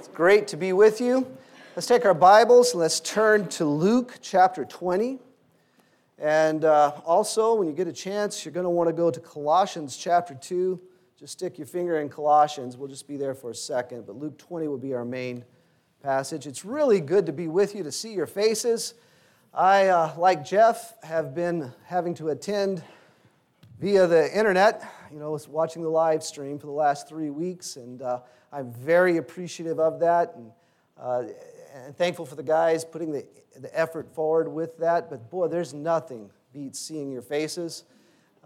It's 0.00 0.08
great 0.08 0.48
to 0.48 0.56
be 0.56 0.72
with 0.72 0.98
you. 0.98 1.30
Let's 1.76 1.86
take 1.86 2.06
our 2.06 2.14
Bibles 2.14 2.72
and 2.72 2.80
let's 2.80 3.00
turn 3.00 3.48
to 3.48 3.66
Luke 3.66 4.14
chapter 4.22 4.64
20. 4.64 5.18
And 6.18 6.64
uh, 6.64 6.92
also, 7.04 7.52
when 7.52 7.68
you 7.68 7.74
get 7.74 7.86
a 7.86 7.92
chance, 7.92 8.42
you're 8.42 8.54
going 8.54 8.64
to 8.64 8.70
want 8.70 8.88
to 8.88 8.94
go 8.94 9.10
to 9.10 9.20
Colossians 9.20 9.98
chapter 9.98 10.34
2. 10.34 10.80
Just 11.18 11.34
stick 11.34 11.58
your 11.58 11.66
finger 11.66 12.00
in 12.00 12.08
Colossians. 12.08 12.78
We'll 12.78 12.88
just 12.88 13.06
be 13.06 13.18
there 13.18 13.34
for 13.34 13.50
a 13.50 13.54
second. 13.54 14.06
But 14.06 14.16
Luke 14.16 14.38
20 14.38 14.68
will 14.68 14.78
be 14.78 14.94
our 14.94 15.04
main 15.04 15.44
passage. 16.02 16.46
It's 16.46 16.64
really 16.64 17.02
good 17.02 17.26
to 17.26 17.32
be 17.32 17.48
with 17.48 17.74
you, 17.74 17.82
to 17.82 17.92
see 17.92 18.14
your 18.14 18.26
faces. 18.26 18.94
I, 19.52 19.88
uh, 19.88 20.14
like 20.16 20.46
Jeff, 20.46 20.94
have 21.02 21.34
been 21.34 21.74
having 21.84 22.14
to 22.14 22.30
attend 22.30 22.82
via 23.78 24.06
the 24.06 24.34
internet, 24.34 24.82
you 25.12 25.18
know, 25.18 25.38
watching 25.50 25.82
the 25.82 25.90
live 25.90 26.22
stream 26.22 26.58
for 26.58 26.68
the 26.68 26.72
last 26.72 27.06
three 27.06 27.28
weeks, 27.28 27.76
and 27.76 28.00
uh, 28.00 28.20
I'm 28.52 28.72
very 28.72 29.16
appreciative 29.16 29.78
of 29.78 30.00
that 30.00 30.34
and, 30.34 30.52
uh, 30.98 31.24
and 31.74 31.96
thankful 31.96 32.26
for 32.26 32.34
the 32.34 32.42
guys 32.42 32.84
putting 32.84 33.12
the, 33.12 33.24
the 33.58 33.78
effort 33.78 34.12
forward 34.14 34.48
with 34.48 34.76
that. 34.78 35.08
But 35.08 35.30
boy, 35.30 35.48
there's 35.48 35.72
nothing 35.72 36.30
beats 36.52 36.78
seeing 36.78 37.12
your 37.12 37.22
faces. 37.22 37.84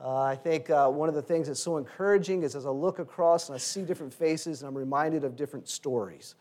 Uh, 0.02 0.22
I 0.22 0.36
think 0.36 0.70
uh, 0.70 0.88
one 0.88 1.08
of 1.08 1.14
the 1.14 1.22
things 1.22 1.46
that's 1.46 1.60
so 1.60 1.76
encouraging 1.76 2.42
is 2.42 2.56
as 2.56 2.66
I 2.66 2.70
look 2.70 2.98
across 2.98 3.48
and 3.48 3.54
I 3.54 3.58
see 3.58 3.82
different 3.82 4.12
faces 4.12 4.62
and 4.62 4.68
I'm 4.68 4.76
reminded 4.76 5.24
of 5.24 5.36
different 5.36 5.68
stories, 5.68 6.34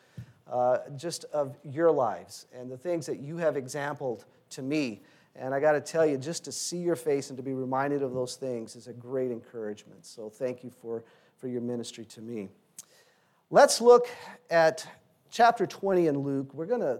uh, 0.51 0.79
just 0.97 1.25
of 1.25 1.55
your 1.63 1.91
lives 1.91 2.47
and 2.53 2.71
the 2.71 2.77
things 2.77 3.05
that 3.05 3.19
you 3.19 3.37
have 3.37 3.55
exampled 3.55 4.25
to 4.51 4.61
me. 4.61 5.01
And 5.35 5.53
I 5.53 5.59
got 5.59 5.73
to 5.73 5.81
tell 5.81 6.05
you, 6.05 6.17
just 6.17 6.43
to 6.45 6.51
see 6.51 6.77
your 6.77 6.95
face 6.95 7.29
and 7.29 7.37
to 7.37 7.43
be 7.43 7.53
reminded 7.53 8.03
of 8.03 8.13
those 8.13 8.35
things 8.35 8.75
is 8.75 8.87
a 8.87 8.93
great 8.93 9.31
encouragement. 9.31 10.05
So 10.05 10.29
thank 10.29 10.63
you 10.63 10.71
for, 10.81 11.03
for 11.37 11.47
your 11.47 11.61
ministry 11.61 12.05
to 12.05 12.21
me. 12.21 12.49
Let's 13.49 13.81
look 13.81 14.07
at 14.49 14.87
chapter 15.29 15.67
20 15.67 16.07
in 16.07 16.19
Luke. 16.19 16.53
We're 16.53 16.65
going 16.65 16.81
to 16.81 16.99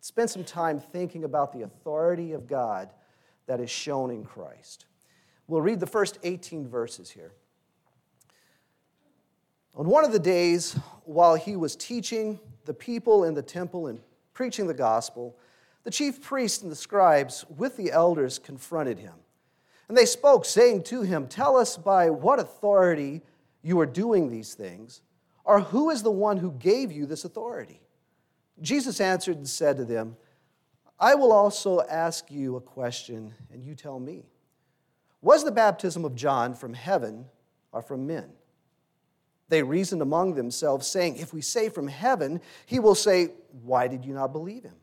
spend 0.00 0.28
some 0.28 0.44
time 0.44 0.80
thinking 0.80 1.24
about 1.24 1.52
the 1.52 1.62
authority 1.62 2.32
of 2.32 2.46
God 2.46 2.92
that 3.46 3.60
is 3.60 3.70
shown 3.70 4.10
in 4.10 4.24
Christ. 4.24 4.86
We'll 5.46 5.60
read 5.60 5.80
the 5.80 5.86
first 5.86 6.18
18 6.22 6.68
verses 6.68 7.10
here. 7.10 7.32
On 9.76 9.88
one 9.88 10.04
of 10.04 10.12
the 10.12 10.18
days, 10.18 10.76
while 11.04 11.34
he 11.34 11.56
was 11.56 11.76
teaching 11.76 12.38
the 12.64 12.74
people 12.74 13.24
in 13.24 13.34
the 13.34 13.42
temple 13.42 13.88
and 13.88 14.00
preaching 14.32 14.66
the 14.66 14.74
gospel, 14.74 15.36
the 15.82 15.90
chief 15.90 16.20
priests 16.22 16.62
and 16.62 16.72
the 16.72 16.76
scribes 16.76 17.44
with 17.48 17.76
the 17.76 17.92
elders 17.92 18.38
confronted 18.38 18.98
him. 18.98 19.14
And 19.88 19.96
they 19.96 20.06
spoke, 20.06 20.44
saying 20.44 20.84
to 20.84 21.02
him, 21.02 21.26
Tell 21.26 21.56
us 21.56 21.76
by 21.76 22.08
what 22.08 22.38
authority 22.38 23.22
you 23.62 23.78
are 23.80 23.86
doing 23.86 24.30
these 24.30 24.54
things, 24.54 25.02
or 25.44 25.60
who 25.60 25.90
is 25.90 26.02
the 26.02 26.10
one 26.10 26.38
who 26.38 26.52
gave 26.52 26.90
you 26.90 27.06
this 27.06 27.24
authority? 27.24 27.80
Jesus 28.60 29.00
answered 29.00 29.36
and 29.36 29.48
said 29.48 29.76
to 29.76 29.84
them, 29.84 30.16
I 30.98 31.14
will 31.14 31.32
also 31.32 31.80
ask 31.82 32.30
you 32.30 32.56
a 32.56 32.60
question, 32.60 33.34
and 33.52 33.62
you 33.62 33.74
tell 33.74 33.98
me. 33.98 34.24
Was 35.20 35.44
the 35.44 35.50
baptism 35.50 36.04
of 36.04 36.14
John 36.14 36.54
from 36.54 36.74
heaven 36.74 37.26
or 37.72 37.82
from 37.82 38.06
men? 38.06 38.30
They 39.48 39.62
reasoned 39.62 40.02
among 40.02 40.34
themselves, 40.34 40.86
saying, 40.86 41.16
If 41.16 41.32
we 41.32 41.42
say 41.42 41.68
from 41.68 41.88
heaven, 41.88 42.40
he 42.66 42.78
will 42.78 42.94
say, 42.94 43.30
Why 43.62 43.88
did 43.88 44.04
you 44.04 44.14
not 44.14 44.32
believe 44.32 44.62
him? 44.62 44.76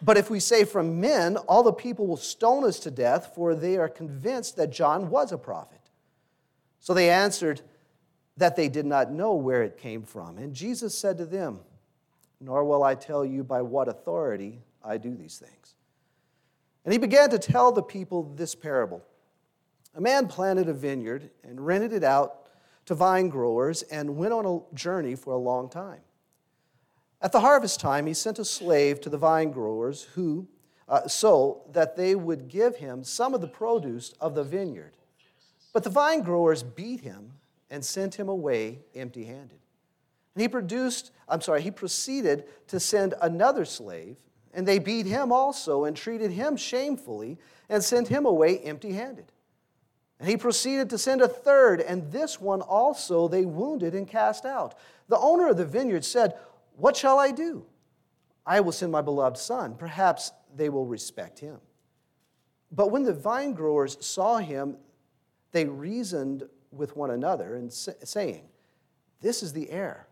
But 0.00 0.16
if 0.16 0.30
we 0.30 0.40
say 0.40 0.64
from 0.64 1.00
men, 1.00 1.36
all 1.36 1.62
the 1.62 1.72
people 1.72 2.06
will 2.06 2.16
stone 2.16 2.64
us 2.64 2.78
to 2.80 2.90
death, 2.90 3.32
for 3.34 3.54
they 3.54 3.76
are 3.76 3.88
convinced 3.88 4.56
that 4.56 4.70
John 4.70 5.10
was 5.10 5.32
a 5.32 5.38
prophet. 5.38 5.80
So 6.80 6.94
they 6.94 7.10
answered 7.10 7.62
that 8.38 8.56
they 8.56 8.68
did 8.68 8.86
not 8.86 9.12
know 9.12 9.34
where 9.34 9.62
it 9.62 9.76
came 9.76 10.02
from. 10.02 10.38
And 10.38 10.54
Jesus 10.54 10.96
said 10.96 11.18
to 11.18 11.26
them, 11.26 11.60
Nor 12.40 12.64
will 12.64 12.84
I 12.84 12.94
tell 12.94 13.24
you 13.24 13.42
by 13.42 13.62
what 13.62 13.88
authority 13.88 14.60
I 14.82 14.96
do 14.96 15.14
these 15.14 15.38
things. 15.38 15.74
And 16.84 16.92
he 16.92 16.98
began 16.98 17.30
to 17.30 17.38
tell 17.38 17.72
the 17.72 17.82
people 17.82 18.32
this 18.36 18.54
parable 18.54 19.02
A 19.94 20.00
man 20.00 20.28
planted 20.28 20.68
a 20.68 20.72
vineyard 20.72 21.30
and 21.42 21.64
rented 21.64 21.92
it 21.92 22.04
out 22.04 22.46
to 22.86 22.94
vine 22.94 23.28
growers 23.28 23.82
and 23.82 24.16
went 24.16 24.32
on 24.32 24.46
a 24.46 24.74
journey 24.74 25.14
for 25.14 25.32
a 25.32 25.38
long 25.38 25.68
time. 25.68 26.00
At 27.20 27.32
the 27.32 27.40
harvest 27.40 27.80
time, 27.80 28.06
he 28.06 28.14
sent 28.14 28.38
a 28.38 28.44
slave 28.44 29.00
to 29.00 29.10
the 29.10 29.18
vine 29.18 29.50
growers 29.50 30.04
who, 30.14 30.46
uh, 30.88 31.08
so 31.08 31.62
that 31.72 31.96
they 31.96 32.14
would 32.14 32.48
give 32.48 32.76
him 32.76 33.02
some 33.02 33.34
of 33.34 33.40
the 33.40 33.48
produce 33.48 34.14
of 34.20 34.36
the 34.36 34.44
vineyard. 34.44 34.92
But 35.72 35.82
the 35.82 35.90
vine 35.90 36.22
growers 36.22 36.62
beat 36.62 37.00
him 37.00 37.32
and 37.70 37.84
sent 37.84 38.14
him 38.14 38.28
away 38.28 38.80
empty 38.94 39.24
handed. 39.24 39.58
And 40.34 40.42
he 40.42 40.48
produced, 40.48 41.10
I'm 41.28 41.40
sorry, 41.40 41.62
he 41.62 41.70
proceeded 41.70 42.44
to 42.68 42.78
send 42.78 43.14
another 43.20 43.64
slave, 43.64 44.16
and 44.54 44.66
they 44.66 44.78
beat 44.78 45.06
him 45.06 45.32
also 45.32 45.84
and 45.84 45.96
treated 45.96 46.30
him 46.30 46.56
shamefully 46.56 47.38
and 47.68 47.82
sent 47.82 48.08
him 48.08 48.24
away 48.24 48.58
empty 48.60 48.92
handed. 48.92 49.32
And 50.20 50.28
he 50.28 50.36
proceeded 50.36 50.90
to 50.90 50.98
send 50.98 51.20
a 51.20 51.28
third, 51.28 51.80
and 51.80 52.10
this 52.10 52.40
one 52.40 52.60
also 52.60 53.28
they 53.28 53.44
wounded 53.44 53.94
and 53.94 54.06
cast 54.06 54.44
out. 54.44 54.74
The 55.08 55.18
owner 55.18 55.48
of 55.48 55.56
the 55.56 55.64
vineyard 55.64 56.04
said, 56.04 56.34
what 56.76 56.96
shall 56.96 57.18
I 57.18 57.30
do? 57.30 57.66
I 58.46 58.60
will 58.60 58.72
send 58.72 58.92
my 58.92 59.02
beloved 59.02 59.36
son. 59.36 59.74
Perhaps 59.74 60.32
they 60.56 60.68
will 60.68 60.86
respect 60.86 61.38
him. 61.38 61.58
But 62.70 62.90
when 62.90 63.02
the 63.02 63.12
vine 63.12 63.52
growers 63.52 63.98
saw 64.04 64.38
him, 64.38 64.76
they 65.52 65.64
reasoned 65.64 66.48
with 66.70 66.96
one 66.96 67.10
another 67.10 67.54
and 67.54 67.72
saying, 67.72 68.42
This 69.20 69.42
is 69.42 69.52
the 69.52 69.70
heir. 69.70 70.06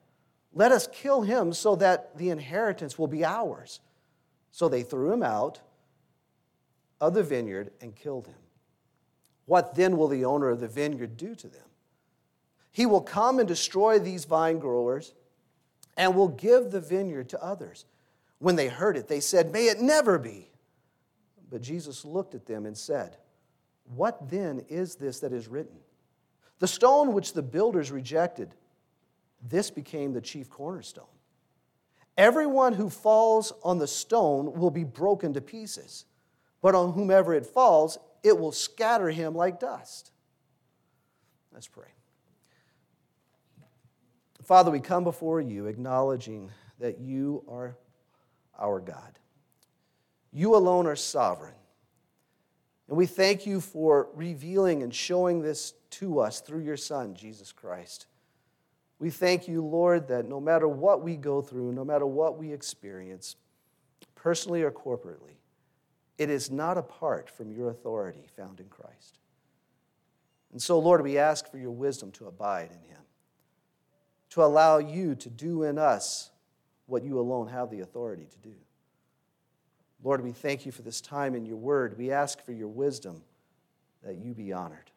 Let 0.53 0.73
us 0.73 0.89
kill 0.91 1.23
him 1.23 1.53
so 1.53 1.77
that 1.77 2.17
the 2.17 2.31
inheritance 2.31 2.99
will 2.99 3.09
be 3.09 3.25
ours. 3.25 3.81
So 4.51 4.69
they 4.69 4.83
threw 4.83 5.13
him 5.13 5.23
out 5.23 5.61
of 7.01 7.15
the 7.15 7.23
vineyard 7.23 7.73
and 7.81 7.95
killed 7.95 8.27
him. 8.27 8.39
What 9.45 9.75
then 9.75 9.97
will 9.97 10.09
the 10.09 10.25
owner 10.25 10.49
of 10.49 10.61
the 10.61 10.69
vineyard 10.69 11.17
do 11.17 11.35
to 11.35 11.49
them? 11.49 11.63
He 12.73 12.87
will 12.87 13.01
come 13.01 13.39
and 13.39 13.47
destroy 13.47 13.99
these 13.99 14.25
vine 14.25 14.59
growers 14.59 15.15
and 15.97 16.15
will 16.15 16.29
give 16.29 16.71
the 16.71 16.81
vineyard 16.81 17.29
to 17.31 17.43
others. 17.43 17.85
When 18.39 18.57
they 18.57 18.69
heard 18.69 18.97
it, 18.97 19.09
they 19.09 19.21
said, 19.21 19.53
May 19.53 19.67
it 19.67 19.81
never 19.81 20.19
be. 20.19 20.51
But 21.51 21.63
Jesus 21.63 22.05
looked 22.05 22.35
at 22.35 22.47
them 22.47 22.67
and 22.67 22.77
said, 22.77 23.17
What 23.95 24.31
then 24.31 24.65
is 24.69 24.97
this 24.97 25.21
that 25.21 25.33
is 25.33 25.49
written? 25.49 25.79
The 26.59 26.69
stone 26.69 27.13
which 27.13 27.33
the 27.33 27.43
builders 27.43 27.91
rejected, 27.91 28.55
this 29.47 29.71
became 29.71 30.13
the 30.13 30.21
chief 30.21 30.49
cornerstone. 30.49 31.05
Everyone 32.17 32.73
who 32.73 32.89
falls 32.89 33.53
on 33.63 33.79
the 33.79 33.87
stone 33.87 34.55
will 34.55 34.71
be 34.71 34.85
broken 34.85 35.35
to 35.35 35.41
pieces, 35.41 36.07
but 36.63 36.75
on 36.75 36.93
whomever 36.93 37.35
it 37.35 37.45
falls, 37.45 37.99
it 38.23 38.39
will 38.39 38.53
scatter 38.53 39.11
him 39.11 39.35
like 39.35 39.61
dust. 39.61 40.13
Let's 41.53 41.69
pray. 41.69 41.89
Father, 44.45 44.71
we 44.71 44.81
come 44.81 45.05
before 45.05 45.41
you 45.41 45.67
acknowledging 45.67 46.51
that 46.79 47.01
you 47.01 47.45
are 47.49 47.77
our 48.59 48.81
God. 48.81 49.19
You 50.33 50.55
alone 50.55 50.87
are 50.87 50.97
sovereign. 50.97 51.55
And 52.89 52.97
we 52.97 53.07
thank 53.07 53.47
you 53.47 53.61
for 53.61 54.09
revealing 54.15 54.83
and 54.83 54.95
showing 54.95 55.43
this 55.43 55.75
to 55.91 56.21
us 56.21 56.41
through 56.41 56.61
your 56.61 56.77
Son, 56.77 57.15
Jesus 57.15 57.53
Christ. 57.53 58.07
We 58.99 59.11
thank 59.11 59.49
you, 59.49 59.65
Lord, 59.65 60.09
that 60.09 60.29
no 60.29 60.41
matter 60.41 60.69
what 60.69 61.03
we 61.03 61.17
go 61.17 61.43
through, 61.43 61.73
no 61.73 61.85
matter 61.85 62.07
what 62.07 62.39
we 62.39 62.53
experience, 62.53 63.37
personally 64.15 64.63
or 64.63 64.71
corporately, 64.71 65.37
it 66.17 66.31
is 66.31 66.51
not 66.51 66.79
apart 66.79 67.29
from 67.29 67.51
your 67.51 67.69
authority 67.69 68.25
found 68.37 68.61
in 68.61 68.69
Christ. 68.69 69.19
And 70.53 70.63
so, 70.63 70.79
Lord, 70.79 71.03
we 71.03 71.19
ask 71.19 71.51
for 71.51 71.59
your 71.59 71.73
wisdom 71.73 72.11
to 72.13 72.27
abide 72.27 72.71
in 72.71 72.89
him 72.89 72.97
to 74.37 74.45
allow 74.45 74.77
you 74.77 75.15
to 75.15 75.31
do 75.31 75.63
in 75.63 75.79
us 75.79 76.31
what 76.85 77.03
you 77.03 77.19
alone 77.19 77.49
have 77.49 77.71
the 77.71 77.81
authority 77.81 78.27
to 78.31 78.39
do. 78.47 78.55
Lord, 80.03 80.23
we 80.23 80.33
thank 80.33 80.67
you 80.67 80.73
for 80.73 80.83
this 80.83 81.01
time 81.01 81.35
in 81.35 81.47
your 81.47 81.57
word. 81.57 81.99
We 81.99 82.13
ask 82.13 82.45
for 82.45 82.53
your 82.53 82.69
wisdom 82.69 83.23
that 84.03 84.17
you 84.17 84.35
be 84.35 84.53
honored. 84.53 84.91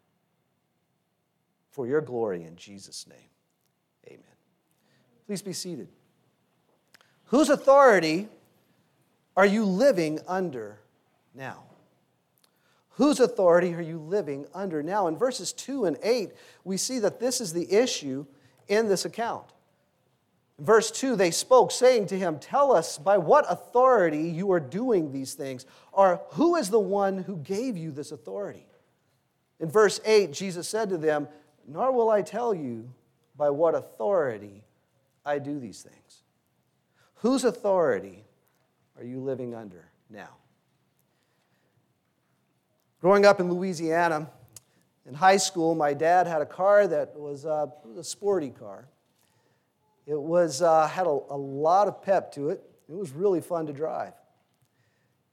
For 1.71 1.87
your 1.87 2.01
glory 2.01 2.43
in 2.43 2.55
Jesus' 2.55 3.07
name, 3.07 3.29
amen. 4.07 4.23
Please 5.25 5.41
be 5.41 5.53
seated. 5.53 5.87
Whose 7.25 7.49
authority 7.49 8.27
are 9.37 9.45
you 9.45 9.63
living 9.63 10.19
under 10.27 10.79
now? 11.33 11.63
Whose 12.91 13.19
authority 13.19 13.73
are 13.75 13.81
you 13.81 13.97
living 13.97 14.45
under 14.53 14.83
now? 14.83 15.07
In 15.07 15.15
verses 15.15 15.53
2 15.53 15.85
and 15.85 15.97
8, 16.03 16.31
we 16.65 16.75
see 16.75 16.99
that 16.99 17.19
this 17.19 17.39
is 17.39 17.53
the 17.53 17.71
issue 17.71 18.25
in 18.67 18.89
this 18.89 19.05
account. 19.05 19.45
Verse 20.59 20.91
2, 20.91 21.15
they 21.15 21.31
spoke, 21.31 21.71
saying 21.71 22.07
to 22.07 22.17
him, 22.17 22.39
Tell 22.39 22.71
us 22.71 22.97
by 22.97 23.17
what 23.17 23.45
authority 23.49 24.29
you 24.29 24.51
are 24.51 24.59
doing 24.59 25.11
these 25.11 25.33
things, 25.33 25.65
or 25.91 26.21
who 26.31 26.55
is 26.55 26.69
the 26.69 26.79
one 26.79 27.23
who 27.23 27.37
gave 27.37 27.77
you 27.77 27.91
this 27.91 28.11
authority? 28.11 28.65
In 29.59 29.69
verse 29.69 29.99
8, 30.05 30.31
Jesus 30.31 30.67
said 30.67 30.89
to 30.89 30.97
them, 30.97 31.27
Nor 31.67 31.91
will 31.91 32.09
I 32.09 32.21
tell 32.21 32.53
you 32.53 32.89
by 33.35 33.49
what 33.49 33.75
authority 33.75 34.63
I 35.25 35.39
do 35.39 35.59
these 35.59 35.81
things. 35.81 36.23
Whose 37.15 37.43
authority 37.43 38.23
are 38.97 39.03
you 39.03 39.19
living 39.19 39.53
under 39.53 39.89
now? 40.09 40.29
Growing 43.01 43.25
up 43.25 43.39
in 43.39 43.51
Louisiana, 43.51 44.29
in 45.05 45.13
high 45.13 45.37
school, 45.37 45.73
my 45.73 45.93
dad 45.93 46.27
had 46.27 46.41
a 46.41 46.45
car 46.45 46.87
that 46.87 47.17
was, 47.17 47.45
uh, 47.45 47.67
was 47.85 47.97
a 47.97 48.03
sporty 48.03 48.49
car. 48.49 48.87
It 50.09 50.19
was, 50.19 50.63
uh, 50.63 50.87
had 50.87 51.05
a, 51.05 51.11
a 51.11 51.37
lot 51.37 51.87
of 51.87 52.01
pep 52.01 52.31
to 52.31 52.49
it. 52.49 52.63
It 52.89 52.95
was 52.95 53.11
really 53.11 53.41
fun 53.41 53.67
to 53.67 53.73
drive. 53.73 54.13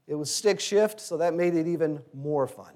It 0.06 0.14
was 0.14 0.30
stick 0.30 0.60
shift, 0.60 1.00
so 1.00 1.16
that 1.16 1.32
made 1.32 1.54
it 1.54 1.66
even 1.66 2.02
more 2.12 2.46
fun. 2.46 2.74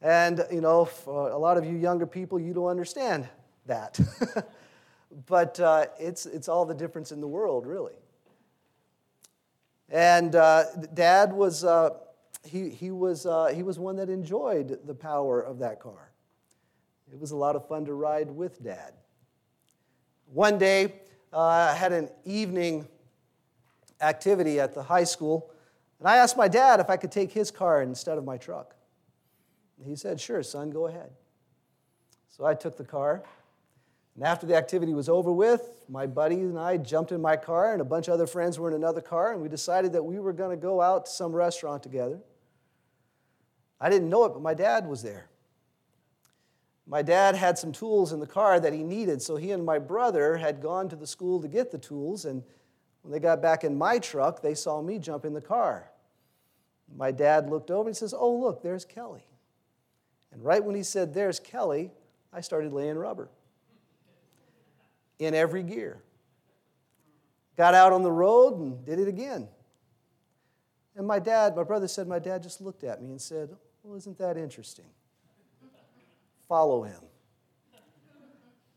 And, 0.00 0.46
you 0.52 0.60
know, 0.60 0.88
a 1.08 1.36
lot 1.36 1.56
of 1.58 1.64
you 1.66 1.76
younger 1.76 2.06
people, 2.06 2.38
you 2.38 2.54
don't 2.54 2.68
understand 2.68 3.28
that. 3.66 3.98
but 5.26 5.58
uh, 5.58 5.86
it's, 5.98 6.26
it's 6.26 6.48
all 6.48 6.64
the 6.64 6.74
difference 6.74 7.10
in 7.10 7.20
the 7.20 7.26
world, 7.26 7.66
really. 7.66 7.98
And 9.88 10.36
uh, 10.36 10.64
dad 10.94 11.32
was, 11.32 11.64
uh, 11.64 11.90
he, 12.44 12.68
he, 12.70 12.92
was, 12.92 13.26
uh, 13.26 13.46
he 13.46 13.64
was 13.64 13.80
one 13.80 13.96
that 13.96 14.08
enjoyed 14.08 14.78
the 14.86 14.94
power 14.94 15.40
of 15.40 15.58
that 15.58 15.80
car. 15.80 16.12
It 17.12 17.18
was 17.18 17.32
a 17.32 17.36
lot 17.36 17.56
of 17.56 17.66
fun 17.66 17.84
to 17.86 17.94
ride 17.94 18.30
with 18.30 18.62
dad. 18.62 18.92
One 20.32 20.58
day, 20.58 20.94
uh, 21.32 21.40
I 21.40 21.74
had 21.74 21.92
an 21.92 22.08
evening 22.24 22.86
activity 24.00 24.60
at 24.60 24.74
the 24.74 24.82
high 24.82 25.04
school, 25.04 25.50
and 25.98 26.08
I 26.08 26.18
asked 26.18 26.36
my 26.36 26.46
dad 26.46 26.78
if 26.78 26.88
I 26.88 26.96
could 26.96 27.10
take 27.10 27.32
his 27.32 27.50
car 27.50 27.82
instead 27.82 28.16
of 28.16 28.24
my 28.24 28.36
truck. 28.36 28.76
And 29.78 29.88
he 29.88 29.96
said, 29.96 30.20
Sure, 30.20 30.42
son, 30.44 30.70
go 30.70 30.86
ahead. 30.86 31.10
So 32.28 32.46
I 32.46 32.54
took 32.54 32.76
the 32.76 32.84
car. 32.84 33.24
And 34.14 34.24
after 34.24 34.46
the 34.46 34.54
activity 34.54 34.94
was 34.94 35.08
over 35.08 35.32
with, 35.32 35.70
my 35.88 36.06
buddy 36.06 36.36
and 36.36 36.58
I 36.58 36.76
jumped 36.76 37.10
in 37.10 37.20
my 37.20 37.36
car, 37.36 37.72
and 37.72 37.80
a 37.80 37.84
bunch 37.84 38.06
of 38.06 38.14
other 38.14 38.26
friends 38.26 38.58
were 38.58 38.68
in 38.68 38.74
another 38.74 39.00
car, 39.00 39.32
and 39.32 39.40
we 39.40 39.48
decided 39.48 39.92
that 39.94 40.02
we 40.02 40.20
were 40.20 40.32
going 40.32 40.50
to 40.50 40.60
go 40.60 40.80
out 40.80 41.06
to 41.06 41.10
some 41.10 41.32
restaurant 41.32 41.82
together. 41.82 42.20
I 43.80 43.88
didn't 43.88 44.10
know 44.10 44.26
it, 44.26 44.30
but 44.30 44.42
my 44.42 44.54
dad 44.54 44.86
was 44.86 45.02
there. 45.02 45.29
My 46.86 47.02
dad 47.02 47.36
had 47.36 47.58
some 47.58 47.72
tools 47.72 48.12
in 48.12 48.20
the 48.20 48.26
car 48.26 48.58
that 48.58 48.72
he 48.72 48.82
needed, 48.82 49.22
so 49.22 49.36
he 49.36 49.52
and 49.52 49.64
my 49.64 49.78
brother 49.78 50.36
had 50.36 50.60
gone 50.60 50.88
to 50.88 50.96
the 50.96 51.06
school 51.06 51.40
to 51.40 51.48
get 51.48 51.70
the 51.70 51.78
tools, 51.78 52.24
and 52.24 52.42
when 53.02 53.12
they 53.12 53.20
got 53.20 53.40
back 53.40 53.64
in 53.64 53.76
my 53.78 53.98
truck, 53.98 54.42
they 54.42 54.54
saw 54.54 54.82
me 54.82 54.98
jump 54.98 55.24
in 55.24 55.32
the 55.32 55.40
car. 55.40 55.90
My 56.96 57.12
dad 57.12 57.48
looked 57.48 57.70
over 57.70 57.88
and 57.88 57.96
says, 57.96 58.12
Oh, 58.16 58.34
look, 58.34 58.62
there's 58.62 58.84
Kelly. 58.84 59.24
And 60.32 60.44
right 60.44 60.62
when 60.62 60.74
he 60.74 60.82
said, 60.82 61.14
There's 61.14 61.38
Kelly, 61.38 61.90
I 62.32 62.40
started 62.40 62.72
laying 62.72 62.96
rubber 62.96 63.30
in 65.18 65.34
every 65.34 65.62
gear. 65.62 66.02
Got 67.56 67.74
out 67.74 67.92
on 67.92 68.02
the 68.02 68.12
road 68.12 68.58
and 68.58 68.84
did 68.84 68.98
it 68.98 69.08
again. 69.08 69.48
And 70.96 71.06
my 71.06 71.18
dad, 71.18 71.54
my 71.56 71.62
brother 71.62 71.88
said, 71.88 72.08
My 72.08 72.18
dad 72.18 72.42
just 72.42 72.60
looked 72.60 72.84
at 72.84 73.02
me 73.02 73.10
and 73.10 73.20
said, 73.20 73.50
Well, 73.82 73.96
isn't 73.96 74.18
that 74.18 74.36
interesting? 74.36 74.86
Follow 76.50 76.82
him. 76.82 76.98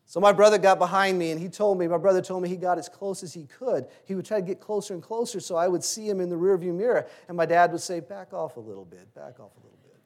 So 0.06 0.20
my 0.20 0.32
brother 0.32 0.60
got 0.60 0.78
behind 0.78 1.18
me 1.18 1.32
and 1.32 1.42
he 1.42 1.50
told 1.50 1.80
me, 1.80 1.88
my 1.88 1.98
brother 1.98 2.22
told 2.22 2.44
me 2.44 2.50
he 2.50 2.56
got 2.56 2.78
as 2.78 2.88
close 2.88 3.24
as 3.24 3.34
he 3.34 3.46
could. 3.46 3.88
He 4.06 4.14
would 4.14 4.26
try 4.26 4.40
to 4.40 4.46
get 4.46 4.60
closer 4.60 4.94
and 4.94 5.02
closer 5.02 5.40
so 5.40 5.56
I 5.56 5.68
would 5.68 5.84
see 5.84 6.08
him 6.08 6.22
in 6.22 6.30
the 6.30 6.36
rearview 6.36 6.72
mirror. 6.72 7.08
And 7.28 7.36
my 7.36 7.48
dad 7.48 7.72
would 7.72 7.82
say, 7.82 8.00
Back 8.00 8.32
off 8.32 8.58
a 8.58 8.60
little 8.60 8.86
bit, 8.86 9.12
back 9.16 9.40
off 9.40 9.54
a 9.58 9.64
little 9.64 9.80
bit. 9.82 10.00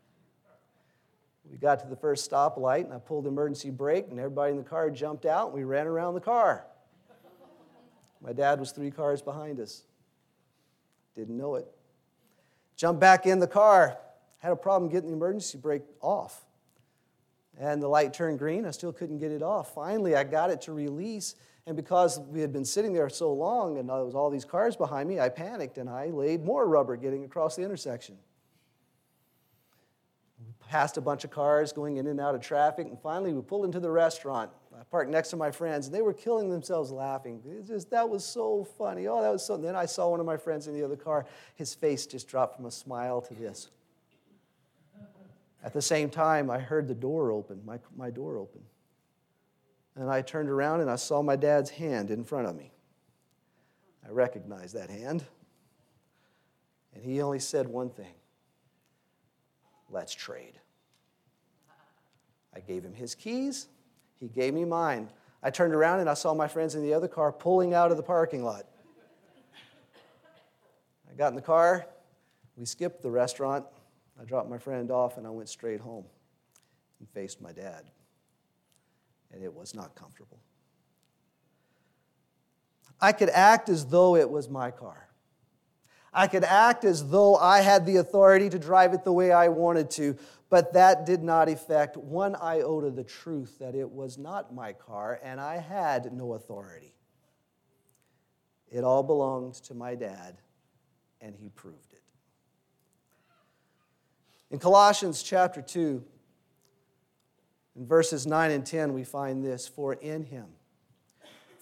We 1.51 1.57
got 1.57 1.81
to 1.81 1.87
the 1.87 1.97
first 1.97 2.31
stoplight 2.31 2.85
and 2.85 2.93
I 2.93 2.99
pulled 2.99 3.25
the 3.25 3.29
emergency 3.29 3.69
brake 3.69 4.05
and 4.09 4.17
everybody 4.17 4.51
in 4.51 4.57
the 4.57 4.63
car 4.63 4.89
jumped 4.89 5.25
out 5.25 5.47
and 5.47 5.53
we 5.53 5.65
ran 5.65 5.87
around 5.87 6.13
the 6.13 6.21
car. 6.21 6.65
My 8.21 8.31
dad 8.31 8.61
was 8.61 8.71
three 8.71 8.91
cars 8.91 9.21
behind 9.21 9.59
us. 9.59 9.83
Didn't 11.15 11.35
know 11.35 11.55
it. 11.55 11.67
Jumped 12.77 13.01
back 13.01 13.25
in 13.25 13.39
the 13.39 13.47
car. 13.47 13.97
Had 14.37 14.53
a 14.53 14.55
problem 14.55 14.89
getting 14.89 15.09
the 15.09 15.17
emergency 15.17 15.57
brake 15.57 15.83
off 15.99 16.46
and 17.59 17.81
the 17.81 17.87
light 17.87 18.13
turned 18.13 18.39
green. 18.39 18.65
I 18.65 18.71
still 18.71 18.93
couldn't 18.93 19.19
get 19.19 19.31
it 19.31 19.41
off. 19.41 19.73
Finally, 19.73 20.15
I 20.15 20.23
got 20.23 20.49
it 20.49 20.61
to 20.61 20.73
release, 20.73 21.35
and 21.65 21.75
because 21.75 22.19
we 22.19 22.41
had 22.41 22.53
been 22.53 22.65
sitting 22.65 22.93
there 22.93 23.09
so 23.09 23.33
long 23.33 23.77
and 23.77 23.89
there 23.89 24.03
was 24.03 24.15
all 24.15 24.29
these 24.29 24.45
cars 24.45 24.75
behind 24.75 25.09
me, 25.09 25.19
I 25.19 25.29
panicked 25.29 25.77
and 25.77 25.89
I 25.89 26.07
laid 26.07 26.43
more 26.43 26.67
rubber 26.67 26.95
getting 26.95 27.23
across 27.23 27.55
the 27.55 27.63
intersection. 27.63 28.17
We 30.39 30.53
passed 30.69 30.97
a 30.97 31.01
bunch 31.01 31.23
of 31.23 31.31
cars 31.31 31.73
going 31.73 31.97
in 31.97 32.07
and 32.07 32.19
out 32.19 32.35
of 32.35 32.41
traffic, 32.41 32.87
and 32.87 32.99
finally 32.99 33.33
we 33.33 33.41
pulled 33.41 33.65
into 33.65 33.79
the 33.79 33.91
restaurant. 33.91 34.51
I 34.79 34.83
parked 34.83 35.09
next 35.09 35.29
to 35.29 35.35
my 35.35 35.49
friends, 35.49 35.87
and 35.87 35.95
they 35.95 36.03
were 36.03 36.13
killing 36.13 36.49
themselves 36.49 36.91
laughing. 36.91 37.41
Just, 37.65 37.89
that 37.89 38.07
was 38.07 38.23
so 38.23 38.63
funny. 38.77 39.07
Oh, 39.07 39.21
that 39.23 39.31
was 39.31 39.43
so. 39.43 39.57
Then 39.57 39.75
I 39.75 39.87
saw 39.87 40.09
one 40.09 40.19
of 40.19 40.25
my 40.25 40.37
friends 40.37 40.67
in 40.67 40.75
the 40.75 40.83
other 40.83 40.95
car. 40.95 41.25
His 41.55 41.73
face 41.73 42.05
just 42.05 42.27
dropped 42.27 42.55
from 42.55 42.65
a 42.65 42.71
smile 42.71 43.19
to 43.21 43.33
this. 43.33 43.69
At 45.67 45.73
the 45.73 45.81
same 45.81 46.09
time, 46.09 46.49
I 46.49 46.59
heard 46.59 46.87
the 46.87 46.95
door 46.95 47.29
open, 47.29 47.59
my, 47.65 47.77
my 47.97 48.09
door 48.09 48.37
open. 48.37 48.61
And 49.97 50.09
I 50.09 50.21
turned 50.21 50.47
around 50.47 50.79
and 50.79 50.89
I 50.89 50.95
saw 50.95 51.21
my 51.21 51.35
dad's 51.35 51.69
hand 51.69 52.09
in 52.09 52.23
front 52.23 52.47
of 52.47 52.55
me. 52.55 52.71
I 54.07 54.11
recognized 54.11 54.75
that 54.75 54.89
hand. 54.89 55.25
And 56.93 57.03
he 57.03 57.21
only 57.21 57.39
said 57.39 57.67
one 57.67 57.89
thing 57.89 58.13
let's 59.89 60.13
trade. 60.13 60.53
I 62.55 62.61
gave 62.61 62.85
him 62.85 62.93
his 62.93 63.13
keys, 63.13 63.67
he 64.21 64.29
gave 64.29 64.53
me 64.53 64.63
mine. 64.63 65.09
I 65.43 65.49
turned 65.49 65.73
around 65.73 65.99
and 65.99 66.09
I 66.09 66.13
saw 66.13 66.33
my 66.33 66.47
friends 66.47 66.75
in 66.75 66.81
the 66.81 66.93
other 66.93 67.09
car 67.09 67.33
pulling 67.33 67.73
out 67.73 67.91
of 67.91 67.97
the 67.97 68.03
parking 68.03 68.41
lot. 68.41 68.65
I 71.11 71.13
got 71.17 71.27
in 71.27 71.35
the 71.35 71.41
car, 71.41 71.85
we 72.55 72.63
skipped 72.63 73.01
the 73.01 73.11
restaurant, 73.11 73.65
I 74.19 74.25
dropped 74.25 74.49
my 74.49 74.57
friend 74.57 74.89
off 74.91 75.17
and 75.17 75.27
I 75.27 75.29
went 75.29 75.49
straight 75.49 75.79
home 75.79 76.05
and 76.99 77.09
faced 77.09 77.41
my 77.41 77.51
dad. 77.51 77.83
And 79.31 79.43
it 79.43 79.53
was 79.53 79.75
not 79.75 79.95
comfortable. 79.95 80.39
I 82.99 83.11
could 83.11 83.29
act 83.29 83.69
as 83.69 83.85
though 83.85 84.15
it 84.15 84.29
was 84.29 84.49
my 84.49 84.71
car. 84.71 85.07
I 86.13 86.27
could 86.27 86.43
act 86.43 86.83
as 86.83 87.09
though 87.09 87.35
I 87.35 87.61
had 87.61 87.85
the 87.85 87.97
authority 87.97 88.49
to 88.49 88.57
drive 88.57 88.93
it 88.93 89.03
the 89.03 89.11
way 89.11 89.31
I 89.31 89.49
wanted 89.49 89.91
to, 89.91 90.17
but 90.49 90.73
that 90.73 91.05
did 91.05 91.21
not 91.21 91.47
affect 91.49 91.95
one 91.95 92.35
iota 92.35 92.89
the 92.89 93.03
truth 93.03 93.59
that 93.59 93.75
it 93.75 93.91
was 93.91 94.17
not 94.17 94.53
my 94.53 94.73
car 94.73 95.19
and 95.21 95.39
I 95.39 95.57
had 95.57 96.11
no 96.11 96.33
authority. 96.33 96.95
It 98.71 98.83
all 98.83 99.03
belonged 99.03 99.55
to 99.65 99.73
my 99.73 99.95
dad, 99.95 100.37
and 101.21 101.35
he 101.35 101.49
proved 101.49 101.93
it. 101.93 102.01
In 104.49 104.59
Colossians 104.59 105.23
chapter 105.23 105.61
2, 105.61 106.03
in 107.75 107.85
verses 107.85 108.25
9 108.25 108.51
and 108.51 108.65
10, 108.65 108.93
we 108.93 109.03
find 109.03 109.43
this 109.43 109.67
For 109.67 109.93
in 109.93 110.23
him, 110.23 110.45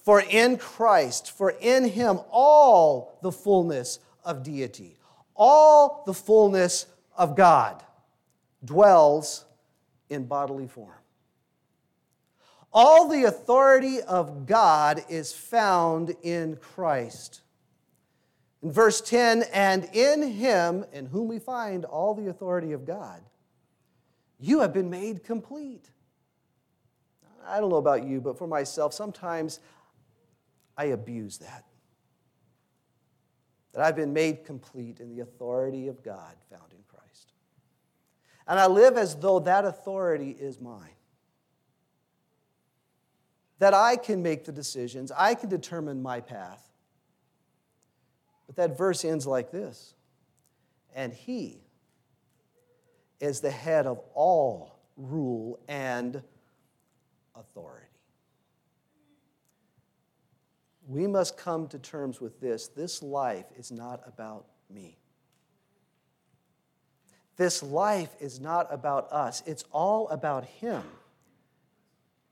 for 0.03 0.21
in 0.21 0.57
Christ, 0.57 1.31
for 1.31 1.49
in 1.59 1.85
him 1.85 2.19
all 2.29 3.17
the 3.21 3.31
fullness 3.31 3.99
of 4.23 4.43
deity, 4.43 4.97
all 5.35 6.03
the 6.05 6.13
fullness 6.13 6.85
of 7.17 7.35
God 7.35 7.83
dwells 8.63 9.45
in 10.09 10.25
bodily 10.25 10.67
form. 10.67 10.91
All 12.71 13.07
the 13.07 13.23
authority 13.23 14.01
of 14.01 14.45
God 14.45 15.03
is 15.09 15.31
found 15.31 16.13
in 16.23 16.57
Christ. 16.57 17.41
In 18.65 18.71
verse 18.71 18.99
10, 18.99 19.43
and 19.53 19.87
in 19.93 20.23
him, 20.23 20.85
in 20.91 21.05
whom 21.05 21.27
we 21.27 21.37
find 21.37 21.85
all 21.85 22.15
the 22.15 22.29
authority 22.29 22.71
of 22.71 22.83
God, 22.83 23.21
you 24.39 24.61
have 24.61 24.73
been 24.73 24.89
made 24.89 25.23
complete. 25.23 25.91
I 27.45 27.59
don't 27.59 27.69
know 27.69 27.75
about 27.75 28.07
you, 28.07 28.19
but 28.21 28.39
for 28.39 28.47
myself, 28.47 28.91
sometimes 28.91 29.59
I 30.75 30.85
abuse 30.85 31.37
that. 31.37 31.63
That 33.73 33.83
I've 33.83 33.95
been 33.95 34.13
made 34.13 34.43
complete 34.45 34.99
in 34.99 35.15
the 35.15 35.19
authority 35.21 35.87
of 35.87 36.01
God 36.01 36.33
found 36.49 36.71
in 36.71 36.83
Christ. 36.87 37.33
And 38.47 38.59
I 38.59 38.65
live 38.65 38.97
as 38.97 39.15
though 39.15 39.41
that 39.41 39.65
authority 39.65 40.31
is 40.31 40.59
mine. 40.59 40.89
That 43.59 43.75
I 43.75 43.95
can 43.95 44.23
make 44.23 44.43
the 44.43 44.51
decisions, 44.51 45.11
I 45.11 45.35
can 45.35 45.49
determine 45.49 46.01
my 46.01 46.19
path. 46.19 46.64
But 48.47 48.55
that 48.57 48.77
verse 48.77 49.03
ends 49.03 49.25
like 49.25 49.51
this 49.51 49.93
And 50.93 51.13
he 51.13 51.61
is 53.19 53.41
the 53.41 53.51
head 53.51 53.85
of 53.87 53.99
all 54.13 54.79
rule 54.97 55.59
and 55.67 56.21
authority. 57.35 57.85
We 60.87 61.07
must 61.07 61.37
come 61.37 61.67
to 61.69 61.79
terms 61.79 62.21
with 62.21 62.39
this. 62.39 62.67
This 62.67 63.01
life 63.01 63.45
is 63.57 63.71
not 63.71 64.01
about 64.05 64.45
me. 64.69 64.97
This 67.37 67.61
life 67.61 68.15
is 68.19 68.39
not 68.39 68.67
about 68.71 69.11
us, 69.11 69.43
it's 69.45 69.65
all 69.71 70.07
about 70.09 70.45
Him. 70.45 70.83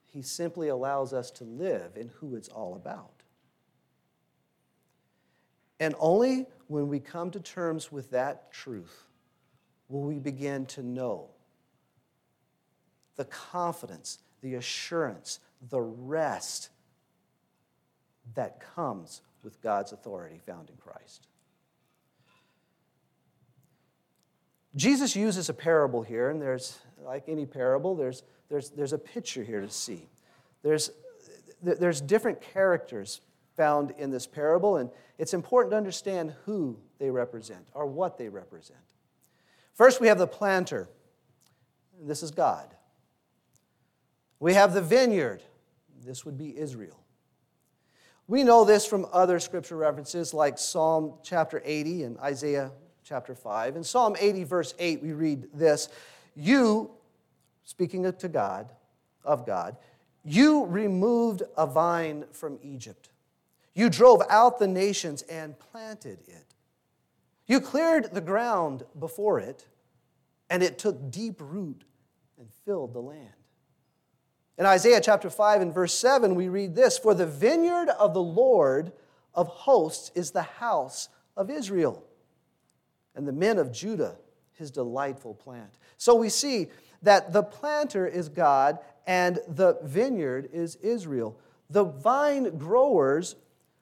He 0.08 0.22
simply 0.22 0.68
allows 0.68 1.12
us 1.12 1.32
to 1.32 1.44
live 1.44 1.98
in 1.98 2.10
who 2.20 2.36
it's 2.36 2.48
all 2.48 2.76
about. 2.76 3.13
And 5.84 5.96
only 6.00 6.46
when 6.68 6.88
we 6.88 7.02
come 7.02 7.30
to 7.32 7.42
terms 7.42 7.92
with 7.92 8.12
that 8.12 8.54
truth 8.54 9.10
will 9.90 10.04
we 10.04 10.18
begin 10.18 10.66
to 10.68 10.82
know 10.82 11.32
the 13.18 13.26
confidence, 13.26 14.20
the 14.40 14.56
assurance, 14.56 15.42
the 15.70 15.82
rest 15.82 16.70
that 18.34 18.62
comes 18.74 19.24
with 19.44 19.62
God's 19.62 19.92
authority 19.92 20.40
found 20.46 20.70
in 20.70 20.78
Christ. 20.78 21.28
Jesus 24.78 25.18
uses 25.18 25.50
a 25.50 25.54
parable 25.54 26.02
here, 26.02 26.30
and 26.30 26.42
there's, 26.42 26.80
like 27.04 27.26
any 27.28 27.46
parable, 27.46 27.94
there's, 27.94 28.24
there's, 28.48 28.70
there's 28.70 28.94
a 28.94 28.98
picture 28.98 29.44
here 29.44 29.60
to 29.60 29.70
see. 29.70 30.08
There's, 30.62 30.92
there's 31.62 32.00
different 32.00 32.40
characters 32.40 33.20
found 33.56 33.92
in 33.98 34.12
this 34.12 34.28
parable, 34.28 34.78
and 34.78 34.90
it's 35.18 35.34
important 35.34 35.72
to 35.72 35.78
understand 35.78 36.34
who 36.46 36.80
they 37.00 37.10
represent 37.10 37.68
or 37.74 37.86
what 37.86 38.18
they 38.18 38.30
represent. 38.30 38.80
First, 39.74 40.02
we 40.02 40.08
have 40.08 40.18
the 40.18 40.28
planter. 40.28 40.88
This 42.02 42.24
is 42.24 42.32
God. 42.32 42.74
We 44.40 44.54
have 44.54 44.74
the 44.74 44.82
vineyard. 44.82 45.42
This 46.04 46.26
would 46.26 46.38
be 46.38 46.58
Israel. 46.58 47.00
We 48.28 48.44
know 48.44 48.66
this 48.66 48.86
from 48.86 49.06
other 49.12 49.40
scripture 49.40 49.76
references 49.76 50.34
like 50.34 50.58
Psalm 50.58 51.16
chapter 51.24 51.62
80 51.64 52.04
and 52.04 52.18
Isaiah 52.20 52.72
chapter 53.04 53.36
5. 53.36 53.76
In 53.76 53.84
Psalm 53.84 54.16
80, 54.20 54.44
verse 54.46 54.74
8, 54.80 55.02
we 55.02 55.14
read 55.14 55.48
this 55.54 55.90
You, 56.36 56.92
speaking 57.64 58.12
to 58.12 58.28
God, 58.30 58.72
of 59.24 59.46
God, 59.46 59.78
you 60.24 60.66
removed 60.66 61.44
a 61.58 61.68
vine 61.68 62.26
from 62.32 62.60
Egypt. 62.62 63.10
You 63.74 63.90
drove 63.90 64.22
out 64.30 64.60
the 64.60 64.68
nations 64.68 65.24
and 65.24 65.58
planted 65.58 66.20
it. 66.28 66.56
You 67.48 67.60
cleared 67.60 68.14
the 68.14 68.22
ground 68.22 68.84
before 68.98 69.40
it, 69.40 69.68
and 70.50 70.64
it 70.64 70.78
took 70.78 71.12
deep 71.12 71.36
root 71.40 71.84
and 72.38 72.48
filled 72.66 72.94
the 72.94 73.02
land. 73.02 73.34
In 74.58 74.66
Isaiah 74.66 75.02
chapter 75.02 75.30
5 75.30 75.62
and 75.62 75.74
verse 75.74 75.94
7, 75.94 76.36
we 76.36 76.48
read 76.48 76.76
this 76.76 76.98
For 76.98 77.14
the 77.14 77.26
vineyard 77.26 77.90
of 77.90 78.14
the 78.14 78.22
Lord 78.22 78.92
of 79.34 79.48
hosts 79.48 80.12
is 80.14 80.32
the 80.32 80.44
house 80.44 81.10
of 81.36 81.50
Israel, 81.50 82.04
and 83.16 83.28
the 83.28 83.34
men 83.34 83.58
of 83.58 83.72
Judah 83.72 84.18
his 84.54 84.72
delightful 84.72 85.34
plant. 85.34 85.78
So 85.98 86.16
we 86.16 86.30
see 86.30 86.68
that 87.02 87.34
the 87.34 87.44
planter 87.44 88.08
is 88.08 88.30
God 88.30 88.80
and 89.06 89.40
the 89.48 89.78
vineyard 89.84 90.50
is 90.54 90.78
Israel. 90.78 91.38
The 91.70 91.84
vine 91.84 92.58
growers, 92.58 93.36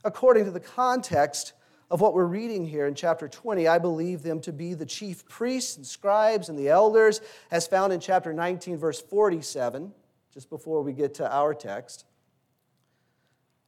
according 0.03 0.46
to 0.46 0.51
the 0.51 0.60
context 0.60 1.53
of 1.89 2.00
what 2.00 2.13
we're 2.13 2.25
reading 2.25 2.65
here 2.65 2.88
in 2.88 2.96
chapter 2.96 3.27
20, 3.27 3.67
I 3.67 3.77
believe 3.77 4.24
them 4.24 4.39
to 4.41 4.53
be 4.53 4.74
the 4.74 4.86
chief 4.86 5.27
priests 5.27 5.75
and 5.77 5.86
scribes 5.86 6.48
and 6.50 6.58
the 6.58 6.70
elders, 6.70 7.22
as 7.51 7.67
found 7.67 7.91
in 7.91 8.00
chapter 8.00 8.34
19, 8.34 8.77
verse 8.77 9.01
47 9.01 9.91
just 10.34 10.50
before 10.50 10.81
we 10.81 10.93
get 10.93 11.15
to 11.15 11.29
our 11.29 11.53
text, 11.53 12.05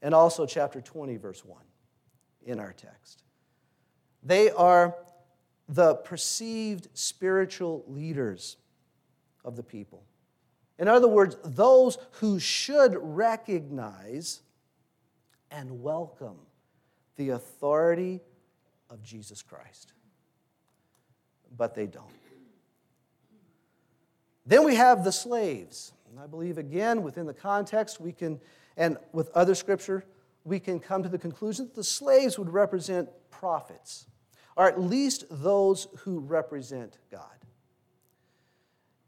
and 0.01 0.13
also 0.13 0.45
chapter 0.45 0.81
20, 0.81 1.17
verse 1.17 1.43
1 1.43 1.61
in 2.45 2.59
our 2.59 2.73
text. 2.73 3.23
They 4.23 4.49
are 4.49 4.95
the 5.67 5.95
perceived 5.95 6.87
spiritual 6.93 7.83
leaders 7.87 8.57
of 9.43 9.55
the 9.55 9.63
people. 9.63 10.03
In 10.79 10.87
other 10.87 11.07
words, 11.07 11.37
those 11.43 11.97
who 12.11 12.39
should 12.39 12.97
recognize 12.97 14.41
and 15.53 15.83
welcome 15.83 16.35
the 17.15 17.29
authority 17.29 18.19
of 18.89 19.03
Jesus 19.03 19.41
Christ. 19.41 19.93
But 21.55 21.75
they 21.75 21.85
don't. 21.85 22.05
Then 24.45 24.65
we 24.65 24.75
have 24.75 25.03
the 25.03 25.11
slaves. 25.11 25.93
And 26.09 26.19
I 26.19 26.27
believe, 26.27 26.57
again, 26.57 27.03
within 27.03 27.27
the 27.27 27.33
context, 27.33 28.01
we 28.01 28.11
can, 28.11 28.41
and 28.75 28.97
with 29.13 29.29
other 29.29 29.55
scripture, 29.55 30.03
we 30.43 30.59
can 30.59 30.79
come 30.79 31.03
to 31.03 31.09
the 31.09 31.17
conclusion 31.17 31.65
that 31.65 31.75
the 31.75 31.83
slaves 31.83 32.37
would 32.37 32.51
represent 32.51 33.09
prophets, 33.29 34.07
or 34.57 34.67
at 34.67 34.81
least 34.81 35.25
those 35.29 35.87
who 35.99 36.19
represent 36.19 36.97
God. 37.11 37.29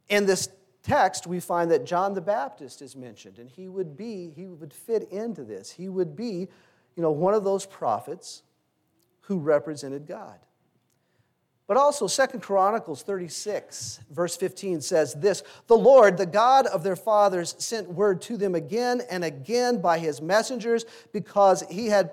And 0.10 0.28
this 0.28 0.48
text, 0.86 1.26
we 1.28 1.40
find 1.40 1.72
that 1.72 1.86
John 1.86 2.14
the 2.14 2.22
Baptist 2.22 2.82
is 2.82 2.96
mentioned, 2.96 3.40
and 3.40 3.50
he 3.50 3.68
would 3.68 3.98
be, 3.98 4.32
he 4.36 4.46
would 4.46 4.74
fit 4.74 5.10
into 5.12 5.44
this. 5.44 5.72
He 5.72 5.90
would 5.90 6.16
be, 6.16 6.48
you 6.96 7.04
know, 7.04 7.12
one 7.12 7.34
of 7.34 7.44
those 7.44 7.66
prophets 7.66 8.44
who 9.22 9.40
represented 9.40 10.06
God. 10.08 10.38
But 11.68 11.78
also, 11.78 12.06
Second 12.06 12.42
Chronicles 12.42 13.02
36, 13.02 14.02
verse 14.12 14.38
15 14.38 14.82
says 14.82 15.16
this 15.16 15.42
The 15.66 15.76
Lord, 15.76 16.18
the 16.18 16.28
God 16.28 16.68
of 16.68 16.84
their 16.84 16.96
fathers, 16.96 17.56
sent 17.58 17.90
word 17.90 18.22
to 18.24 18.38
them 18.38 18.54
again 18.54 19.02
and 19.10 19.24
again 19.24 19.82
by 19.82 19.98
his 19.98 20.22
messengers 20.22 20.86
because 21.12 21.64
he 21.70 21.88
had, 21.88 22.12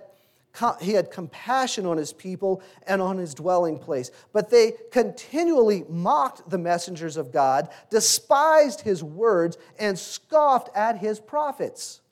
he 0.80 0.92
had 0.92 1.10
compassion 1.10 1.86
on 1.86 1.96
his 1.96 2.12
people 2.12 2.62
and 2.86 3.00
on 3.00 3.18
his 3.18 3.34
dwelling 3.34 3.78
place. 3.78 4.10
But 4.32 4.50
they 4.50 4.74
continually 4.90 5.84
mocked 5.88 6.48
the 6.50 6.58
messengers 6.58 7.16
of 7.16 7.32
God, 7.32 7.70
despised 7.90 8.82
his 8.82 9.02
words, 9.02 9.56
and 9.78 9.98
scoffed 9.98 10.68
at 10.76 10.98
his 10.98 11.20
prophets 11.20 12.02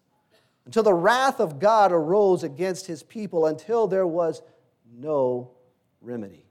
until 0.64 0.82
the 0.82 0.94
wrath 0.94 1.40
of 1.40 1.59
God 1.59 1.92
arose 1.92 2.42
against 2.44 2.87
his 2.87 3.02
people 3.02 3.47
until 3.47 3.87
there 3.87 4.06
was 4.06 4.42
no 4.99 5.50
remedy. 6.00 6.47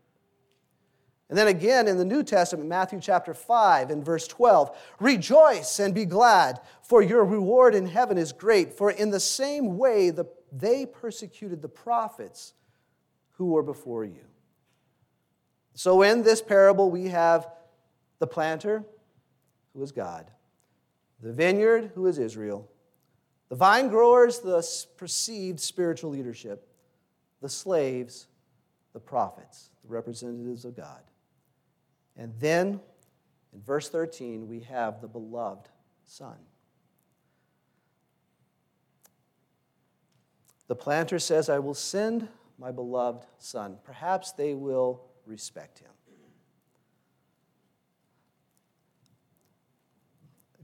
And 1.29 1.37
then 1.37 1.47
again 1.47 1.87
in 1.87 1.97
the 1.97 2.05
New 2.05 2.23
Testament, 2.23 2.67
Matthew 2.67 2.99
chapter 2.99 3.35
5 3.35 3.91
and 3.91 4.03
verse 4.03 4.27
12 4.27 4.75
Rejoice 4.99 5.79
and 5.79 5.93
be 5.93 6.05
glad, 6.05 6.59
for 6.81 7.03
your 7.03 7.23
reward 7.23 7.75
in 7.75 7.85
heaven 7.85 8.17
is 8.17 8.31
great. 8.31 8.73
For 8.73 8.91
in 8.91 9.11
the 9.11 9.19
same 9.19 9.77
way 9.77 10.09
the, 10.09 10.25
they 10.51 10.85
persecuted 10.85 11.61
the 11.61 11.69
prophets 11.69 12.53
who 13.31 13.47
were 13.47 13.63
before 13.63 14.05
you. 14.05 14.25
So 15.73 16.01
in 16.01 16.23
this 16.23 16.41
parable, 16.41 16.91
we 16.91 17.07
have 17.07 17.47
the 18.19 18.27
planter, 18.27 18.83
who 19.73 19.81
is 19.81 19.91
God, 19.91 20.29
the 21.21 21.31
vineyard, 21.31 21.91
who 21.95 22.07
is 22.07 22.17
Israel, 22.17 22.69
the 23.49 23.55
vine 23.55 23.87
growers, 23.87 24.39
the 24.39 24.65
perceived 24.97 25.59
spiritual 25.59 26.11
leadership, 26.11 26.67
the 27.41 27.49
slaves, 27.49 28.27
the 28.93 28.99
prophets, 28.99 29.71
the 29.83 29.93
representatives 29.93 30.65
of 30.65 30.75
God. 30.75 31.01
And 32.17 32.33
then 32.39 32.79
in 33.53 33.61
verse 33.61 33.89
13, 33.89 34.47
we 34.47 34.59
have 34.61 35.01
the 35.01 35.07
beloved 35.07 35.69
Son. 36.05 36.35
The 40.69 40.75
planter 40.75 41.17
says, 41.17 41.49
I 41.49 41.57
will 41.57 41.73
send 41.73 42.29
my 42.59 42.71
beloved 42.71 43.25
Son. 43.39 43.77
Perhaps 43.83 44.33
they 44.33 44.53
will 44.53 45.01
respect 45.25 45.79
him. 45.79 45.89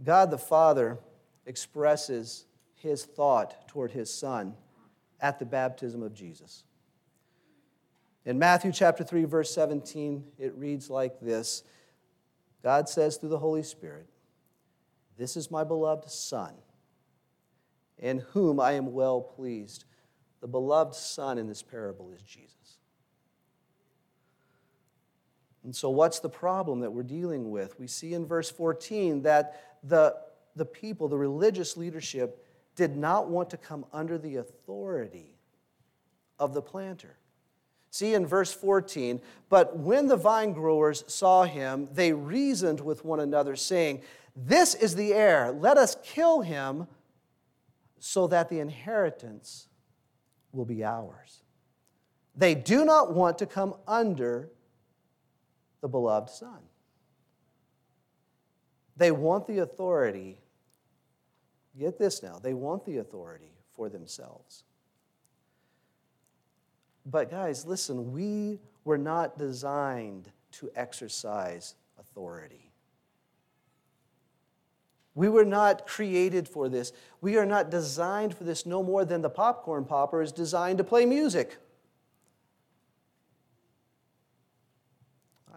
God 0.03 0.29
the 0.29 0.37
Father 0.37 0.99
expresses 1.47 2.45
his 2.75 3.03
thought 3.03 3.67
toward 3.67 3.91
his 3.93 4.13
Son 4.13 4.53
at 5.19 5.39
the 5.39 5.45
baptism 5.45 6.03
of 6.03 6.13
Jesus. 6.13 6.65
In 8.25 8.37
Matthew 8.37 8.71
chapter 8.71 9.03
3 9.03 9.25
verse 9.25 9.51
17 9.55 10.23
it 10.37 10.53
reads 10.55 10.87
like 10.87 11.19
this. 11.19 11.63
God 12.61 12.87
says 12.87 13.17
through 13.17 13.29
the 13.29 13.39
Holy 13.39 13.63
Spirit, 13.63 14.05
"This 15.17 15.35
is 15.35 15.49
my 15.49 15.63
beloved 15.63 16.11
son, 16.11 16.53
in 17.97 18.19
whom 18.19 18.59
I 18.59 18.73
am 18.73 18.93
well 18.93 19.21
pleased." 19.21 19.85
The 20.45 20.49
beloved 20.49 20.93
son 20.93 21.39
in 21.39 21.47
this 21.47 21.63
parable 21.63 22.11
is 22.11 22.21
Jesus. 22.21 22.77
And 25.63 25.75
so, 25.75 25.89
what's 25.89 26.19
the 26.19 26.29
problem 26.29 26.81
that 26.81 26.91
we're 26.91 27.01
dealing 27.01 27.49
with? 27.49 27.79
We 27.79 27.87
see 27.87 28.13
in 28.13 28.27
verse 28.27 28.51
14 28.51 29.23
that 29.23 29.79
the, 29.81 30.15
the 30.55 30.67
people, 30.67 31.07
the 31.07 31.17
religious 31.17 31.75
leadership, 31.75 32.45
did 32.75 32.95
not 32.95 33.27
want 33.27 33.49
to 33.49 33.57
come 33.57 33.87
under 33.91 34.19
the 34.19 34.35
authority 34.35 35.33
of 36.37 36.53
the 36.53 36.61
planter. 36.61 37.17
See 37.89 38.13
in 38.13 38.27
verse 38.27 38.53
14, 38.53 39.21
but 39.49 39.75
when 39.75 40.05
the 40.05 40.15
vine 40.15 40.53
growers 40.53 41.03
saw 41.07 41.45
him, 41.45 41.89
they 41.91 42.13
reasoned 42.13 42.81
with 42.81 43.03
one 43.03 43.19
another, 43.19 43.55
saying, 43.55 44.03
This 44.35 44.75
is 44.75 44.93
the 44.93 45.11
heir, 45.11 45.51
let 45.51 45.79
us 45.79 45.97
kill 46.03 46.41
him 46.41 46.85
so 47.97 48.27
that 48.27 48.49
the 48.49 48.59
inheritance 48.59 49.69
will 50.55 50.65
be 50.65 50.83
ours. 50.83 51.41
They 52.35 52.55
do 52.55 52.85
not 52.85 53.13
want 53.13 53.37
to 53.39 53.45
come 53.45 53.75
under 53.87 54.49
the 55.81 55.87
beloved 55.87 56.29
Son. 56.29 56.59
They 58.97 59.11
want 59.11 59.45
the 59.47 59.59
authority, 59.59 60.39
get 61.77 61.99
this 61.99 62.23
now, 62.23 62.39
they 62.41 62.53
want 62.53 62.85
the 62.85 62.97
authority 62.97 63.51
for 63.75 63.89
themselves. 63.89 64.63
But, 67.05 67.29
guys, 67.29 67.65
listen, 67.65 68.11
we 68.11 68.59
were 68.83 68.97
not 68.97 69.37
designed 69.37 70.31
to 70.53 70.71
exercise 70.75 71.75
authority. 71.99 72.64
We 75.15 75.29
were 75.29 75.45
not 75.45 75.87
created 75.87 76.47
for 76.47 76.67
this. 76.67 76.91
We 77.21 77.37
are 77.37 77.45
not 77.45 77.71
designed 77.71 78.35
for 78.35 78.43
this 78.43 78.65
no 78.65 78.83
more 78.83 79.05
than 79.05 79.21
the 79.21 79.29
popcorn 79.29 79.85
popper 79.85 80.21
is 80.21 80.33
designed 80.33 80.77
to 80.79 80.83
play 80.83 81.05
music. 81.05 81.57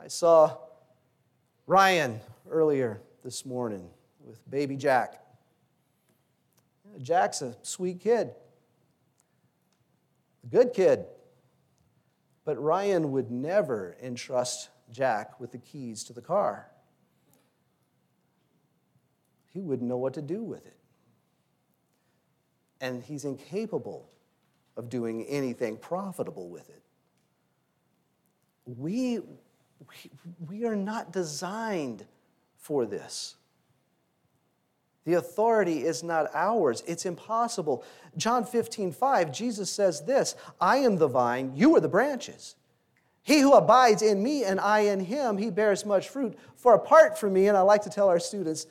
I 0.01 0.07
saw 0.07 0.57
Ryan 1.67 2.21
earlier 2.49 3.03
this 3.25 3.45
morning 3.45 3.91
with 4.25 4.49
baby 4.49 4.77
Jack. 4.77 5.21
Jack's 7.03 7.43
a 7.43 7.57
sweet 7.63 8.01
kid, 8.01 8.31
a 10.45 10.47
good 10.47 10.73
kid. 10.73 11.05
But 12.45 12.63
Ryan 12.63 13.13
would 13.13 13.31
never 13.31 13.97
entrust 14.03 14.71
Jack 14.91 15.39
with 15.39 15.53
the 15.53 15.59
keys 15.59 16.05
to 16.05 16.15
the 16.15 16.23
car 16.23 16.71
he 19.53 19.61
wouldn't 19.61 19.89
know 19.89 19.97
what 19.97 20.15
to 20.15 20.23
do 20.23 20.43
with 20.43 20.67
it. 20.67 20.77
And 22.81 23.03
he's 23.03 23.25
incapable 23.25 24.09
of 24.77 24.89
doing 24.89 25.25
anything 25.27 25.77
profitable 25.77 26.49
with 26.49 26.69
it. 26.69 26.83
We, 28.65 29.19
we, 29.19 30.11
we 30.47 30.65
are 30.65 30.77
not 30.77 31.13
designed 31.13 32.05
for 32.57 32.87
this. 32.87 33.35
The 35.05 35.15
authority 35.15 35.85
is 35.85 36.03
not 36.03 36.27
ours. 36.35 36.83
It's 36.87 37.07
impossible. 37.07 37.83
John 38.19 38.45
15, 38.45 38.93
5, 38.93 39.33
Jesus 39.33 39.71
says 39.71 40.03
this 40.03 40.37
I 40.61 40.79
am 40.79 40.97
the 40.97 41.09
vine, 41.09 41.53
you 41.57 41.75
are 41.77 41.81
the 41.81 41.89
branches. 41.89 42.57
He 43.23 43.41
who 43.41 43.53
abides 43.53 44.01
in 44.01 44.23
me 44.23 44.45
and 44.45 44.61
I 44.61 44.81
in 44.81 45.01
him, 45.01 45.37
he 45.37 45.51
bears 45.51 45.85
much 45.85 46.09
fruit. 46.09 46.39
For 46.57 46.75
apart 46.75 47.19
from 47.19 47.35
me, 47.35 47.49
and 47.49 47.57
I 47.57 47.61
like 47.61 47.83
to 47.83 47.91
tell 47.91 48.09
our 48.09 48.19
students, 48.19 48.67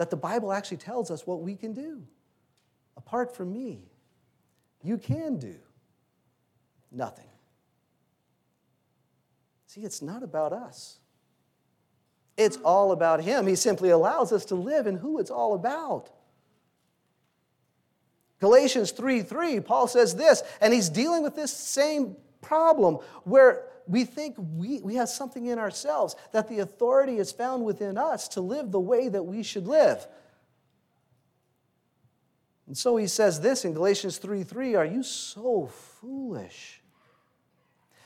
that 0.00 0.08
the 0.08 0.16
Bible 0.16 0.50
actually 0.50 0.78
tells 0.78 1.10
us 1.10 1.26
what 1.26 1.42
we 1.42 1.54
can 1.54 1.74
do. 1.74 2.02
Apart 2.96 3.36
from 3.36 3.52
me, 3.52 3.82
you 4.82 4.96
can 4.96 5.36
do 5.36 5.56
nothing. 6.90 7.28
See, 9.66 9.82
it's 9.82 10.00
not 10.00 10.22
about 10.22 10.54
us. 10.54 11.00
It's 12.38 12.56
all 12.64 12.92
about 12.92 13.22
Him. 13.22 13.46
He 13.46 13.56
simply 13.56 13.90
allows 13.90 14.32
us 14.32 14.46
to 14.46 14.54
live 14.54 14.86
in 14.86 14.96
who 14.96 15.18
it's 15.18 15.30
all 15.30 15.52
about. 15.54 16.08
Galatians 18.38 18.92
3 18.92 19.20
3, 19.20 19.60
Paul 19.60 19.86
says 19.86 20.16
this, 20.16 20.42
and 20.62 20.72
he's 20.72 20.88
dealing 20.88 21.22
with 21.22 21.36
this 21.36 21.52
same 21.52 22.16
problem 22.40 23.00
where 23.24 23.64
we 23.90 24.04
think 24.04 24.36
we, 24.38 24.80
we 24.80 24.94
have 24.94 25.08
something 25.08 25.46
in 25.46 25.58
ourselves, 25.58 26.14
that 26.32 26.48
the 26.48 26.60
authority 26.60 27.18
is 27.18 27.32
found 27.32 27.64
within 27.64 27.98
us 27.98 28.28
to 28.28 28.40
live 28.40 28.70
the 28.70 28.80
way 28.80 29.08
that 29.08 29.24
we 29.24 29.42
should 29.42 29.66
live. 29.66 30.06
And 32.68 32.78
so 32.78 32.96
he 32.96 33.08
says 33.08 33.40
this 33.40 33.64
in 33.64 33.74
Galatians 33.74 34.18
3 34.18 34.44
3 34.44 34.76
Are 34.76 34.84
you 34.84 35.02
so 35.02 35.66
foolish? 35.66 36.80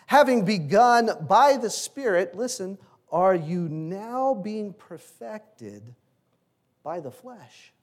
Having 0.06 0.46
begun 0.46 1.10
by 1.28 1.58
the 1.58 1.68
Spirit, 1.68 2.34
listen, 2.34 2.78
are 3.12 3.34
you 3.34 3.68
now 3.68 4.32
being 4.32 4.72
perfected 4.72 5.94
by 6.82 7.00
the 7.00 7.10
flesh? 7.10 7.74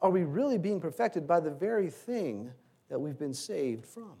Are 0.00 0.10
we 0.10 0.22
really 0.22 0.58
being 0.58 0.80
perfected 0.80 1.26
by 1.26 1.40
the 1.40 1.50
very 1.50 1.90
thing 1.90 2.52
that 2.88 3.00
we've 3.00 3.18
been 3.18 3.34
saved 3.34 3.86
from? 3.86 4.14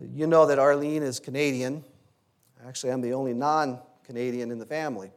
You 0.00 0.26
know 0.26 0.46
that 0.46 0.58
Arlene 0.58 1.02
is 1.02 1.20
Canadian. 1.20 1.84
Actually, 2.66 2.92
I'm 2.92 3.00
the 3.00 3.12
only 3.12 3.34
non 3.34 3.78
Canadian 4.04 4.50
in 4.50 4.58
the 4.58 4.66
family. 4.66 5.10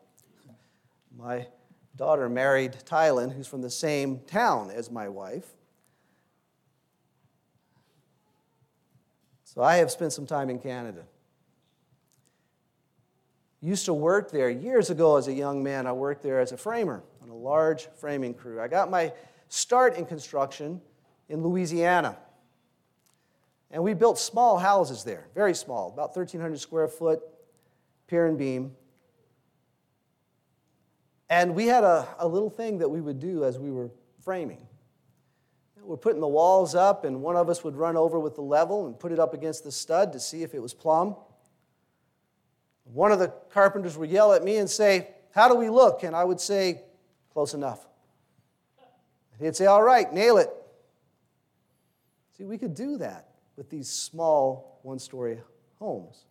My 1.18 1.48
daughter 1.96 2.30
married 2.30 2.74
Tylen, 2.86 3.34
who's 3.34 3.48
from 3.48 3.62
the 3.62 3.70
same 3.70 4.20
town 4.28 4.70
as 4.70 4.92
my 4.92 5.10
wife. 5.10 5.48
So 9.44 9.64
I 9.64 9.78
have 9.78 9.90
spent 9.90 10.14
some 10.14 10.28
time 10.28 10.50
in 10.52 10.60
Canada. 10.60 11.04
Used 13.60 13.86
to 13.86 13.94
work 13.94 14.30
there 14.30 14.52
years 14.52 14.92
ago 14.92 15.18
as 15.18 15.28
a 15.28 15.34
young 15.34 15.64
man. 15.64 15.88
I 15.88 15.92
worked 15.92 16.22
there 16.22 16.40
as 16.40 16.52
a 16.52 16.58
framer 16.58 17.02
on 17.24 17.30
a 17.30 17.36
large 17.36 17.88
framing 18.00 18.36
crew. 18.36 18.62
I 18.62 18.68
got 18.68 18.92
my 18.92 19.12
start 19.50 19.98
in 19.98 20.06
construction 20.06 20.80
in 21.28 21.42
Louisiana. 21.42 22.18
And 23.72 23.84
we 23.84 23.94
built 23.94 24.18
small 24.18 24.58
houses 24.58 25.04
there, 25.04 25.28
very 25.36 25.54
small, 25.54 25.90
about 25.90 26.16
1,300 26.16 26.60
square 26.60 26.88
foot, 26.88 27.20
pier 28.08 28.26
and 28.26 28.38
beam. 28.38 28.72
And 31.30 31.54
we 31.54 31.68
had 31.68 31.84
a, 31.84 32.08
a 32.20 32.28
little 32.28 32.50
thing 32.50 32.78
that 32.78 32.90
we 32.90 33.02
would 33.02 33.20
do 33.20 33.44
as 33.44 33.60
we 33.60 33.72
were 33.72 33.92
framing. 34.24 34.66
We're 35.82 35.98
putting 35.98 36.22
the 36.22 36.28
walls 36.28 36.76
up, 36.76 37.06
and 37.06 37.22
one 37.22 37.36
of 37.36 37.50
us 37.50 37.64
would 37.64 37.76
run 37.76 37.96
over 37.96 38.20
with 38.20 38.36
the 38.36 38.42
level 38.42 38.88
and 38.88 39.00
put 39.00 39.12
it 39.12 39.20
up 39.20 39.34
against 39.34 39.64
the 39.64 39.72
stud 39.72 40.14
to 40.14 40.20
see 40.20 40.44
if 40.44 40.54
it 40.54 40.62
was 40.62 40.74
plumb. 40.74 41.16
One 42.84 43.12
of 43.12 43.20
the 43.20 43.34
carpenters 43.52 43.98
would 43.98 44.10
yell 44.10 44.34
at 44.34 44.44
me 44.44 44.58
and 44.58 44.70
say, 44.70 45.10
How 45.32 45.48
do 45.48 45.56
we 45.56 45.70
look? 45.70 46.04
And 46.04 46.16
I 46.16 46.24
would 46.24 46.40
say, 46.40 46.82
Close 47.34 47.54
enough. 47.54 47.86
And 49.34 49.46
he'd 49.46 49.56
say, 49.56 49.66
All 49.66 49.84
right, 49.84 50.12
nail 50.12 50.38
it. 50.38 50.50
See, 52.38 52.44
we 52.44 52.58
could 52.58 52.76
do 52.76 52.98
that 52.98 53.27
with 53.58 53.70
these 53.70 53.90
small 53.90 54.80
one 54.84 55.00
story 55.00 55.40
homes. 55.80 56.26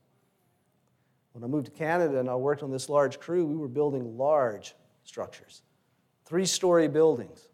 When 1.32 1.44
I 1.44 1.48
moved 1.48 1.66
to 1.66 1.72
Canada 1.72 2.18
and 2.18 2.30
I 2.30 2.36
worked 2.36 2.62
on 2.62 2.70
this 2.70 2.88
large 2.88 3.20
crew, 3.20 3.44
we 3.44 3.56
were 3.56 3.68
building 3.68 4.16
large 4.16 4.74
structures, 5.04 5.62
three 6.24 6.46
story 6.46 6.88
buildings. 6.88 7.48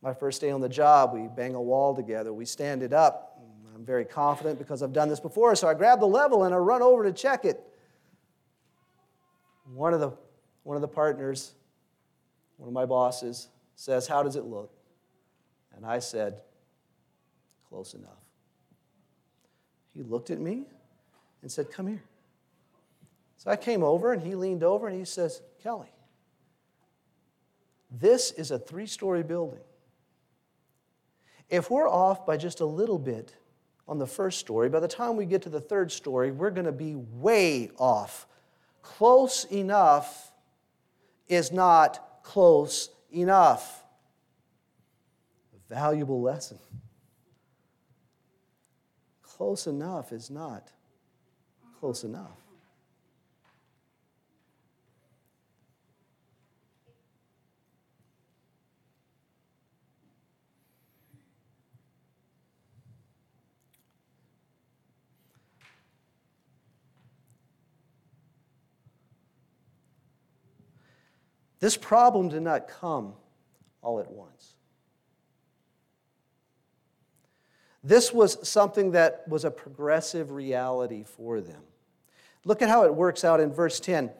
My 0.00 0.14
first 0.14 0.40
day 0.40 0.50
on 0.50 0.62
the 0.62 0.68
job, 0.68 1.12
we 1.12 1.28
bang 1.28 1.54
a 1.54 1.60
wall 1.60 1.94
together, 1.94 2.32
we 2.32 2.46
stand 2.46 2.82
it 2.82 2.94
up. 2.94 3.26
I'm 3.74 3.84
very 3.84 4.04
confident 4.04 4.58
because 4.58 4.82
I've 4.82 4.92
done 4.92 5.08
this 5.08 5.20
before, 5.20 5.54
so 5.56 5.68
I 5.68 5.74
grab 5.74 6.00
the 6.00 6.06
level 6.06 6.44
and 6.44 6.54
I 6.54 6.58
run 6.58 6.80
over 6.80 7.04
to 7.04 7.12
check 7.12 7.44
it. 7.44 7.60
One 9.72 9.94
of 9.94 10.00
the, 10.00 10.12
one 10.62 10.76
of 10.76 10.80
the 10.80 10.88
partners, 10.88 11.52
one 12.56 12.68
of 12.68 12.72
my 12.72 12.86
bosses, 12.86 13.48
says, 13.76 14.06
How 14.06 14.22
does 14.22 14.36
it 14.36 14.44
look? 14.44 14.72
And 15.74 15.86
I 15.86 15.98
said, 15.98 16.40
Close 17.68 17.94
enough. 17.94 18.19
He 19.94 20.02
looked 20.02 20.30
at 20.30 20.38
me 20.38 20.64
and 21.42 21.50
said, 21.50 21.70
Come 21.70 21.86
here. 21.86 22.02
So 23.36 23.50
I 23.50 23.56
came 23.56 23.82
over 23.82 24.12
and 24.12 24.22
he 24.22 24.34
leaned 24.34 24.62
over 24.62 24.86
and 24.86 24.98
he 24.98 25.04
says, 25.04 25.40
Kelly, 25.62 25.88
this 27.90 28.32
is 28.32 28.50
a 28.50 28.58
three 28.58 28.86
story 28.86 29.22
building. 29.22 29.60
If 31.48 31.70
we're 31.70 31.88
off 31.88 32.26
by 32.26 32.36
just 32.36 32.60
a 32.60 32.66
little 32.66 32.98
bit 32.98 33.34
on 33.88 33.98
the 33.98 34.06
first 34.06 34.38
story, 34.38 34.68
by 34.68 34.78
the 34.78 34.88
time 34.88 35.16
we 35.16 35.24
get 35.24 35.42
to 35.42 35.48
the 35.48 35.60
third 35.60 35.90
story, 35.90 36.30
we're 36.30 36.50
going 36.50 36.66
to 36.66 36.72
be 36.72 36.94
way 36.94 37.70
off. 37.78 38.28
Close 38.82 39.44
enough 39.46 40.32
is 41.28 41.50
not 41.50 42.22
close 42.22 42.90
enough. 43.10 43.84
A 45.54 45.74
valuable 45.74 46.20
lesson. 46.20 46.58
Close 49.40 49.66
enough 49.66 50.12
is 50.12 50.28
not 50.28 50.70
close 51.78 52.04
enough. 52.04 52.36
This 71.60 71.78
problem 71.78 72.28
did 72.28 72.42
not 72.42 72.68
come 72.68 73.14
all 73.80 74.00
at 74.00 74.10
once. 74.12 74.56
This 77.82 78.12
was 78.12 78.46
something 78.46 78.92
that 78.92 79.26
was 79.26 79.44
a 79.44 79.50
progressive 79.50 80.30
reality 80.30 81.04
for 81.04 81.40
them. 81.40 81.62
Look 82.44 82.62
at 82.62 82.68
how 82.68 82.84
it 82.84 82.94
works 82.94 83.24
out 83.24 83.40
in 83.40 83.52
verse 83.52 83.80
10. 83.80 84.10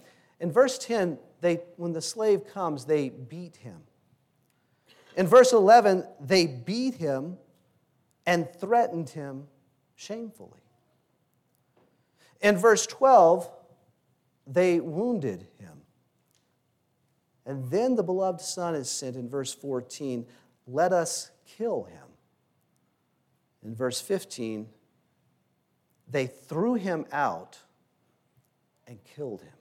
In 0.40 0.50
verse 0.50 0.78
10, 0.78 1.18
they, 1.40 1.60
when 1.76 1.92
the 1.92 2.02
slave 2.02 2.46
comes, 2.46 2.84
they 2.84 3.08
beat 3.10 3.56
him. 3.56 3.82
In 5.16 5.26
verse 5.26 5.52
11, 5.52 6.06
they 6.20 6.46
beat 6.46 6.94
him 6.94 7.36
and 8.26 8.48
threatened 8.54 9.10
him 9.10 9.46
shamefully. 9.96 10.60
In 12.40 12.56
verse 12.56 12.86
12, 12.86 13.50
they 14.46 14.80
wounded 14.80 15.46
him. 15.58 15.82
And 17.44 17.70
then 17.70 17.96
the 17.96 18.02
beloved 18.02 18.40
Son 18.40 18.74
is 18.74 18.88
sent 18.90 19.16
in 19.16 19.28
verse 19.28 19.52
14. 19.52 20.26
Let 20.66 20.92
us 20.92 21.30
kill 21.46 21.84
him. 21.84 22.09
In 23.64 23.74
verse 23.74 24.00
15, 24.00 24.68
they 26.08 26.26
threw 26.26 26.74
him 26.74 27.06
out 27.12 27.58
and 28.86 28.98
killed 29.04 29.42
him. 29.42 29.52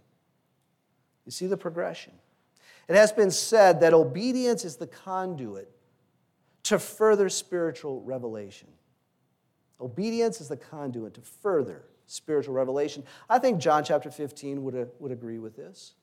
You 1.26 1.32
see 1.32 1.48
the 1.48 1.58
progression? 1.58 2.14
It 2.88 2.96
has 2.96 3.12
been 3.12 3.30
said 3.30 3.82
that 3.82 3.94
obedience 3.94 4.66
is 4.66 4.78
the 4.78 4.88
conduit 4.88 5.72
to 6.64 6.80
further 6.80 7.30
spiritual 7.30 8.02
revelation. 8.02 8.68
Obedience 9.80 10.42
is 10.42 10.48
the 10.48 10.58
conduit 10.58 11.14
to 11.14 11.22
further 11.22 11.84
spiritual 12.08 12.56
revelation. 12.56 13.04
I 13.30 13.40
think 13.40 13.60
John 13.60 13.84
chapter 13.84 14.10
15 14.10 14.64
would, 14.64 14.76
uh, 14.76 14.86
would 15.00 15.12
agree 15.12 15.38
with 15.38 15.56
this. 15.56 15.94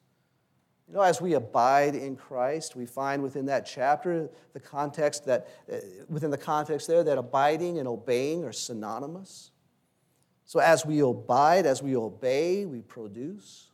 You 0.88 0.94
know, 0.94 1.02
as 1.02 1.20
we 1.20 1.34
abide 1.34 1.96
in 1.96 2.14
Christ, 2.14 2.76
we 2.76 2.86
find 2.86 3.22
within 3.22 3.46
that 3.46 3.66
chapter 3.66 4.30
the 4.52 4.60
context 4.60 5.26
that, 5.26 5.48
uh, 5.70 5.76
within 6.08 6.30
the 6.30 6.38
context 6.38 6.86
there, 6.86 7.02
that 7.02 7.18
abiding 7.18 7.78
and 7.78 7.88
obeying 7.88 8.44
are 8.44 8.52
synonymous. 8.52 9.50
So 10.44 10.60
as 10.60 10.86
we 10.86 11.00
abide, 11.00 11.66
as 11.66 11.82
we 11.82 11.96
obey, 11.96 12.66
we 12.66 12.82
produce. 12.82 13.72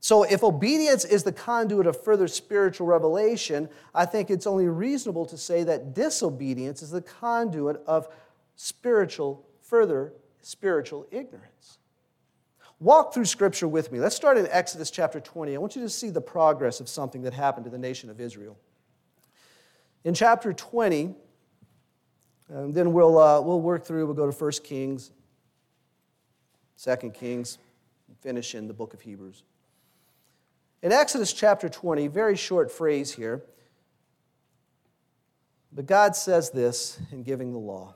So 0.00 0.24
if 0.24 0.42
obedience 0.42 1.04
is 1.04 1.22
the 1.22 1.32
conduit 1.32 1.86
of 1.86 2.02
further 2.02 2.26
spiritual 2.26 2.88
revelation, 2.88 3.68
I 3.94 4.06
think 4.06 4.30
it's 4.30 4.46
only 4.46 4.66
reasonable 4.66 5.26
to 5.26 5.36
say 5.36 5.62
that 5.64 5.94
disobedience 5.94 6.82
is 6.82 6.90
the 6.90 7.02
conduit 7.02 7.80
of 7.86 8.08
spiritual, 8.56 9.46
further 9.60 10.14
spiritual 10.40 11.06
ignorance. 11.12 11.78
Walk 12.80 13.12
through 13.12 13.24
scripture 13.24 13.66
with 13.66 13.90
me. 13.90 13.98
Let's 13.98 14.14
start 14.14 14.38
in 14.38 14.46
Exodus 14.50 14.90
chapter 14.90 15.18
20. 15.18 15.54
I 15.54 15.58
want 15.58 15.74
you 15.74 15.82
to 15.82 15.88
see 15.88 16.10
the 16.10 16.20
progress 16.20 16.78
of 16.78 16.88
something 16.88 17.22
that 17.22 17.34
happened 17.34 17.64
to 17.64 17.70
the 17.70 17.78
nation 17.78 18.08
of 18.08 18.20
Israel. 18.20 18.56
In 20.04 20.14
chapter 20.14 20.52
20, 20.52 21.14
and 22.48 22.72
then 22.72 22.92
we'll, 22.92 23.18
uh, 23.18 23.40
we'll 23.40 23.60
work 23.60 23.84
through, 23.84 24.06
we'll 24.06 24.14
go 24.14 24.30
to 24.30 24.44
1 24.44 24.52
Kings, 24.62 25.10
2 26.80 27.10
Kings, 27.10 27.58
finish 28.20 28.54
in 28.54 28.68
the 28.68 28.74
book 28.74 28.94
of 28.94 29.00
Hebrews. 29.00 29.42
In 30.80 30.92
Exodus 30.92 31.32
chapter 31.32 31.68
20, 31.68 32.06
very 32.06 32.36
short 32.36 32.70
phrase 32.70 33.12
here, 33.12 33.42
but 35.72 35.86
God 35.86 36.14
says 36.14 36.50
this 36.50 37.00
in 37.10 37.24
giving 37.24 37.52
the 37.52 37.58
law. 37.58 37.94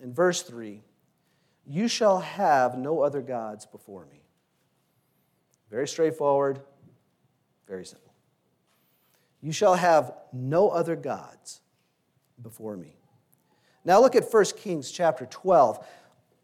In 0.00 0.14
verse 0.14 0.42
3, 0.42 0.80
you 1.66 1.88
shall 1.88 2.20
have 2.20 2.76
no 2.76 3.00
other 3.00 3.20
gods 3.20 3.66
before 3.66 4.06
me. 4.06 4.22
Very 5.70 5.88
straightforward, 5.88 6.60
very 7.66 7.84
simple. 7.84 8.12
You 9.40 9.52
shall 9.52 9.74
have 9.74 10.12
no 10.32 10.68
other 10.68 10.96
gods 10.96 11.60
before 12.42 12.76
me. 12.76 12.96
Now 13.84 14.00
look 14.00 14.14
at 14.14 14.32
1 14.32 14.44
Kings 14.56 14.90
chapter 14.90 15.26
12. 15.26 15.84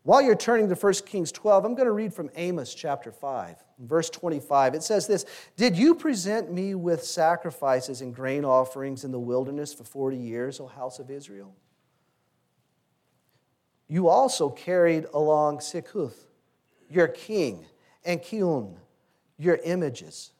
While 0.02 0.22
you're 0.22 0.34
turning 0.34 0.68
to 0.68 0.74
1 0.74 0.92
Kings 1.06 1.30
12, 1.30 1.64
I'm 1.64 1.74
going 1.74 1.86
to 1.86 1.92
read 1.92 2.14
from 2.14 2.30
Amos 2.34 2.74
chapter 2.74 3.12
5, 3.12 3.56
verse 3.80 4.08
25. 4.10 4.74
It 4.74 4.82
says 4.82 5.06
this 5.06 5.26
Did 5.56 5.76
you 5.76 5.94
present 5.94 6.50
me 6.50 6.74
with 6.74 7.04
sacrifices 7.04 8.00
and 8.00 8.14
grain 8.14 8.44
offerings 8.44 9.04
in 9.04 9.12
the 9.12 9.18
wilderness 9.18 9.74
for 9.74 9.84
40 9.84 10.16
years, 10.16 10.60
O 10.60 10.66
house 10.66 10.98
of 10.98 11.10
Israel? 11.10 11.54
You 13.88 14.08
also 14.08 14.50
carried 14.50 15.06
along 15.14 15.58
Sikkuth, 15.58 16.26
your 16.90 17.08
king, 17.08 17.64
and 18.04 18.20
Kiyyun, 18.20 18.76
your 19.38 19.56
images 19.64 20.32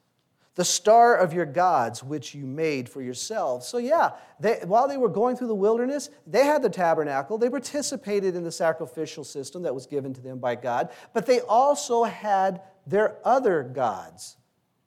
the 0.59 0.65
star 0.65 1.15
of 1.15 1.33
your 1.33 1.47
gods, 1.47 2.03
which 2.03 2.35
you 2.35 2.45
made 2.45 2.89
for 2.89 3.01
yourselves. 3.01 3.65
So, 3.65 3.79
yeah, 3.79 4.11
they, 4.41 4.59
while 4.65 4.89
they 4.89 4.97
were 4.97 5.09
going 5.09 5.37
through 5.37 5.47
the 5.47 5.55
wilderness, 5.55 6.11
they 6.27 6.45
had 6.45 6.63
the 6.63 6.69
tabernacle. 6.69 7.39
They 7.39 7.49
participated 7.49 8.35
in 8.35 8.43
the 8.43 8.51
sacrificial 8.51 9.23
system 9.23 9.63
that 9.63 9.73
was 9.73 9.87
given 9.87 10.13
to 10.15 10.21
them 10.21 10.41
by 10.41 10.57
God, 10.57 10.91
but 11.15 11.27
they 11.27 11.39
also 11.43 12.03
had 12.03 12.61
their 12.89 13.19
other 13.25 13.63
gods 13.63 14.37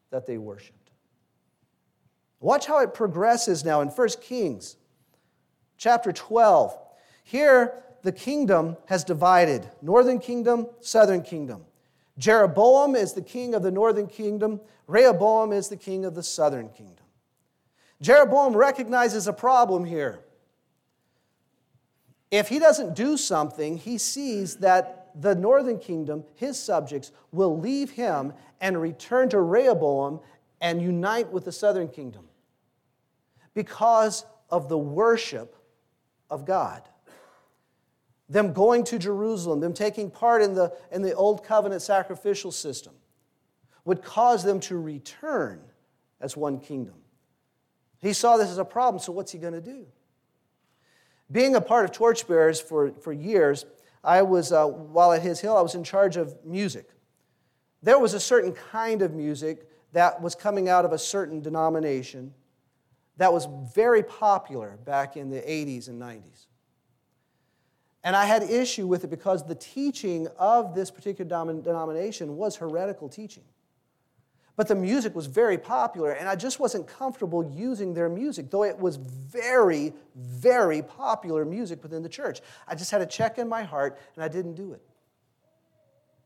that 0.09 0.25
they 0.25 0.37
worshiped. 0.37 0.91
Watch 2.41 2.65
how 2.65 2.79
it 2.79 2.93
progresses 2.93 3.63
now 3.63 3.79
in 3.79 3.87
1 3.87 4.09
Kings 4.19 4.75
chapter 5.77 6.11
12. 6.11 6.77
Here, 7.23 7.81
the 8.03 8.11
kingdom 8.11 8.77
has 8.87 9.03
divided 9.03 9.69
northern 9.81 10.19
kingdom, 10.19 10.67
southern 10.79 11.21
kingdom. 11.21 11.63
Jeroboam 12.17 12.95
is 12.95 13.13
the 13.13 13.21
king 13.21 13.55
of 13.55 13.63
the 13.63 13.71
northern 13.71 14.07
kingdom, 14.07 14.59
Rehoboam 14.87 15.53
is 15.53 15.69
the 15.69 15.77
king 15.77 16.03
of 16.03 16.15
the 16.15 16.23
southern 16.23 16.69
kingdom. 16.69 17.05
Jeroboam 18.01 18.55
recognizes 18.55 19.27
a 19.27 19.33
problem 19.33 19.85
here. 19.85 20.19
If 22.29 22.49
he 22.49 22.59
doesn't 22.59 22.95
do 22.95 23.17
something, 23.17 23.77
he 23.77 23.97
sees 23.97 24.57
that 24.57 25.11
the 25.19 25.35
northern 25.35 25.79
kingdom, 25.79 26.23
his 26.35 26.57
subjects, 26.57 27.11
will 27.31 27.57
leave 27.59 27.91
him 27.91 28.33
and 28.59 28.81
return 28.81 29.29
to 29.29 29.41
Rehoboam 29.41 30.19
and 30.61 30.81
unite 30.81 31.31
with 31.31 31.45
the 31.45 31.51
southern 31.51 31.89
kingdom 31.89 32.27
because 33.53 34.25
of 34.49 34.69
the 34.69 34.77
worship 34.77 35.55
of 36.29 36.45
God 36.45 36.83
them 38.31 38.53
going 38.53 38.85
to 38.85 38.97
Jerusalem, 38.97 39.59
them 39.59 39.73
taking 39.73 40.09
part 40.09 40.41
in 40.41 40.53
the, 40.55 40.73
in 40.89 41.01
the 41.01 41.13
old 41.13 41.43
covenant 41.43 41.81
sacrificial 41.81 42.51
system, 42.51 42.93
would 43.83 44.01
cause 44.01 44.43
them 44.43 44.61
to 44.61 44.77
return 44.77 45.61
as 46.21 46.37
one 46.37 46.59
kingdom. 46.59 46.95
He 47.99 48.13
saw 48.13 48.37
this 48.37 48.49
as 48.49 48.57
a 48.57 48.65
problem, 48.65 49.01
so 49.01 49.11
what's 49.11 49.33
he 49.33 49.37
going 49.37 49.53
to 49.53 49.61
do? 49.61 49.85
Being 51.29 51.55
a 51.55 51.61
part 51.61 51.83
of 51.83 51.91
Torchbearers 51.91 52.61
for, 52.61 52.93
for 52.93 53.11
years, 53.11 53.65
I 54.01 54.21
was, 54.21 54.53
uh, 54.53 54.65
while 54.65 55.11
at 55.11 55.21
His 55.21 55.41
Hill, 55.41 55.57
I 55.57 55.61
was 55.61 55.75
in 55.75 55.83
charge 55.83 56.15
of 56.15 56.33
music. 56.45 56.89
There 57.83 57.99
was 57.99 58.13
a 58.13 58.19
certain 58.19 58.53
kind 58.53 59.01
of 59.01 59.13
music 59.13 59.69
that 59.91 60.21
was 60.21 60.35
coming 60.35 60.69
out 60.69 60.85
of 60.85 60.93
a 60.93 60.97
certain 60.97 61.41
denomination 61.41 62.33
that 63.17 63.33
was 63.33 63.47
very 63.75 64.03
popular 64.03 64.79
back 64.85 65.17
in 65.17 65.29
the 65.29 65.41
80s 65.41 65.89
and 65.89 66.01
90s. 66.01 66.47
And 68.03 68.15
I 68.15 68.25
had 68.25 68.43
issue 68.43 68.87
with 68.87 69.03
it 69.03 69.09
because 69.09 69.45
the 69.45 69.55
teaching 69.55 70.27
of 70.37 70.73
this 70.73 70.89
particular 70.89 71.27
denomination 71.61 72.35
was 72.35 72.55
heretical 72.55 73.09
teaching. 73.09 73.43
But 74.55 74.67
the 74.67 74.75
music 74.75 75.15
was 75.15 75.27
very 75.27 75.57
popular, 75.57 76.11
and 76.11 76.27
I 76.27 76.35
just 76.35 76.59
wasn't 76.59 76.85
comfortable 76.85 77.43
using 77.55 77.93
their 77.93 78.09
music, 78.09 78.51
though 78.51 78.63
it 78.63 78.77
was 78.77 78.97
very, 78.97 79.93
very 80.15 80.81
popular 80.81 81.45
music 81.45 81.81
within 81.81 82.03
the 82.03 82.09
church. 82.09 82.41
I 82.67 82.75
just 82.75 82.91
had 82.91 83.01
a 83.01 83.05
check 83.05 83.37
in 83.37 83.47
my 83.47 83.63
heart, 83.63 83.97
and 84.15 84.23
I 84.23 84.27
didn't 84.27 84.55
do 84.55 84.73
it. 84.73 84.81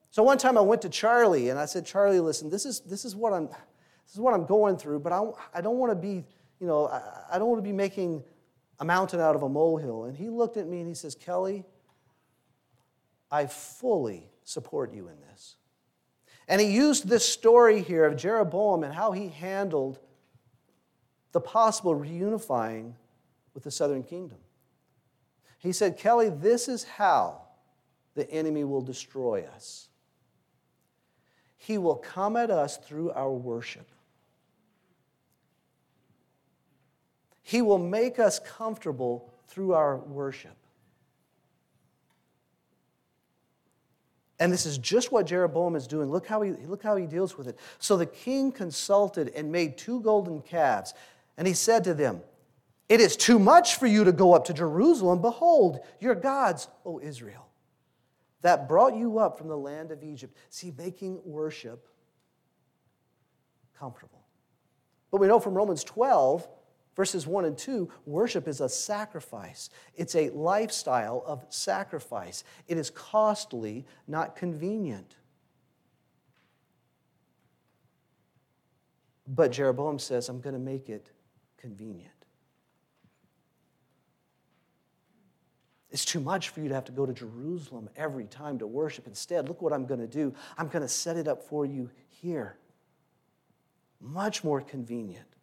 So 0.09 0.23
one 0.23 0.37
time 0.37 0.57
I 0.57 0.61
went 0.61 0.81
to 0.83 0.89
Charlie, 0.89 1.49
and 1.49 1.59
I 1.59 1.65
said, 1.65 1.85
Charlie, 1.85 2.19
listen, 2.19 2.49
this 2.49 2.65
is, 2.65 2.79
this 2.79 3.05
is, 3.05 3.15
what, 3.15 3.31
I'm, 3.31 3.47
this 3.47 4.13
is 4.13 4.19
what 4.19 4.33
I'm 4.33 4.45
going 4.45 4.77
through, 4.77 4.99
but 4.99 5.13
I, 5.13 5.23
I 5.53 5.61
don't 5.61 5.77
want 5.77 5.91
to 5.91 5.95
be, 5.95 6.23
you 6.59 6.67
know, 6.67 6.87
I, 6.87 7.01
I 7.33 7.37
don't 7.37 7.47
want 7.47 7.59
to 7.59 7.67
be 7.69 7.73
making 7.73 8.23
a 8.79 8.85
mountain 8.85 9.19
out 9.19 9.35
of 9.35 9.43
a 9.43 9.49
molehill. 9.49 10.05
And 10.05 10.17
he 10.17 10.29
looked 10.29 10.57
at 10.57 10.67
me 10.67 10.79
and 10.79 10.87
he 10.87 10.93
says, 10.93 11.15
Kelly, 11.15 11.63
I 13.31 13.47
fully 13.47 14.29
support 14.43 14.93
you 14.93 15.07
in 15.07 15.19
this. 15.29 15.55
And 16.47 16.61
he 16.61 16.67
used 16.67 17.07
this 17.07 17.27
story 17.27 17.81
here 17.81 18.05
of 18.05 18.17
Jeroboam 18.17 18.83
and 18.83 18.93
how 18.93 19.11
he 19.11 19.29
handled 19.29 19.99
the 21.31 21.41
possible 21.41 21.95
reunifying 21.95 22.93
with 23.53 23.63
the 23.63 23.71
southern 23.71 24.03
kingdom. 24.03 24.37
He 25.57 25.71
said, 25.71 25.97
Kelly, 25.97 26.29
this 26.29 26.67
is 26.67 26.83
how 26.83 27.41
the 28.13 28.29
enemy 28.29 28.63
will 28.63 28.81
destroy 28.81 29.43
us. 29.55 29.89
He 31.57 31.77
will 31.79 31.95
come 31.95 32.37
at 32.37 32.51
us 32.51 32.77
through 32.77 33.11
our 33.11 33.31
worship. 33.31 33.89
He 37.47 37.61
will 37.61 37.77
make 37.77 38.17
us 38.17 38.39
comfortable 38.39 39.31
through 39.47 39.73
our 39.73 39.97
worship. 39.97 40.57
And 44.39 44.51
this 44.51 44.65
is 44.65 44.79
just 44.79 45.11
what 45.11 45.27
Jeroboam 45.27 45.75
is 45.75 45.85
doing. 45.85 46.09
Look 46.09 46.25
how, 46.25 46.41
he, 46.41 46.53
look 46.53 46.81
how 46.81 46.95
he 46.95 47.05
deals 47.05 47.37
with 47.37 47.47
it. 47.47 47.59
So 47.77 47.97
the 47.97 48.07
king 48.07 48.51
consulted 48.51 49.31
and 49.35 49.51
made 49.51 49.77
two 49.77 50.01
golden 50.01 50.41
calves. 50.41 50.95
And 51.37 51.47
he 51.47 51.53
said 51.53 51.83
to 51.83 51.93
them, 51.93 52.21
It 52.89 52.99
is 52.99 53.15
too 53.15 53.37
much 53.37 53.75
for 53.75 53.85
you 53.85 54.03
to 54.05 54.11
go 54.11 54.33
up 54.33 54.45
to 54.45 54.53
Jerusalem. 54.53 55.21
Behold, 55.21 55.81
your 55.99 56.15
gods, 56.15 56.67
O 56.83 56.99
Israel, 56.99 57.47
that 58.41 58.67
brought 58.67 58.95
you 58.95 59.19
up 59.19 59.37
from 59.37 59.49
the 59.49 59.57
land 59.57 59.91
of 59.91 60.03
Egypt. 60.03 60.35
See, 60.49 60.73
making 60.75 61.19
worship 61.23 61.87
comfortable. 63.77 64.25
But 65.11 65.21
we 65.21 65.27
know 65.27 65.39
from 65.39 65.53
Romans 65.53 65.83
12 65.83 66.47
Verses 66.95 67.27
1 67.27 67.45
and 67.45 67.57
2 67.57 67.91
worship 68.05 68.47
is 68.47 68.61
a 68.61 68.69
sacrifice, 68.69 69.69
it's 69.95 70.15
a 70.15 70.29
lifestyle 70.29 71.23
of 71.25 71.45
sacrifice. 71.49 72.43
It 72.67 72.77
is 72.77 72.89
costly, 72.89 73.85
not 74.07 74.35
convenient. 74.35 75.17
But 79.27 79.51
Jeroboam 79.51 79.99
says, 79.99 80.29
I'm 80.29 80.39
going 80.39 80.53
to 80.53 80.59
make 80.59 80.89
it 80.89 81.09
convenient. 81.57 82.11
It's 85.89 86.05
too 86.05 86.19
much 86.19 86.49
for 86.49 86.59
you 86.59 86.69
to 86.69 86.75
have 86.75 86.85
to 86.85 86.91
go 86.91 87.05
to 87.05 87.13
Jerusalem 87.13 87.89
every 87.95 88.25
time 88.25 88.59
to 88.59 88.67
worship. 88.67 89.07
Instead, 89.07 89.47
look 89.47 89.61
what 89.61 89.73
I'm 89.73 89.85
going 89.85 90.01
to 90.01 90.07
do. 90.07 90.33
I'm 90.57 90.67
going 90.67 90.81
to 90.81 90.89
set 90.89 91.17
it 91.17 91.27
up 91.27 91.41
for 91.41 91.65
you 91.65 91.89
here. 92.09 92.57
Much 94.01 94.43
more 94.43 94.61
convenient. 94.61 95.34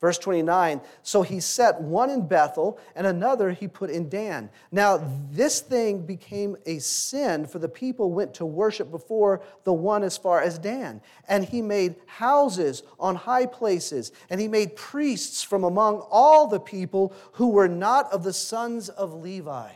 Verse 0.00 0.18
29 0.18 0.82
So 1.02 1.22
he 1.22 1.40
set 1.40 1.80
one 1.80 2.10
in 2.10 2.26
Bethel 2.26 2.78
and 2.94 3.06
another 3.06 3.50
he 3.52 3.66
put 3.66 3.90
in 3.90 4.08
Dan. 4.08 4.50
Now, 4.70 5.02
this 5.30 5.60
thing 5.60 6.04
became 6.04 6.56
a 6.66 6.78
sin, 6.78 7.46
for 7.46 7.58
the 7.58 7.68
people 7.68 8.12
went 8.12 8.34
to 8.34 8.44
worship 8.44 8.90
before 8.90 9.42
the 9.64 9.72
one 9.72 10.02
as 10.02 10.16
far 10.16 10.42
as 10.42 10.58
Dan. 10.58 11.00
And 11.28 11.44
he 11.44 11.62
made 11.62 11.96
houses 12.06 12.82
on 13.00 13.16
high 13.16 13.46
places, 13.46 14.12
and 14.28 14.40
he 14.40 14.48
made 14.48 14.76
priests 14.76 15.42
from 15.42 15.64
among 15.64 16.06
all 16.10 16.46
the 16.46 16.60
people 16.60 17.14
who 17.32 17.48
were 17.48 17.68
not 17.68 18.12
of 18.12 18.22
the 18.22 18.34
sons 18.34 18.88
of 18.90 19.14
Levi. 19.14 19.72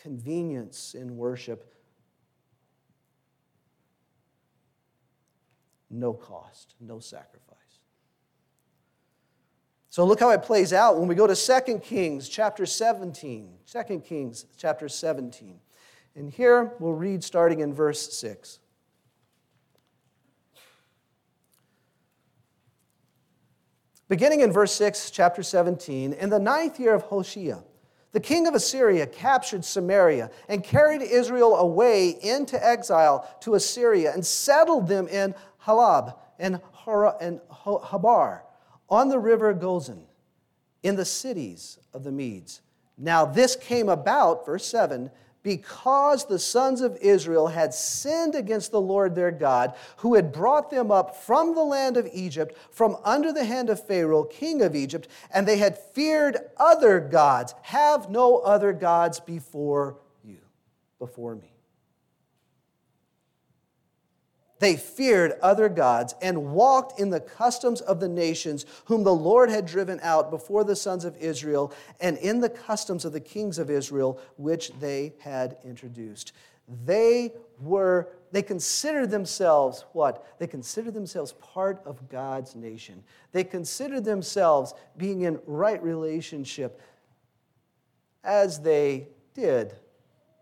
Convenience 0.00 0.94
in 0.94 1.16
worship 1.16 1.75
no 5.90 6.12
cost, 6.12 6.74
no 6.80 6.98
sacrifice. 6.98 7.56
So 9.88 10.04
look 10.04 10.20
how 10.20 10.30
it 10.30 10.42
plays 10.42 10.72
out 10.72 10.98
when 10.98 11.08
we 11.08 11.14
go 11.14 11.26
to 11.26 11.34
2 11.34 11.78
Kings 11.78 12.28
chapter 12.28 12.66
17. 12.66 13.54
2 13.66 14.00
Kings 14.00 14.44
chapter 14.58 14.88
17. 14.88 15.58
And 16.14 16.30
here 16.30 16.74
we'll 16.80 16.92
read 16.92 17.24
starting 17.24 17.60
in 17.60 17.72
verse 17.72 18.12
6. 18.18 18.58
Beginning 24.08 24.40
in 24.40 24.52
verse 24.52 24.72
6, 24.72 25.10
chapter 25.10 25.42
17, 25.42 26.12
in 26.12 26.30
the 26.30 26.38
ninth 26.38 26.78
year 26.78 26.94
of 26.94 27.02
Hoshea, 27.02 27.56
the 28.12 28.20
king 28.20 28.46
of 28.46 28.54
Assyria 28.54 29.06
captured 29.06 29.64
Samaria 29.64 30.30
and 30.48 30.62
carried 30.62 31.02
Israel 31.02 31.56
away 31.56 32.10
into 32.22 32.62
exile 32.64 33.28
to 33.40 33.56
Assyria 33.56 34.14
and 34.14 34.24
settled 34.24 34.88
them 34.88 35.08
in 35.08 35.34
Halah 35.66 36.14
and, 36.38 36.60
Habor 36.84 38.40
on 38.88 39.08
the 39.08 39.18
river 39.18 39.52
Gozan 39.52 40.04
in 40.84 40.94
the 40.94 41.04
cities 41.04 41.78
of 41.92 42.04
the 42.04 42.12
Medes. 42.12 42.60
Now, 42.96 43.24
this 43.24 43.56
came 43.56 43.88
about, 43.88 44.46
verse 44.46 44.64
7, 44.64 45.10
because 45.42 46.24
the 46.24 46.38
sons 46.38 46.80
of 46.80 46.96
Israel 47.00 47.48
had 47.48 47.74
sinned 47.74 48.36
against 48.36 48.70
the 48.70 48.80
Lord 48.80 49.14
their 49.14 49.32
God, 49.32 49.74
who 49.98 50.14
had 50.14 50.32
brought 50.32 50.70
them 50.70 50.92
up 50.92 51.16
from 51.16 51.54
the 51.54 51.64
land 51.64 51.96
of 51.96 52.08
Egypt, 52.12 52.56
from 52.70 52.96
under 53.04 53.32
the 53.32 53.44
hand 53.44 53.68
of 53.68 53.84
Pharaoh, 53.84 54.22
king 54.22 54.62
of 54.62 54.76
Egypt, 54.76 55.08
and 55.32 55.46
they 55.46 55.58
had 55.58 55.76
feared 55.78 56.38
other 56.56 57.00
gods. 57.00 57.54
Have 57.62 58.08
no 58.08 58.38
other 58.38 58.72
gods 58.72 59.18
before 59.18 59.98
you, 60.24 60.38
before 61.00 61.34
me. 61.34 61.55
They 64.58 64.76
feared 64.76 65.32
other 65.42 65.68
gods 65.68 66.14
and 66.22 66.52
walked 66.52 66.98
in 66.98 67.10
the 67.10 67.20
customs 67.20 67.80
of 67.82 68.00
the 68.00 68.08
nations 68.08 68.64
whom 68.86 69.04
the 69.04 69.14
Lord 69.14 69.50
had 69.50 69.66
driven 69.66 70.00
out 70.02 70.30
before 70.30 70.64
the 70.64 70.76
sons 70.76 71.04
of 71.04 71.16
Israel, 71.18 71.72
and 72.00 72.16
in 72.18 72.40
the 72.40 72.48
customs 72.48 73.04
of 73.04 73.12
the 73.12 73.20
kings 73.20 73.58
of 73.58 73.70
Israel, 73.70 74.18
which 74.36 74.72
they 74.80 75.14
had 75.18 75.58
introduced. 75.62 76.32
They 76.84 77.32
were, 77.60 78.08
they 78.32 78.42
considered 78.42 79.10
themselves 79.10 79.84
what? 79.92 80.26
They 80.38 80.46
considered 80.46 80.94
themselves 80.94 81.32
part 81.34 81.82
of 81.84 82.08
God's 82.08 82.56
nation. 82.56 83.04
They 83.32 83.44
considered 83.44 84.04
themselves 84.04 84.74
being 84.96 85.22
in 85.22 85.38
right 85.46 85.82
relationship 85.82 86.80
as 88.24 88.60
they 88.60 89.08
did 89.34 89.74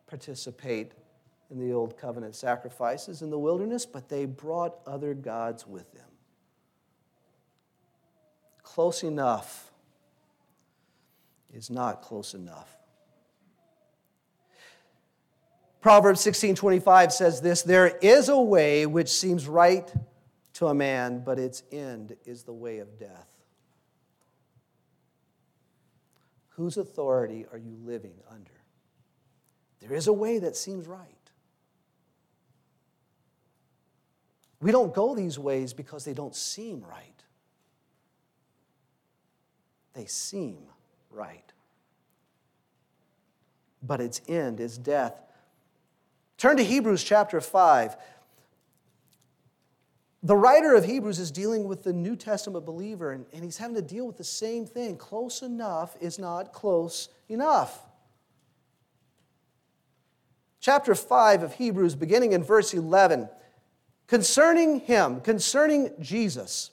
participate 0.06 0.92
in 1.54 1.60
the 1.60 1.72
old 1.72 1.96
covenant 1.96 2.34
sacrifices 2.34 3.22
in 3.22 3.30
the 3.30 3.38
wilderness, 3.38 3.86
but 3.86 4.08
they 4.08 4.26
brought 4.26 4.76
other 4.86 5.14
gods 5.14 5.66
with 5.66 5.90
them. 5.92 6.02
Close 8.64 9.04
enough 9.04 9.70
is 11.52 11.70
not 11.70 12.02
close 12.02 12.34
enough. 12.34 12.76
Proverbs 15.80 16.20
16:25 16.22 17.12
says 17.12 17.40
this, 17.40 17.62
there 17.62 17.98
is 17.98 18.28
a 18.28 18.40
way 18.40 18.84
which 18.84 19.08
seems 19.08 19.46
right 19.46 19.92
to 20.54 20.66
a 20.66 20.74
man, 20.74 21.20
but 21.20 21.38
its 21.38 21.62
end 21.70 22.16
is 22.24 22.42
the 22.42 22.52
way 22.52 22.78
of 22.78 22.98
death. 22.98 23.28
Whose 26.50 26.76
authority 26.76 27.46
are 27.52 27.58
you 27.58 27.76
living 27.84 28.18
under? 28.28 28.50
There 29.80 29.94
is 29.94 30.08
a 30.08 30.12
way 30.12 30.38
that 30.38 30.56
seems 30.56 30.88
right. 30.88 31.23
We 34.60 34.72
don't 34.72 34.94
go 34.94 35.14
these 35.14 35.38
ways 35.38 35.72
because 35.72 36.04
they 36.04 36.14
don't 36.14 36.34
seem 36.34 36.82
right. 36.82 37.22
They 39.94 40.06
seem 40.06 40.58
right. 41.10 41.52
But 43.82 44.00
its 44.00 44.20
end 44.28 44.60
is 44.60 44.78
death. 44.78 45.14
Turn 46.38 46.56
to 46.56 46.64
Hebrews 46.64 47.04
chapter 47.04 47.40
5. 47.40 47.96
The 50.22 50.36
writer 50.36 50.74
of 50.74 50.86
Hebrews 50.86 51.18
is 51.18 51.30
dealing 51.30 51.64
with 51.68 51.82
the 51.82 51.92
New 51.92 52.16
Testament 52.16 52.64
believer, 52.64 53.12
and, 53.12 53.26
and 53.34 53.44
he's 53.44 53.58
having 53.58 53.76
to 53.76 53.82
deal 53.82 54.06
with 54.06 54.16
the 54.16 54.24
same 54.24 54.64
thing. 54.64 54.96
Close 54.96 55.42
enough 55.42 55.96
is 56.00 56.18
not 56.18 56.52
close 56.52 57.10
enough. 57.28 57.86
Chapter 60.60 60.94
5 60.94 61.42
of 61.42 61.52
Hebrews, 61.54 61.94
beginning 61.94 62.32
in 62.32 62.42
verse 62.42 62.72
11. 62.72 63.28
Concerning 64.06 64.80
him, 64.80 65.20
concerning 65.20 65.90
Jesus, 66.00 66.70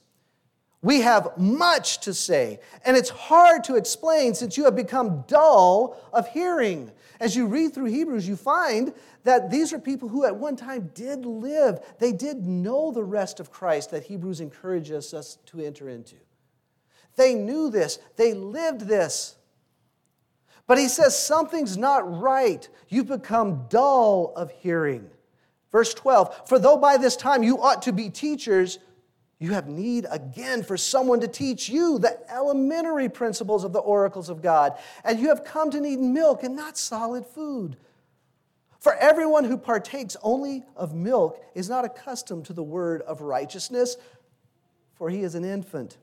we 0.82 1.02
have 1.02 1.38
much 1.38 2.00
to 2.02 2.14
say, 2.14 2.60
and 2.86 2.98
it's 2.98 3.10
hard 3.10 3.64
to 3.66 3.76
explain 3.76 4.34
since 4.34 4.58
you 4.58 4.66
have 4.66 4.76
become 4.76 5.24
dull 5.28 5.98
of 6.12 6.28
hearing. 6.30 6.92
As 7.20 7.36
you 7.36 7.46
read 7.46 7.74
through 7.74 7.86
Hebrews, 7.86 8.28
you 8.28 8.36
find 8.36 8.94
that 9.24 9.52
these 9.52 9.72
are 9.74 9.80
people 9.80 10.10
who 10.10 10.26
at 10.26 10.36
one 10.36 10.56
time 10.56 10.90
did 10.96 11.24
live. 11.24 11.80
They 12.00 12.12
did 12.12 12.48
know 12.48 12.92
the 12.92 13.04
rest 13.04 13.40
of 13.40 13.52
Christ 13.52 13.92
that 13.92 14.04
Hebrews 14.04 14.42
encourages 14.42 15.14
us 15.14 15.38
to 15.48 15.62
enter 15.62 15.88
into. 15.88 16.16
They 17.16 17.36
knew 17.36 17.70
this, 17.70 18.00
they 18.16 18.34
lived 18.34 18.82
this. 18.82 19.36
But 20.66 20.80
he 20.80 20.88
says 20.88 21.18
something's 21.18 21.78
not 21.78 22.20
right. 22.22 22.68
You've 22.88 23.08
become 23.08 23.66
dull 23.70 24.34
of 24.36 24.52
hearing. 24.52 25.10
Verse 25.72 25.94
12 25.94 26.48
For 26.48 26.60
though 26.60 26.78
by 26.78 26.98
this 26.98 27.16
time 27.16 27.44
you 27.44 27.62
ought 27.62 27.82
to 27.84 27.94
be 27.94 28.10
teachers, 28.10 28.80
you 29.40 29.54
have 29.54 29.68
need 29.68 30.06
again 30.12 30.62
for 30.62 30.78
someone 30.78 31.20
to 31.22 31.28
teach 31.28 31.68
you 31.68 31.98
the 31.98 32.20
elementary 32.32 33.10
principles 33.10 33.64
of 33.64 33.74
the 33.74 33.80
oracles 33.80 34.30
of 34.30 34.42
God. 34.42 34.78
And 35.04 35.20
you 35.20 35.30
have 35.30 35.44
come 35.44 35.72
to 35.72 35.82
need 35.82 36.00
milk 36.00 36.44
and 36.44 36.56
not 36.56 36.78
solid 36.78 37.26
food. 37.26 37.78
For 38.80 38.94
everyone 38.96 39.46
who 39.46 39.58
partakes 39.58 40.16
only 40.22 40.64
of 40.76 40.94
milk 40.94 41.44
is 41.56 41.70
not 41.70 41.86
accustomed 41.86 42.46
to 42.46 42.54
the 42.54 42.64
word 42.64 43.02
of 43.02 43.22
righteousness, 43.22 43.96
for 44.94 45.10
he 45.10 45.22
is 45.24 45.34
an 45.34 45.46
infant. 45.46 45.98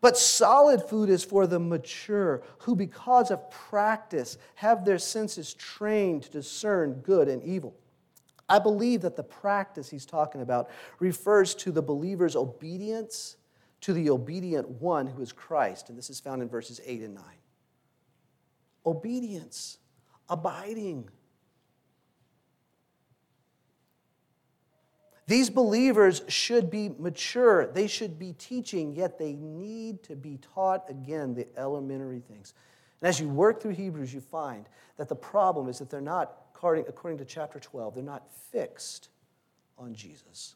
But 0.00 0.16
solid 0.16 0.82
food 0.82 1.10
is 1.10 1.24
for 1.24 1.46
the 1.46 1.58
mature, 1.58 2.42
who 2.60 2.74
because 2.74 3.30
of 3.30 3.50
practice 3.50 4.36
have 4.56 4.84
their 4.84 4.98
senses 4.98 5.54
trained 5.54 6.24
to 6.24 6.30
discern 6.30 7.00
good 7.02 7.28
and 7.28 7.42
evil. 7.42 7.74
I 8.48 8.58
believe 8.58 9.02
that 9.02 9.16
the 9.16 9.24
practice 9.24 9.88
he's 9.88 10.06
talking 10.06 10.40
about 10.40 10.70
refers 11.00 11.54
to 11.56 11.72
the 11.72 11.82
believer's 11.82 12.36
obedience 12.36 13.36
to 13.82 13.92
the 13.92 14.10
obedient 14.10 14.68
one 14.68 15.06
who 15.06 15.22
is 15.22 15.32
Christ. 15.32 15.88
And 15.88 15.98
this 15.98 16.10
is 16.10 16.20
found 16.20 16.42
in 16.42 16.48
verses 16.48 16.80
8 16.84 17.02
and 17.02 17.14
9. 17.14 17.24
Obedience, 18.84 19.78
abiding. 20.28 21.08
These 25.26 25.50
believers 25.50 26.22
should 26.28 26.70
be 26.70 26.88
mature. 26.88 27.66
They 27.66 27.88
should 27.88 28.18
be 28.18 28.32
teaching, 28.32 28.94
yet 28.94 29.18
they 29.18 29.34
need 29.34 30.02
to 30.04 30.16
be 30.16 30.38
taught 30.38 30.88
again 30.88 31.34
the 31.34 31.46
elementary 31.56 32.20
things. 32.20 32.54
And 33.00 33.08
as 33.08 33.20
you 33.20 33.28
work 33.28 33.60
through 33.60 33.72
Hebrews, 33.72 34.14
you 34.14 34.20
find 34.20 34.68
that 34.96 35.08
the 35.08 35.16
problem 35.16 35.68
is 35.68 35.78
that 35.80 35.90
they're 35.90 36.00
not 36.00 36.45
according, 36.56 36.86
according 36.88 37.18
to 37.18 37.24
chapter 37.26 37.60
12, 37.60 37.94
they're 37.94 38.02
not 38.02 38.32
fixed 38.50 39.10
on 39.76 39.94
Jesus. 39.94 40.54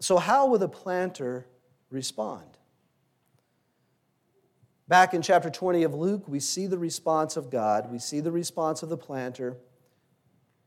So, 0.00 0.16
how 0.16 0.46
will 0.46 0.58
the 0.58 0.70
planter 0.70 1.46
respond? 1.90 2.56
Back 4.88 5.12
in 5.12 5.20
chapter 5.20 5.50
20 5.50 5.82
of 5.82 5.94
Luke, 5.94 6.26
we 6.26 6.40
see 6.40 6.66
the 6.66 6.78
response 6.78 7.36
of 7.36 7.50
God, 7.50 7.92
we 7.92 7.98
see 7.98 8.20
the 8.20 8.32
response 8.32 8.82
of 8.82 8.88
the 8.88 8.96
planter. 8.96 9.58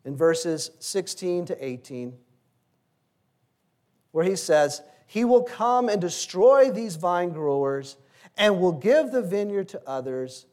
in 0.05 0.15
verses 0.15 0.69
16 0.81 1.45
to 1.45 1.65
18, 1.65 2.13
where 4.11 4.23
he 4.23 4.35
says, 4.35 4.83
He 5.07 5.25
will 5.25 5.41
come 5.41 5.89
and 5.89 5.99
destroy 5.99 6.69
these 6.69 6.95
vine 6.95 7.31
growers 7.31 7.97
and 8.37 8.59
will 8.59 8.71
give 8.71 9.11
the 9.11 9.21
vineyard 9.21 9.69
to 9.69 9.81
others. 9.87 10.45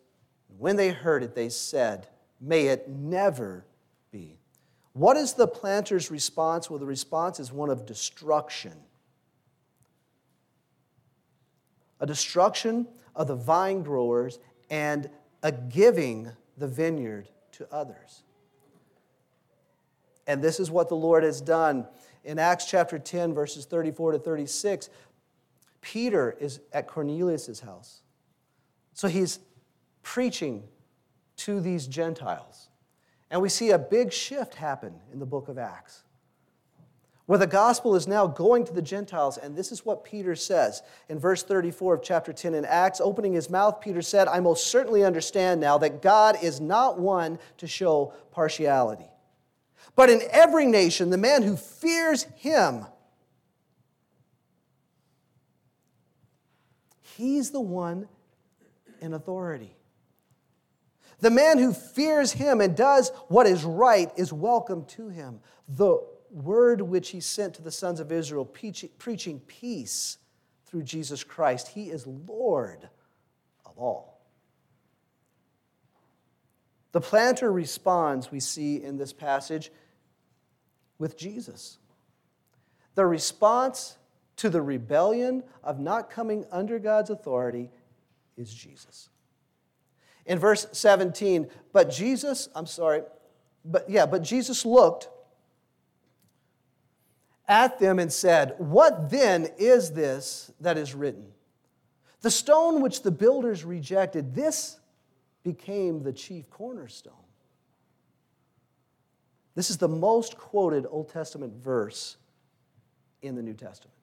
When 0.59 0.77
they 0.77 0.90
heard 0.90 1.23
it, 1.23 1.35
they 1.35 1.49
said, 1.49 2.09
May 2.40 2.66
it 2.66 2.88
never 2.88 3.64
be. 4.11 4.38
What 4.92 5.16
is 5.16 5.35
the 5.35 5.47
planter's 5.47 6.11
response? 6.11 6.68
Well, 6.68 6.79
the 6.79 6.87
response 6.87 7.40
is 7.40 7.53
one 7.53 7.71
of 7.71 7.87
destruction. 7.87 8.75
A 12.01 12.07
destruction 12.07 12.88
of 13.14 13.29
the 13.29 13.37
vine 13.37 13.83
growers 13.83 14.38
and 14.71 15.09
a 15.42 15.53
giving 15.53 16.31
the 16.59 16.66
vineyard 16.66 17.29
to 17.53 17.66
others. 17.73 18.23
And 20.27 20.42
this 20.42 20.61
is 20.61 20.71
what 20.71 20.88
the 20.88 20.97
Lord 20.97 21.25
has 21.25 21.40
done. 21.40 21.87
In 22.25 22.38
Acts 22.38 22.66
chapter 22.66 22.99
10, 22.99 23.35
verses 23.35 23.64
34 23.64 24.12
to 24.12 24.18
36, 24.18 24.90
Peter 25.83 26.35
is 26.40 26.61
at 26.73 26.87
Cornelius' 26.87 27.61
house. 27.61 28.01
So 28.95 29.09
he's 29.09 29.40
preaching 30.03 30.62
to 31.38 31.61
these 31.61 31.87
Gentiles. 31.87 32.71
And 33.31 33.42
we 33.42 33.49
see 33.49 33.71
a 33.71 33.79
big 33.79 34.12
shift 34.12 34.55
happen 34.55 34.95
in 35.12 35.18
the 35.18 35.27
book 35.27 35.49
of 35.49 35.59
Acts, 35.59 36.05
where 37.27 37.38
the 37.38 37.47
gospel 37.47 37.95
is 37.95 38.07
now 38.07 38.27
going 38.27 38.64
to 38.66 38.73
the 38.73 38.83
Gentiles. 38.83 39.38
And 39.38 39.57
this 39.57 39.73
is 39.73 39.85
what 39.85 40.05
Peter 40.05 40.37
says 40.37 40.83
in 41.09 41.18
verse 41.18 41.42
34 41.42 41.95
of 41.95 42.03
chapter 42.03 42.33
10 42.33 42.55
in 42.55 42.64
Acts. 42.64 43.01
Opening 43.01 43.33
his 43.33 43.51
mouth, 43.51 43.81
Peter 43.81 44.03
said, 44.03 44.29
I 44.29 44.40
most 44.40 44.66
certainly 44.68 45.05
understand 45.05 45.61
now 45.61 45.79
that 45.79 46.03
God 46.03 46.37
is 46.42 46.61
not 46.61 47.01
one 47.01 47.38
to 47.59 47.66
show 47.66 48.12
partiality. 48.31 49.11
But 49.97 50.11
in 50.11 50.21
every 50.31 50.66
nation, 50.66 51.11
the 51.11 51.18
man 51.18 51.42
who 51.42 51.57
fears 51.57 52.25
him, 52.37 52.87
he's 57.16 57.51
the 57.51 57.61
one 57.61 58.09
in 59.01 59.14
authority. 59.14 59.77
The 61.20 61.31
man 61.31 61.59
who 61.59 61.72
fears 61.72 62.33
him 62.33 62.61
and 62.61 62.77
does 62.77 63.11
what 63.29 63.46
is 63.46 63.64
right 63.64 64.11
is 64.16 64.33
welcome 64.33 64.85
to 64.87 65.09
him. 65.09 65.40
The 65.68 65.98
word 66.31 66.81
which 66.81 67.11
he 67.11 67.20
sent 67.20 67.55
to 67.55 67.62
the 67.62 67.70
sons 67.70 68.01
of 68.01 68.11
Israel, 68.11 68.44
preaching 68.44 69.40
peace 69.40 70.18
through 70.66 70.83
Jesus 70.83 71.22
Christ, 71.22 71.68
he 71.68 71.90
is 71.90 72.07
Lord 72.07 72.88
of 73.64 73.79
all. 73.79 74.20
The 76.92 77.01
planter 77.01 77.53
responds, 77.53 78.31
we 78.31 78.40
see 78.40 78.83
in 78.83 78.96
this 78.96 79.12
passage, 79.12 79.70
with 80.98 81.16
Jesus. 81.16 81.79
The 82.94 83.07
response 83.07 83.96
to 84.42 84.50
the 84.50 84.61
rebellion 84.61 85.44
of 85.62 85.78
not 85.78 86.11
coming 86.11 86.44
under 86.50 86.81
God's 86.81 87.11
authority 87.11 87.70
is 88.37 88.52
Jesus. 88.52 89.09
In 90.26 90.37
verse 90.37 90.66
17, 90.72 91.48
but 91.72 91.88
Jesus, 91.88 92.48
I'm 92.57 92.66
sorry, 92.66 93.02
but 93.64 93.88
yeah, 93.88 94.05
but 94.05 94.24
Jesus 94.24 94.66
looked 94.66 95.09
at 97.46 97.78
them 97.78 98.00
and 98.00 98.12
said, 98.12 98.57
What 98.59 99.11
then 99.11 99.46
is 99.59 99.92
this 99.92 100.50
that 100.61 100.76
is 100.76 100.92
written? 100.92 101.28
The 102.22 102.31
stone 102.31 102.83
which 102.83 103.02
the 103.02 103.12
builders 103.12 103.64
rejected, 103.64 104.35
this 104.35 104.81
became 105.44 106.02
the 106.02 106.12
chief 106.12 106.50
cornerstone. 106.50 107.12
This 109.55 109.70
is 109.70 109.76
the 109.76 109.87
most 109.87 110.37
quoted 110.37 110.85
Old 110.90 111.11
Testament 111.11 111.55
verse 111.55 112.16
in 113.22 113.37
the 113.37 113.42
New 113.42 113.55
Testament. 113.55 113.94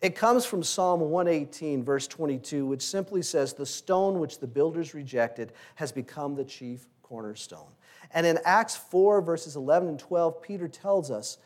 It 0.00 0.14
comes 0.14 0.44
from 0.44 0.62
Psalm 0.62 1.00
118, 1.00 1.82
verse 1.82 2.06
22, 2.06 2.66
which 2.66 2.82
simply 2.82 3.22
says, 3.22 3.52
The 3.52 3.66
stone 3.66 4.20
which 4.20 4.38
the 4.38 4.46
builders 4.46 4.94
rejected 4.94 5.52
has 5.74 5.90
become 5.90 6.34
the 6.34 6.44
chief 6.44 6.86
cornerstone. 7.02 7.72
And 8.12 8.24
in 8.24 8.38
Acts 8.44 8.76
4, 8.76 9.20
verses 9.22 9.56
11 9.56 9.88
and 9.88 9.98
12, 9.98 10.40
Peter 10.40 10.68
tells 10.68 11.10
us 11.10 11.38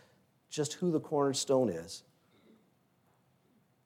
just 0.51 0.75
who 0.75 0.91
the 0.91 1.01
cornerstone 1.01 1.71
is. 1.71 2.03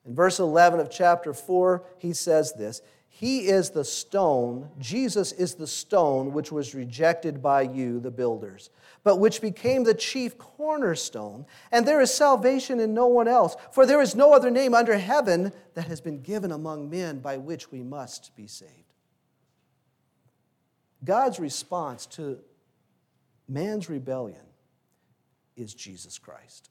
In 0.05 0.15
verse 0.15 0.41
11 0.41 0.81
of 0.81 0.91
chapter 0.91 1.33
4, 1.33 1.85
he 1.99 2.13
says 2.13 2.53
this 2.55 2.81
he 3.19 3.47
is 3.49 3.71
the 3.71 3.83
stone, 3.83 4.69
Jesus 4.79 5.33
is 5.33 5.55
the 5.55 5.67
stone 5.67 6.35
which 6.35 6.53
was 6.53 6.75
rejected 6.75 7.41
by 7.41 7.63
you, 7.63 7.99
the 7.99 8.11
builders, 8.11 8.69
but 9.05 9.17
which 9.17 9.41
became 9.41 9.85
the 9.85 9.95
chief 9.95 10.37
cornerstone. 10.37 11.47
And 11.73 11.89
there 11.89 12.03
is 12.03 12.13
salvation 12.13 12.79
in 12.79 12.93
no 12.93 13.07
one 13.07 13.27
else, 13.27 13.57
for 13.73 13.87
there 13.87 14.03
is 14.03 14.15
no 14.15 14.35
other 14.35 14.51
name 14.51 14.75
under 14.75 14.99
heaven 14.99 15.51
that 15.73 15.87
has 15.87 16.03
been 16.03 16.21
given 16.21 16.53
among 16.53 16.91
men 16.91 17.21
by 17.21 17.39
which 17.39 17.73
we 17.73 17.83
must 17.83 18.37
be 18.37 18.47
saved. 18.47 18.93
God's 21.03 21.41
response 21.41 22.05
to 22.07 22.41
man's 23.49 23.89
rebellion 23.89 24.45
is 25.57 25.73
Jesus 25.73 26.19
Christ. 26.19 26.69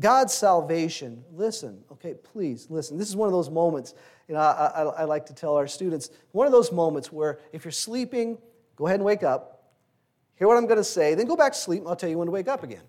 God's 0.00 0.32
salvation, 0.32 1.22
listen, 1.32 1.84
okay, 1.92 2.14
please 2.14 2.68
listen. 2.70 2.96
This 2.96 3.08
is 3.08 3.16
one 3.16 3.28
of 3.28 3.32
those 3.32 3.50
moments, 3.50 3.94
you 4.26 4.34
know, 4.34 4.40
I, 4.40 4.66
I, 4.74 4.82
I, 4.82 5.04
like 5.04 5.26
to 5.26 5.34
tell 5.34 5.56
our 5.56 5.66
students, 5.66 6.08
one 6.30 6.46
of 6.46 6.52
those 6.52 6.72
moments 6.72 7.12
where 7.12 7.40
if 7.52 7.64
you're 7.64 7.72
sleeping, 7.72 8.38
go 8.76 8.86
ahead 8.86 9.00
and 9.00 9.04
wake 9.04 9.22
up, 9.22 9.64
hear 10.36 10.48
what 10.48 10.56
I'm 10.56 10.66
going 10.66 10.78
to 10.78 10.84
say, 10.84 11.14
then 11.14 11.26
go 11.26 11.36
back 11.36 11.52
to 11.52 11.58
sleep, 11.58 11.80
and 11.80 11.88
I'll 11.88 11.96
tell 11.96 12.08
you 12.08 12.16
when 12.16 12.26
to 12.26 12.32
wake 12.32 12.48
up 12.48 12.62
again. 12.62 12.82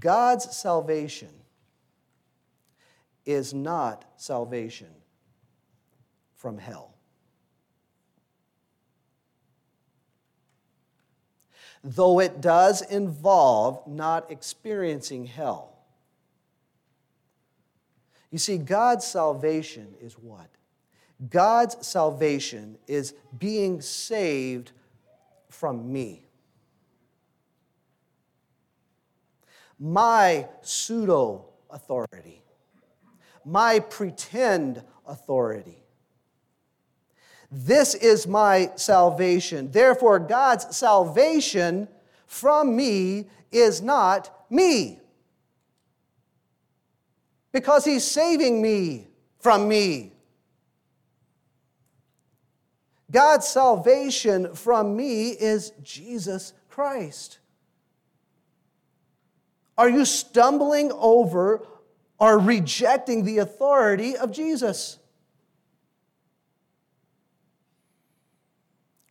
God's 0.00 0.56
salvation 0.56 1.30
is 3.24 3.54
not 3.54 4.04
salvation 4.16 4.90
from 6.34 6.58
hell. 6.58 6.95
Though 11.86 12.18
it 12.18 12.40
does 12.40 12.82
involve 12.82 13.86
not 13.86 14.32
experiencing 14.32 15.24
hell. 15.24 15.72
You 18.32 18.38
see, 18.38 18.58
God's 18.58 19.06
salvation 19.06 19.94
is 20.00 20.14
what? 20.14 20.48
God's 21.30 21.86
salvation 21.86 22.76
is 22.88 23.14
being 23.38 23.80
saved 23.80 24.72
from 25.48 25.92
me. 25.92 26.26
My 29.78 30.48
pseudo 30.62 31.44
authority, 31.70 32.42
my 33.44 33.78
pretend 33.78 34.82
authority. 35.06 35.85
This 37.50 37.94
is 37.94 38.26
my 38.26 38.70
salvation. 38.76 39.70
Therefore, 39.70 40.18
God's 40.18 40.76
salvation 40.76 41.88
from 42.26 42.74
me 42.74 43.26
is 43.52 43.80
not 43.80 44.46
me. 44.50 44.98
Because 47.52 47.84
He's 47.84 48.04
saving 48.04 48.60
me 48.60 49.08
from 49.38 49.68
me. 49.68 50.12
God's 53.10 53.46
salvation 53.46 54.54
from 54.54 54.96
me 54.96 55.30
is 55.30 55.72
Jesus 55.82 56.52
Christ. 56.68 57.38
Are 59.78 59.88
you 59.88 60.04
stumbling 60.04 60.90
over 60.92 61.64
or 62.18 62.38
rejecting 62.38 63.24
the 63.24 63.38
authority 63.38 64.16
of 64.16 64.32
Jesus? 64.32 64.98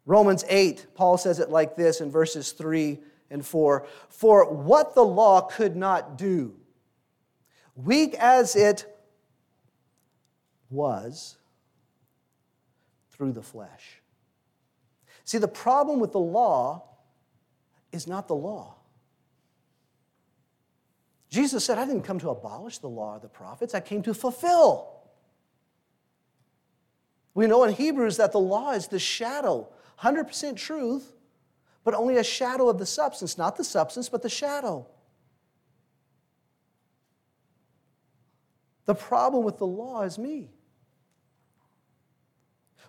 Romans 0.05 0.45
8, 0.47 0.87
Paul 0.93 1.17
says 1.17 1.39
it 1.39 1.49
like 1.49 1.75
this 1.75 1.99
in 1.99 2.11
verses 2.11 2.51
3 2.51 2.99
and 3.31 3.45
4 3.45 3.87
For 4.09 4.53
what 4.53 4.93
the 4.93 5.03
law 5.03 5.41
could 5.41 5.75
not 5.75 6.17
do, 6.17 6.55
weak 7.75 8.13
as 8.15 8.55
it 8.55 8.85
was 10.69 11.37
through 13.11 13.31
the 13.31 13.41
flesh. 13.41 14.01
See, 15.23 15.39
the 15.39 15.47
problem 15.47 15.99
with 15.99 16.11
the 16.11 16.19
law 16.19 16.83
is 17.91 18.07
not 18.07 18.27
the 18.27 18.35
law. 18.35 18.75
Jesus 21.29 21.65
said, 21.65 21.77
I 21.79 21.85
didn't 21.85 22.03
come 22.03 22.19
to 22.19 22.29
abolish 22.29 22.77
the 22.77 22.87
law 22.87 23.15
of 23.15 23.21
the 23.21 23.27
prophets, 23.27 23.73
I 23.73 23.79
came 23.79 24.03
to 24.03 24.13
fulfill. 24.13 24.91
We 27.33 27.47
know 27.47 27.63
in 27.63 27.73
Hebrews 27.73 28.17
that 28.17 28.31
the 28.31 28.39
law 28.39 28.71
is 28.71 28.87
the 28.87 28.99
shadow 28.99 29.67
100% 30.01 30.55
truth, 30.55 31.13
but 31.83 31.93
only 31.93 32.17
a 32.17 32.23
shadow 32.23 32.69
of 32.69 32.77
the 32.77 32.85
substance, 32.85 33.37
not 33.37 33.55
the 33.55 33.63
substance, 33.63 34.09
but 34.09 34.21
the 34.21 34.29
shadow. 34.29 34.87
The 38.85 38.95
problem 38.95 39.43
with 39.43 39.57
the 39.57 39.67
law 39.67 40.01
is 40.03 40.17
me. 40.17 40.51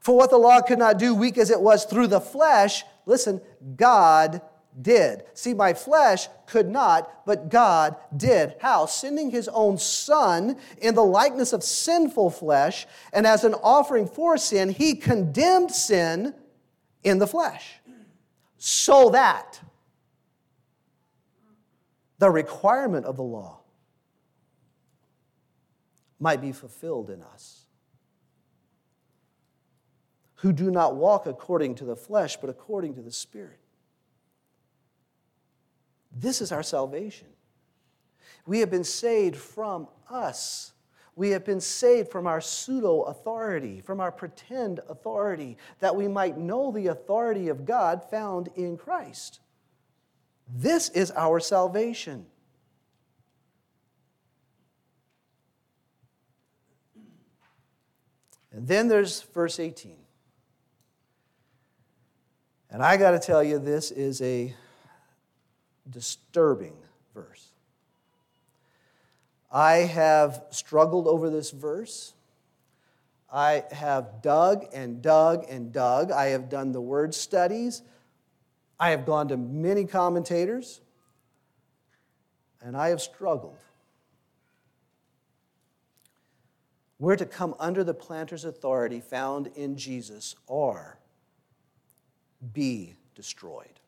For 0.01 0.17
what 0.17 0.31
the 0.31 0.39
law 0.39 0.61
could 0.61 0.79
not 0.79 0.99
do, 0.99 1.15
weak 1.15 1.37
as 1.37 1.51
it 1.51 1.61
was 1.61 1.85
through 1.85 2.07
the 2.07 2.21
flesh, 2.21 2.85
listen, 3.07 3.41
God 3.77 4.41
did. 4.81 5.25
See, 5.35 5.55
my 5.55 5.73
flesh 5.73 6.29
could 6.47 6.69
not, 6.69 7.25
but 7.27 7.49
God 7.49 7.97
did. 8.17 8.55
How? 8.61 8.87
Sending 8.87 9.31
his 9.31 9.49
own 9.49 9.79
Son 9.79 10.59
in 10.79 10.95
the 10.95 11.05
likeness 11.05 11.53
of 11.53 11.65
sinful 11.65 12.31
flesh, 12.31 12.87
and 13.13 13.27
as 13.27 13.43
an 13.43 13.55
offering 13.55 14.07
for 14.07 14.37
sin, 14.37 14.69
he 14.69 14.95
condemned 14.95 15.73
sin 15.73 16.35
in 17.07 17.19
the 17.19 17.27
flesh. 17.27 17.81
So 18.59 19.11
that 19.11 19.61
the 22.19 22.31
requirement 22.31 23.07
of 23.07 23.17
the 23.17 23.23
law 23.23 23.61
might 26.19 26.41
be 26.41 26.51
fulfilled 26.51 27.09
in 27.11 27.23
us 27.23 27.67
who 30.37 30.53
do 30.53 30.71
not 30.71 30.97
walk 30.97 31.27
according 31.27 31.77
to 31.77 31.85
the 31.85 31.95
flesh, 31.97 32.37
but 32.37 32.51
according 32.51 32.95
to 32.95 33.03
the 33.03 33.13
Spirit. 33.13 33.61
This 36.11 36.41
is 36.41 36.51
our 36.51 36.63
salvation. 36.63 37.29
We 38.47 38.61
have 38.61 38.71
been 38.71 38.85
saved 38.85 39.37
from 39.37 39.87
us. 40.11 40.73
We 41.17 41.31
have 41.31 41.47
been 41.47 41.63
saved 41.63 42.11
from 42.11 42.27
our 42.27 42.43
pseudo 42.43 43.03
authority, 43.03 43.81
from 43.81 44.01
our 44.01 44.13
pretend 44.13 44.81
authority, 44.89 45.57
that 45.81 45.97
we 45.97 46.07
might 46.07 46.37
know 46.37 46.71
the 46.71 46.89
authority 46.89 47.49
of 47.49 47.65
God 47.65 48.05
found 48.11 48.51
in 48.55 48.77
Christ. 48.77 49.41
This 50.47 50.91
is 50.91 51.11
our 51.13 51.41
salvation. 51.41 52.27
And 58.53 58.69
then 58.69 58.89
there's 58.89 59.23
verse 59.23 59.59
18. 59.59 59.97
And 62.71 62.83
I 62.83 62.99
got 62.99 63.13
to 63.13 63.19
tell 63.19 63.43
you, 63.43 63.59
this 63.59 63.91
is 63.91 64.21
a 64.21 64.55
disturbing 65.89 66.77
verse. 67.15 67.49
I 69.57 69.87
have 69.87 70.45
struggled 70.51 71.09
over 71.09 71.31
this 71.31 71.51
verse. 71.51 72.13
I 73.33 73.65
have 73.71 74.21
dug 74.21 74.67
and 74.75 75.01
dug 75.01 75.47
and 75.49 75.73
dug. 75.73 76.13
I 76.13 76.27
have 76.27 76.51
done 76.51 76.73
the 76.73 76.81
word 76.83 77.15
studies. 77.15 77.81
I 78.79 78.91
have 78.91 79.07
gone 79.07 79.29
to 79.29 79.39
many 79.39 79.87
commentators. 79.87 80.83
And 82.61 82.77
I 82.77 82.91
have 82.91 83.01
struggled. 83.01 83.57
We're 86.99 87.17
to 87.17 87.25
come 87.25 87.55
under 87.59 87.83
the 87.83 87.95
planter's 87.95 88.45
authority 88.45 89.01
found 89.01 89.47
in 89.55 89.79
Jesus 89.79 90.37
or 90.47 90.99
be 92.53 92.97
destroyed. 93.15 93.81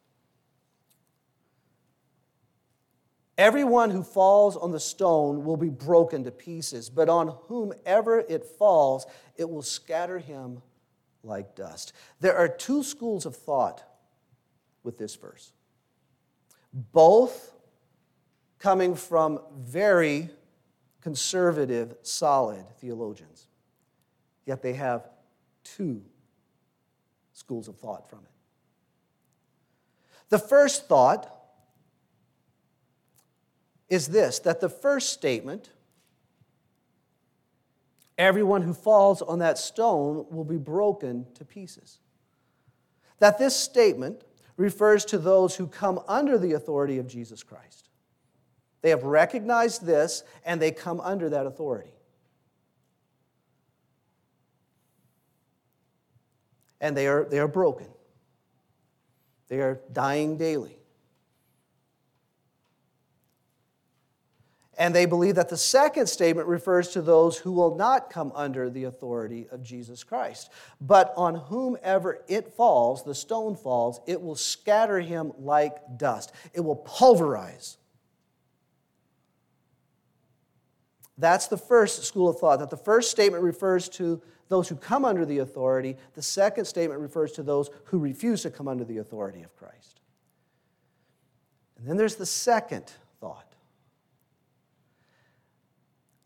Everyone 3.39 3.91
who 3.91 4.03
falls 4.03 4.57
on 4.57 4.72
the 4.72 4.80
stone 4.80 5.45
will 5.45 5.57
be 5.57 5.68
broken 5.68 6.24
to 6.24 6.32
pieces, 6.32 6.91
but 6.91 7.09
on 7.09 7.28
whomever 7.47 8.18
it 8.18 8.45
falls, 8.45 9.07
it 9.36 9.49
will 9.49 9.62
scatter 9.62 10.18
him 10.18 10.61
like 11.22 11.55
dust. 11.55 11.93
There 12.18 12.36
are 12.36 12.49
two 12.49 12.82
schools 12.82 13.26
of 13.26 13.36
thought 13.36 13.84
with 14.82 14.99
this 14.99 15.14
verse, 15.14 15.53
both 16.72 17.55
coming 18.59 18.97
from 18.97 19.39
very 19.57 20.30
conservative, 21.01 21.95
solid 22.03 22.64
theologians. 22.80 23.47
Yet 24.47 24.62
they 24.62 24.72
have 24.72 25.09
two 25.62 26.03
schools 27.32 27.68
of 27.68 27.76
thought 27.76 28.11
from 28.11 28.20
it. 28.20 28.32
The 30.28 30.41
first 30.41 30.89
thought 30.89 31.38
is 33.89 34.09
this 34.09 34.39
that 34.41 34.61
the 34.61 34.68
first 34.68 35.12
statement, 35.12 35.70
everyone 38.16 38.62
who 38.62 38.74
falls 38.74 39.22
on 39.22 39.39
that 39.39 39.59
stone 39.59 40.26
will 40.30 40.45
be 40.45 40.57
broken 40.57 41.26
to 41.34 41.45
pieces. 41.45 41.99
That 43.18 43.39
this 43.39 43.57
statement 43.57 44.22
refers 44.57 45.05
to 45.07 45.18
those 45.18 45.57
who 45.57 45.66
come 45.66 46.01
under 46.07 46.39
the 46.39 46.53
authority 46.53 46.99
of 46.99 47.07
Jesus 47.07 47.43
Christ. 47.43 47.89
They 48.82 48.91
have 48.91 49.05
recognized 49.05 49.84
this 49.84 50.22
and 50.45 50.61
they 50.61 50.70
come 50.70 51.01
under 51.01 51.30
that 51.30 51.47
authority. 51.47 51.91
And 56.80 56.97
they 56.97 57.09
are, 57.09 57.24
they 57.24 57.41
are 57.41 57.49
broken. 57.49 57.89
They 59.49 59.61
are 59.61 59.80
dying 59.93 60.36
daily. 60.36 60.78
And 64.79 64.95
they 64.95 65.07
believe 65.07 65.35
that 65.35 65.49
the 65.49 65.57
second 65.57 66.07
statement 66.07 66.47
refers 66.47 66.91
to 66.91 67.03
those 67.03 67.37
who 67.37 67.51
will 67.51 67.74
not 67.74 68.11
come 68.11 68.31
under 68.37 68.70
the 68.70 68.85
authority 68.85 69.49
of 69.51 69.64
Jesus 69.64 70.05
Christ. 70.05 70.51
But 70.81 71.12
on 71.16 71.35
whomever 71.35 72.22
it 72.29 72.55
falls, 72.55 73.03
the 73.03 73.14
stone 73.14 73.57
falls, 73.57 74.01
it 74.07 74.22
will 74.22 74.37
scatter 74.37 75.01
him 75.01 75.33
like 75.37 75.99
dust, 75.99 76.33
it 76.55 76.61
will 76.61 76.76
pulverize. 76.76 77.76
That's 81.18 81.49
the 81.49 81.59
first 81.59 82.05
school 82.05 82.29
of 82.29 82.39
thought, 82.39 82.61
that 82.61 82.70
the 82.70 82.76
first 82.76 83.11
statement 83.11 83.43
refers 83.43 83.89
to 83.91 84.22
those 84.49 84.68
who 84.68 84.76
come 84.76 85.05
under 85.05 85.26
the 85.26 85.39
authority, 85.39 85.97
the 86.14 86.22
second 86.22 86.66
statement 86.66 87.01
refers 87.01 87.33
to 87.33 87.43
those 87.43 87.68
who 87.87 87.99
refuse 87.99 88.43
to 88.43 88.51
come 88.51 88.68
under 88.68 88.85
the 88.85 88.99
authority 88.99 89.43
of 89.43 89.55
Christ. 89.57 90.01
And 91.76 91.89
then 91.89 91.97
there's 91.97 92.14
the 92.14 92.24
second 92.24 92.85
thought 93.20 93.49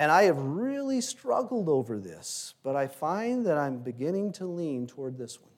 and 0.02 0.10
I 0.10 0.24
have 0.24 0.38
really 0.40 1.00
struggled 1.00 1.68
over 1.68 1.96
this, 1.96 2.54
but 2.64 2.74
I 2.74 2.88
find 2.88 3.46
that 3.46 3.56
I'm 3.56 3.78
beginning 3.78 4.32
to 4.32 4.46
lean 4.46 4.88
toward 4.88 5.16
this 5.16 5.40
one. 5.40 5.52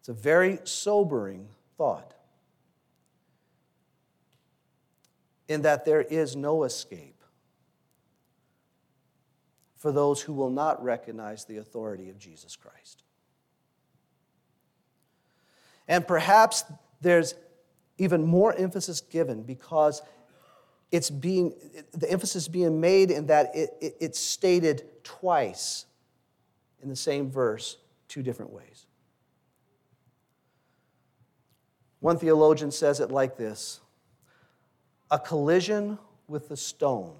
It's 0.00 0.08
a 0.08 0.14
very 0.14 0.60
sobering 0.64 1.48
thought 1.76 2.14
in 5.46 5.60
that 5.60 5.84
there 5.84 6.00
is 6.00 6.36
no 6.36 6.64
escape 6.64 7.22
for 9.76 9.92
those 9.92 10.22
who 10.22 10.32
will 10.32 10.48
not 10.48 10.82
recognize 10.82 11.44
the 11.44 11.58
authority 11.58 12.08
of 12.08 12.18
Jesus 12.18 12.56
Christ. 12.56 13.02
And 15.86 16.08
perhaps 16.08 16.64
there's 17.02 17.34
even 17.98 18.24
more 18.24 18.54
emphasis 18.54 19.02
given 19.02 19.42
because 19.42 20.00
it's 20.94 21.10
being, 21.10 21.52
the 21.92 22.08
emphasis 22.08 22.46
being 22.46 22.80
made 22.80 23.10
in 23.10 23.26
that 23.26 23.50
it, 23.52 23.70
it, 23.80 23.96
it's 24.00 24.18
stated 24.18 24.84
twice 25.02 25.86
in 26.80 26.88
the 26.88 26.94
same 26.94 27.28
verse, 27.28 27.78
two 28.06 28.22
different 28.22 28.52
ways. 28.52 28.86
One 31.98 32.16
theologian 32.16 32.70
says 32.70 33.00
it 33.00 33.10
like 33.10 33.36
this 33.36 33.80
A 35.10 35.18
collision 35.18 35.98
with 36.28 36.48
the 36.48 36.56
stone 36.56 37.16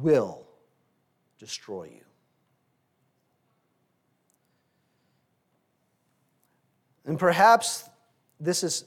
will 0.00 0.44
destroy 1.38 1.84
you. 1.84 2.04
And 7.04 7.20
perhaps 7.20 7.88
this 8.40 8.64
is 8.64 8.84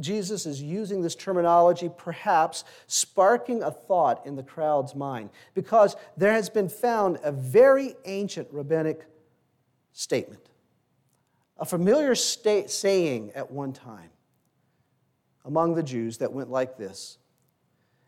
Jesus 0.00 0.44
is 0.44 0.60
using 0.60 1.02
this 1.02 1.14
terminology, 1.14 1.90
perhaps 1.96 2.64
sparking 2.86 3.62
a 3.62 3.70
thought 3.70 4.26
in 4.26 4.34
the 4.34 4.42
crowd's 4.42 4.94
mind, 4.94 5.30
because 5.54 5.94
there 6.16 6.32
has 6.32 6.50
been 6.50 6.68
found 6.68 7.18
a 7.22 7.30
very 7.30 7.94
ancient 8.04 8.48
rabbinic 8.50 9.06
statement, 9.92 10.50
a 11.58 11.64
familiar 11.64 12.14
state, 12.14 12.70
saying 12.70 13.30
at 13.34 13.50
one 13.50 13.72
time 13.72 14.10
among 15.44 15.74
the 15.74 15.82
Jews 15.82 16.18
that 16.18 16.32
went 16.32 16.50
like 16.50 16.76
this 16.76 17.18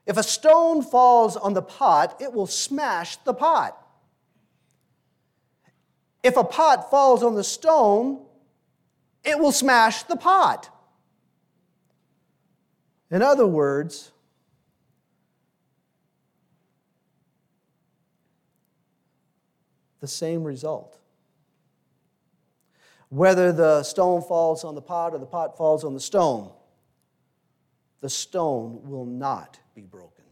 If 0.07 0.17
a 0.17 0.23
stone 0.23 0.83
falls 0.83 1.37
on 1.37 1.55
the 1.55 1.63
pot, 1.63 2.21
it 2.21 2.33
will 2.33 2.47
smash 2.47 3.17
the 3.19 3.35
pot. 3.35 3.81
If 6.23 6.37
a 6.37 6.43
pot 6.43 6.91
falls 6.91 7.23
on 7.23 7.37
the 7.37 7.45
stone, 7.45 8.25
it 9.23 9.39
will 9.39 9.53
smash 9.53 10.03
the 10.05 10.17
pot. 10.17 10.71
In 13.11 13.23
other 13.23 13.47
words, 13.47 14.11
the 20.01 20.09
same 20.09 20.43
result. 20.45 20.99
Whether 23.09 23.53
the 23.53 23.83
stone 23.83 24.23
falls 24.23 24.65
on 24.65 24.75
the 24.75 24.83
pot 24.83 25.15
or 25.15 25.19
the 25.19 25.27
pot 25.27 25.57
falls 25.57 25.85
on 25.85 25.95
the 25.95 26.01
stone, 26.01 26.51
the 28.01 28.11
stone 28.11 28.81
will 28.83 29.07
not 29.07 29.59
be 29.75 29.83
broken. 29.83 30.25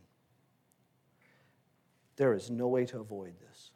There 2.16 2.34
is 2.34 2.50
no 2.50 2.68
way 2.68 2.84
to 2.86 3.00
avoid 3.00 3.34
this. 3.40 3.70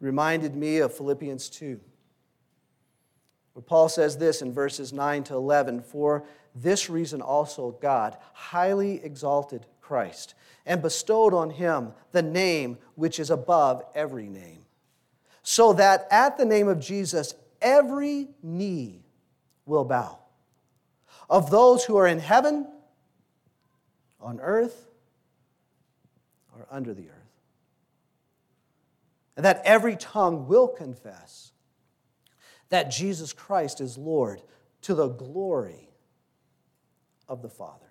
Reminded 0.00 0.54
me 0.54 0.78
of 0.78 0.94
Philippians 0.94 1.48
2 1.50 1.80
where 3.54 3.62
Paul 3.62 3.88
says 3.88 4.18
this 4.18 4.42
in 4.42 4.52
verses 4.52 4.92
9 4.92 5.24
to 5.24 5.34
11 5.34 5.82
For 5.82 6.24
this 6.54 6.90
reason 6.90 7.22
also 7.22 7.72
God 7.80 8.16
highly 8.32 9.02
exalted 9.02 9.66
Christ 9.80 10.34
and 10.66 10.82
bestowed 10.82 11.32
on 11.32 11.50
him 11.50 11.92
the 12.12 12.22
name 12.22 12.78
which 12.96 13.18
is 13.18 13.30
above 13.30 13.82
every 13.94 14.28
name, 14.28 14.64
so 15.42 15.72
that 15.72 16.06
at 16.10 16.36
the 16.36 16.44
name 16.44 16.68
of 16.68 16.80
Jesus 16.80 17.34
every 17.62 18.28
knee 18.42 19.02
will 19.66 19.84
bow 19.84 20.18
of 21.30 21.50
those 21.50 21.84
who 21.84 21.96
are 21.96 22.06
in 22.06 22.18
heaven, 22.18 22.66
on 24.20 24.40
earth, 24.40 24.88
or 26.54 26.66
under 26.70 26.92
the 26.92 27.08
earth. 27.08 27.10
And 29.36 29.44
that 29.44 29.62
every 29.64 29.96
tongue 29.96 30.46
will 30.46 30.68
confess 30.68 31.52
that 32.74 32.90
Jesus 32.90 33.32
Christ 33.32 33.80
is 33.80 33.96
Lord 33.96 34.42
to 34.82 34.96
the 34.96 35.06
glory 35.06 35.90
of 37.28 37.40
the 37.40 37.48
Father. 37.48 37.86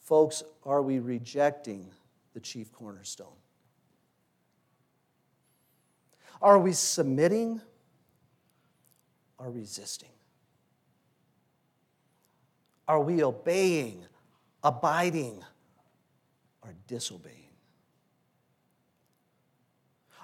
Folks, 0.00 0.42
are 0.64 0.80
we 0.80 0.98
rejecting 0.98 1.90
the 2.32 2.40
chief 2.40 2.72
cornerstone? 2.72 3.36
Are 6.40 6.58
we 6.58 6.72
submitting 6.72 7.60
or 9.36 9.50
resisting? 9.50 10.08
Are 12.88 13.02
we 13.02 13.22
obeying, 13.22 14.06
abiding, 14.64 15.44
or 16.62 16.72
disobeying? 16.86 17.47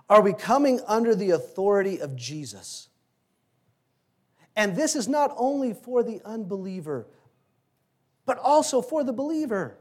Are 0.08 0.20
we 0.20 0.32
coming 0.32 0.80
under 0.86 1.14
the 1.14 1.30
authority 1.30 2.00
of 2.00 2.14
Jesus? 2.16 2.88
And 4.56 4.76
this 4.76 4.94
is 4.94 5.08
not 5.08 5.34
only 5.36 5.72
for 5.72 6.02
the 6.02 6.20
unbeliever, 6.24 7.06
but 8.26 8.38
also 8.38 8.80
for 8.80 9.02
the 9.02 9.12
believer. 9.12 9.76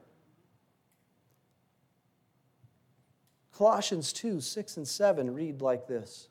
Colossians 3.52 4.12
2 4.14 4.42
6 4.42 4.78
and 4.78 4.88
7 4.88 5.34
read 5.34 5.62
like 5.62 5.88
this 5.88 6.30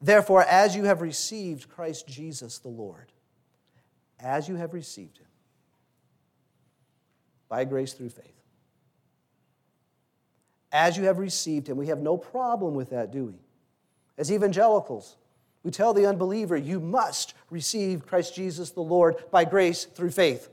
Therefore, 0.00 0.42
as 0.42 0.76
you 0.76 0.84
have 0.84 1.00
received 1.00 1.68
Christ 1.68 2.06
Jesus 2.06 2.58
the 2.58 2.68
Lord, 2.68 3.12
as 4.18 4.48
you 4.48 4.56
have 4.56 4.74
received 4.74 5.18
him, 5.18 5.26
by 7.48 7.64
grace 7.64 7.92
through 7.92 8.10
faith, 8.10 8.35
as 10.76 10.94
you 10.94 11.04
have 11.04 11.16
received 11.16 11.70
him, 11.70 11.78
we 11.78 11.86
have 11.86 12.00
no 12.00 12.18
problem 12.18 12.74
with 12.74 12.90
that, 12.90 13.10
do 13.10 13.24
we? 13.24 13.34
As 14.18 14.30
evangelicals, 14.30 15.16
we 15.62 15.70
tell 15.70 15.94
the 15.94 16.04
unbeliever, 16.04 16.54
you 16.54 16.80
must 16.80 17.32
receive 17.48 18.06
Christ 18.06 18.34
Jesus 18.34 18.72
the 18.72 18.82
Lord 18.82 19.16
by 19.30 19.46
grace 19.46 19.86
through 19.86 20.10
faith. 20.10 20.50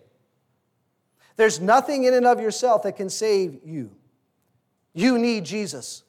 There's 1.36 1.60
nothing 1.60 2.06
in 2.06 2.14
and 2.14 2.26
of 2.26 2.40
yourself 2.40 2.84
that 2.84 2.96
can 2.96 3.10
save 3.10 3.60
you. 3.66 3.92
You 4.94 5.18
need 5.18 5.44
Jesus. 5.44 6.04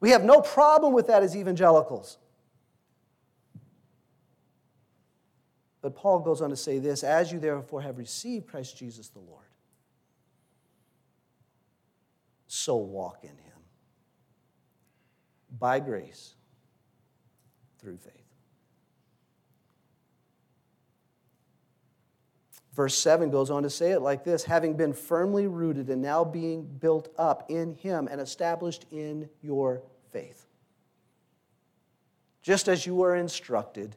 We 0.00 0.10
have 0.10 0.24
no 0.24 0.40
problem 0.40 0.92
with 0.92 1.06
that 1.06 1.22
as 1.22 1.36
evangelicals. 1.36 2.18
But 5.80 5.94
Paul 5.94 6.18
goes 6.18 6.42
on 6.42 6.50
to 6.50 6.56
say 6.56 6.80
this 6.80 7.04
As 7.04 7.30
you 7.30 7.38
therefore 7.38 7.82
have 7.82 7.98
received 7.98 8.48
Christ 8.48 8.76
Jesus 8.76 9.08
the 9.10 9.20
Lord, 9.20 9.46
so 12.54 12.76
walk 12.76 13.20
in 13.22 13.30
him 13.30 13.62
by 15.58 15.80
grace 15.80 16.34
through 17.78 17.96
faith. 17.96 18.12
Verse 22.74 22.94
7 22.94 23.30
goes 23.30 23.50
on 23.50 23.62
to 23.62 23.70
say 23.70 23.92
it 23.92 24.00
like 24.00 24.22
this 24.22 24.44
having 24.44 24.76
been 24.76 24.92
firmly 24.92 25.46
rooted 25.46 25.88
and 25.88 26.02
now 26.02 26.24
being 26.24 26.66
built 26.66 27.08
up 27.16 27.50
in 27.50 27.74
Him 27.74 28.06
and 28.10 28.20
established 28.20 28.84
in 28.90 29.30
your 29.40 29.82
faith. 30.10 30.46
Just 32.42 32.68
as 32.68 32.84
you 32.84 32.94
were 32.94 33.16
instructed 33.16 33.96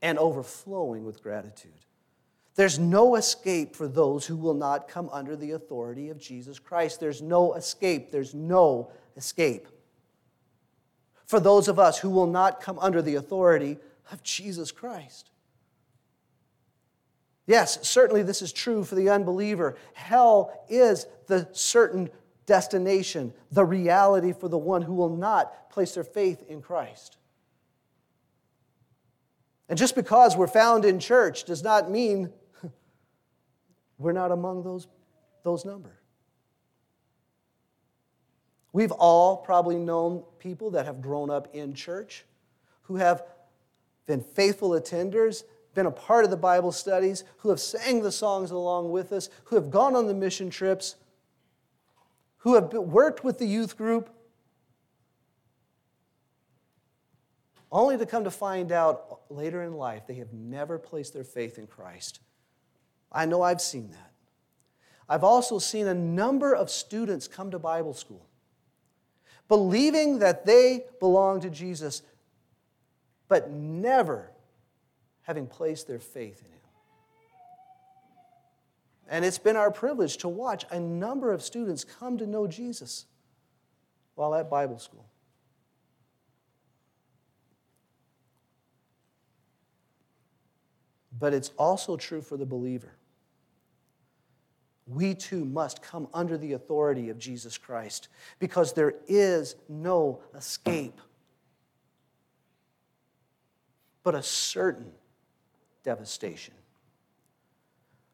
and 0.00 0.18
overflowing 0.18 1.04
with 1.04 1.22
gratitude. 1.22 1.70
There's 2.54 2.78
no 2.78 3.16
escape 3.16 3.74
for 3.74 3.88
those 3.88 4.26
who 4.26 4.36
will 4.36 4.54
not 4.54 4.88
come 4.88 5.08
under 5.10 5.36
the 5.36 5.52
authority 5.52 6.10
of 6.10 6.18
Jesus 6.20 6.58
Christ. 6.58 7.00
There's 7.00 7.22
no 7.22 7.54
escape. 7.54 8.10
There's 8.10 8.34
no 8.34 8.90
escape 9.16 9.68
for 11.32 11.40
those 11.40 11.66
of 11.66 11.78
us 11.78 11.98
who 11.98 12.10
will 12.10 12.26
not 12.26 12.60
come 12.60 12.78
under 12.78 13.00
the 13.00 13.14
authority 13.14 13.78
of 14.10 14.22
Jesus 14.22 14.70
Christ. 14.70 15.30
Yes, 17.46 17.88
certainly 17.88 18.22
this 18.22 18.42
is 18.42 18.52
true 18.52 18.84
for 18.84 18.96
the 18.96 19.08
unbeliever. 19.08 19.76
Hell 19.94 20.52
is 20.68 21.06
the 21.28 21.48
certain 21.52 22.10
destination, 22.44 23.32
the 23.50 23.64
reality 23.64 24.34
for 24.34 24.48
the 24.48 24.58
one 24.58 24.82
who 24.82 24.92
will 24.92 25.16
not 25.16 25.70
place 25.70 25.94
their 25.94 26.04
faith 26.04 26.44
in 26.48 26.60
Christ. 26.60 27.16
And 29.70 29.78
just 29.78 29.94
because 29.94 30.36
we're 30.36 30.46
found 30.46 30.84
in 30.84 31.00
church 31.00 31.44
does 31.44 31.62
not 31.62 31.90
mean 31.90 32.30
we're 34.02 34.12
not 34.12 34.32
among 34.32 34.62
those, 34.62 34.86
those 35.42 35.64
number. 35.64 35.98
We've 38.72 38.92
all 38.92 39.36
probably 39.36 39.78
known 39.78 40.24
people 40.38 40.70
that 40.70 40.86
have 40.86 41.02
grown 41.02 41.30
up 41.30 41.54
in 41.54 41.74
church 41.74 42.24
who 42.82 42.96
have 42.96 43.22
been 44.06 44.20
faithful 44.20 44.70
attenders 44.70 45.44
been 45.74 45.86
a 45.86 45.90
part 45.90 46.24
of 46.24 46.30
the 46.30 46.36
Bible 46.36 46.72
studies, 46.72 47.24
who 47.38 47.48
have 47.48 47.60
sang 47.60 48.02
the 48.02 48.12
songs 48.12 48.50
along 48.50 48.90
with 48.90 49.12
us, 49.12 49.28
who 49.44 49.56
have 49.56 49.70
gone 49.70 49.96
on 49.96 50.06
the 50.06 50.14
mission 50.14 50.50
trips, 50.50 50.96
who 52.38 52.54
have 52.54 52.72
worked 52.72 53.24
with 53.24 53.38
the 53.38 53.46
youth 53.46 53.76
group, 53.76 54.10
only 57.70 57.96
to 57.96 58.04
come 58.04 58.24
to 58.24 58.30
find 58.30 58.70
out 58.70 59.20
later 59.30 59.62
in 59.62 59.74
life 59.74 60.06
they 60.06 60.14
have 60.14 60.32
never 60.32 60.78
placed 60.78 61.14
their 61.14 61.24
faith 61.24 61.58
in 61.58 61.66
Christ. 61.66 62.20
I 63.12 63.26
know 63.26 63.42
I've 63.42 63.60
seen 63.60 63.90
that. 63.90 64.12
I've 65.08 65.24
also 65.24 65.58
seen 65.58 65.86
a 65.86 65.94
number 65.94 66.54
of 66.54 66.70
students 66.70 67.28
come 67.28 67.50
to 67.50 67.58
Bible 67.58 67.94
school 67.94 68.26
believing 69.52 70.20
that 70.20 70.46
they 70.46 70.82
belong 70.98 71.38
to 71.38 71.50
Jesus, 71.50 72.00
but 73.28 73.50
never 73.50 74.30
having 75.22 75.46
placed 75.46 75.86
their 75.86 75.98
faith 75.98 76.40
in 76.40 76.50
Him. 76.50 76.60
And 79.08 79.24
it's 79.26 79.36
been 79.36 79.56
our 79.56 79.70
privilege 79.70 80.16
to 80.18 80.28
watch 80.28 80.64
a 80.70 80.80
number 80.80 81.32
of 81.32 81.42
students 81.42 81.84
come 81.84 82.16
to 82.16 82.26
know 82.26 82.46
Jesus 82.46 83.04
while 84.14 84.34
at 84.34 84.48
Bible 84.48 84.78
school. 84.78 85.04
But 91.18 91.34
it's 91.34 91.50
also 91.58 91.98
true 91.98 92.22
for 92.22 92.38
the 92.38 92.46
believer. 92.46 92.94
We 94.94 95.14
too 95.14 95.44
must 95.44 95.82
come 95.82 96.08
under 96.12 96.36
the 96.36 96.52
authority 96.52 97.08
of 97.08 97.18
Jesus 97.18 97.56
Christ 97.56 98.08
because 98.38 98.72
there 98.72 98.94
is 99.08 99.56
no 99.68 100.20
escape, 100.36 101.00
but 104.02 104.14
a 104.14 104.22
certain 104.22 104.92
devastation. 105.82 106.54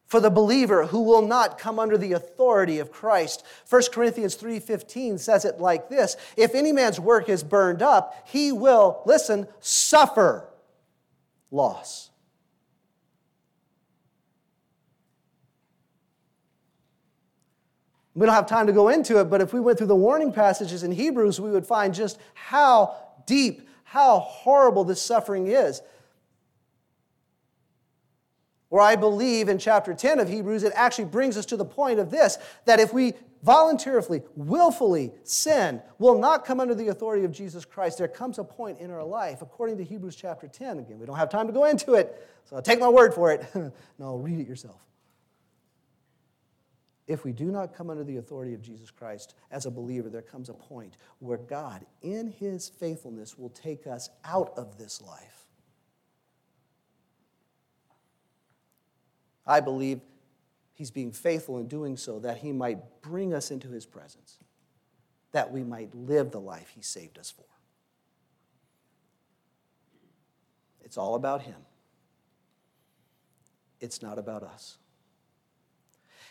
For 0.07 0.21
the 0.21 0.31
believer 0.31 0.87
who 0.87 1.03
will 1.03 1.27
not 1.27 1.59
come 1.59 1.79
under 1.79 1.99
the 1.99 2.13
authority 2.13 2.79
of 2.79 2.91
Christ, 2.91 3.45
1 3.69 3.83
Corinthians 3.93 4.37
3:15 4.37 5.19
says 5.19 5.45
it 5.45 5.61
like 5.61 5.89
this, 5.91 6.17
if 6.37 6.55
any 6.55 6.73
man's 6.73 6.99
work 6.99 7.29
is 7.29 7.43
burned 7.43 7.83
up, 7.83 8.15
he 8.27 8.53
will, 8.53 9.03
listen, 9.05 9.49
suffer 9.61 10.49
loss. 11.51 12.11
We 18.19 18.27
don't 18.27 18.35
have 18.35 18.47
time 18.47 18.67
to 18.67 18.73
go 18.73 18.89
into 18.89 19.21
it, 19.21 19.27
but 19.27 19.41
if 19.41 19.53
we 19.53 19.61
went 19.61 19.79
through 19.79 19.87
the 19.87 19.95
warning 19.95 20.33
passages 20.33 20.83
in 20.83 20.91
Hebrews, 20.91 21.41
we 21.41 21.53
would 21.53 21.65
find 21.65 21.95
just 21.95 22.19
how 22.35 22.97
deep, 23.27 23.69
how 23.85 24.19
horrible 24.19 24.83
this 24.83 25.01
suffering 25.01 25.47
is. 25.47 25.83
Where 28.71 28.83
I 28.83 28.97
believe 28.97 29.49
in 29.49 29.57
chapter 29.59 29.95
10 29.95 30.19
of 30.19 30.29
Hebrews, 30.29 30.65
it 30.65 30.73
actually 30.75 31.05
brings 31.05 31.37
us 31.37 31.47
to 31.47 31.57
the 31.57 31.65
point 31.65 32.01
of 32.01 32.11
this 32.11 32.39
that 32.65 32.81
if 32.81 32.93
we 32.93 33.15
voluntarily, 33.45 34.23
willfully 34.35 35.13
sin, 35.23 35.81
will 36.01 36.19
not 36.19 36.45
come 36.45 36.59
under 36.59 36.75
the 36.75 36.89
authority 36.89 37.25
of 37.25 37.31
Jesus 37.31 37.65
Christ, 37.65 37.99
there 37.99 38.09
comes 38.09 38.41
a 38.41 38.45
point 38.45 38.81
in 38.81 38.91
our 38.91 39.05
life, 39.05 39.43
according 39.43 39.77
to 39.77 39.85
Hebrews 39.85 40.17
chapter 40.17 40.49
10. 40.49 40.81
Again, 40.81 40.99
we 40.99 41.07
don't 41.07 41.17
have 41.17 41.31
time 41.31 41.47
to 41.47 41.53
go 41.53 41.67
into 41.67 41.95
it, 41.95 42.29
so 42.47 42.57
I'll 42.57 42.63
take 42.63 42.81
my 42.81 42.89
word 42.89 43.15
for 43.15 43.31
it. 43.31 43.47
no, 44.01 44.17
read 44.17 44.41
it 44.41 44.49
yourself. 44.49 44.81
If 47.09 47.25
we 47.25 47.33
do 47.33 47.47
not 47.47 47.75
come 47.75 47.89
under 47.89 48.05
the 48.05 48.19
authority 48.19 48.53
of 48.53 48.61
Jesus 48.61 48.91
Christ 48.91 49.35
as 49.51 49.65
a 49.65 49.71
believer, 49.71 50.11
there 50.11 50.23
comes 50.23 50.51
a 50.51 50.55
point 50.55 50.99
where 51.19 51.39
God, 51.39 51.85
in 52.03 52.31
his 52.31 52.69
faithfulness, 52.69 53.37
will 53.37 53.49
take 53.49 53.87
us 53.87 54.11
out 54.27 54.53
of 54.59 54.77
this 54.77 55.01
life. 55.01 55.47
I 59.47 59.61
believe 59.61 60.03
he's 60.75 60.91
being 60.91 61.11
faithful 61.11 61.59
in 61.59 61.67
doing 61.67 61.97
so 61.97 62.19
that 62.19 62.37
he 62.37 62.53
might 62.53 63.01
bring 63.01 63.33
us 63.33 63.51
into 63.51 63.69
his 63.71 63.87
presence, 63.87 64.37
that 65.33 65.51
we 65.51 65.65
might 65.65 65.95
live 65.95 66.31
the 66.31 66.41
life 66.41 66.73
he 66.75 66.83
saved 66.83 67.19
us 67.19 67.31
for. 67.31 67.47
It's 70.85 70.99
all 70.99 71.15
about 71.15 71.41
him, 71.41 71.63
it's 73.81 74.03
not 74.03 74.19
about 74.19 74.43
us. 74.43 74.77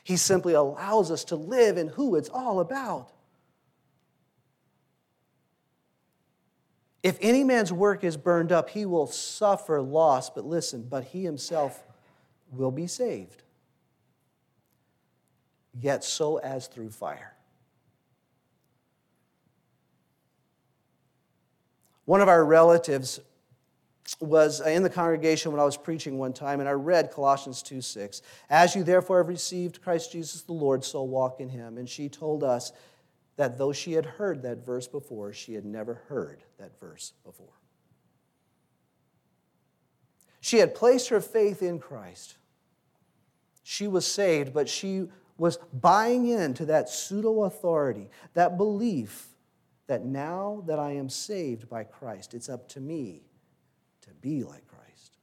He 0.07 0.15
simply 0.15 0.53
allows 0.53 1.11
us 1.11 1.25
to 1.25 1.35
live 1.35 1.77
in 1.77 1.89
who 1.89 2.15
it's 2.15 2.29
all 2.29 2.61
about. 2.61 3.11
If 7.03 7.17
any 7.19 7.43
man's 7.43 7.73
work 7.73 8.05
is 8.05 8.15
burned 8.15 8.53
up, 8.53 8.69
he 8.69 8.85
will 8.85 9.07
suffer 9.07 9.81
loss. 9.81 10.29
But 10.29 10.45
listen, 10.45 10.83
but 10.83 11.03
he 11.03 11.25
himself 11.25 11.83
will 12.53 12.71
be 12.71 12.87
saved, 12.87 13.43
yet 15.77 16.05
so 16.05 16.37
as 16.37 16.67
through 16.67 16.91
fire. 16.91 17.33
One 22.05 22.21
of 22.21 22.29
our 22.29 22.45
relatives 22.45 23.19
was 24.19 24.61
uh, 24.61 24.65
in 24.65 24.83
the 24.83 24.89
congregation 24.89 25.51
when 25.51 25.59
I 25.59 25.65
was 25.65 25.77
preaching 25.77 26.17
one 26.17 26.33
time, 26.33 26.59
and 26.59 26.69
I 26.69 26.73
read 26.73 27.11
Colossians 27.11 27.61
2 27.61 27.81
6. 27.81 28.21
As 28.49 28.75
you 28.75 28.83
therefore 28.83 29.17
have 29.17 29.27
received 29.27 29.81
Christ 29.81 30.11
Jesus 30.11 30.41
the 30.41 30.53
Lord, 30.53 30.83
so 30.83 31.03
walk 31.03 31.39
in 31.39 31.49
him. 31.49 31.77
And 31.77 31.87
she 31.89 32.09
told 32.09 32.43
us 32.43 32.71
that 33.35 33.57
though 33.57 33.73
she 33.73 33.93
had 33.93 34.05
heard 34.05 34.43
that 34.43 34.65
verse 34.65 34.87
before, 34.87 35.33
she 35.33 35.53
had 35.53 35.65
never 35.65 35.95
heard 36.07 36.43
that 36.57 36.79
verse 36.79 37.13
before. 37.23 37.47
She 40.39 40.57
had 40.57 40.73
placed 40.73 41.09
her 41.09 41.21
faith 41.21 41.61
in 41.61 41.79
Christ. 41.79 42.37
She 43.63 43.87
was 43.87 44.07
saved, 44.07 44.53
but 44.53 44.69
she 44.69 45.07
was 45.37 45.57
buying 45.73 46.29
into 46.29 46.65
that 46.65 46.89
pseudo 46.89 47.43
authority, 47.43 48.09
that 48.33 48.57
belief 48.57 49.27
that 49.87 50.05
now 50.05 50.63
that 50.65 50.79
I 50.79 50.91
am 50.91 51.09
saved 51.09 51.69
by 51.69 51.83
Christ, 51.83 52.33
it's 52.33 52.49
up 52.49 52.69
to 52.69 52.79
me 52.79 53.26
be 54.21 54.43
like 54.43 54.67
Christ. 54.67 55.17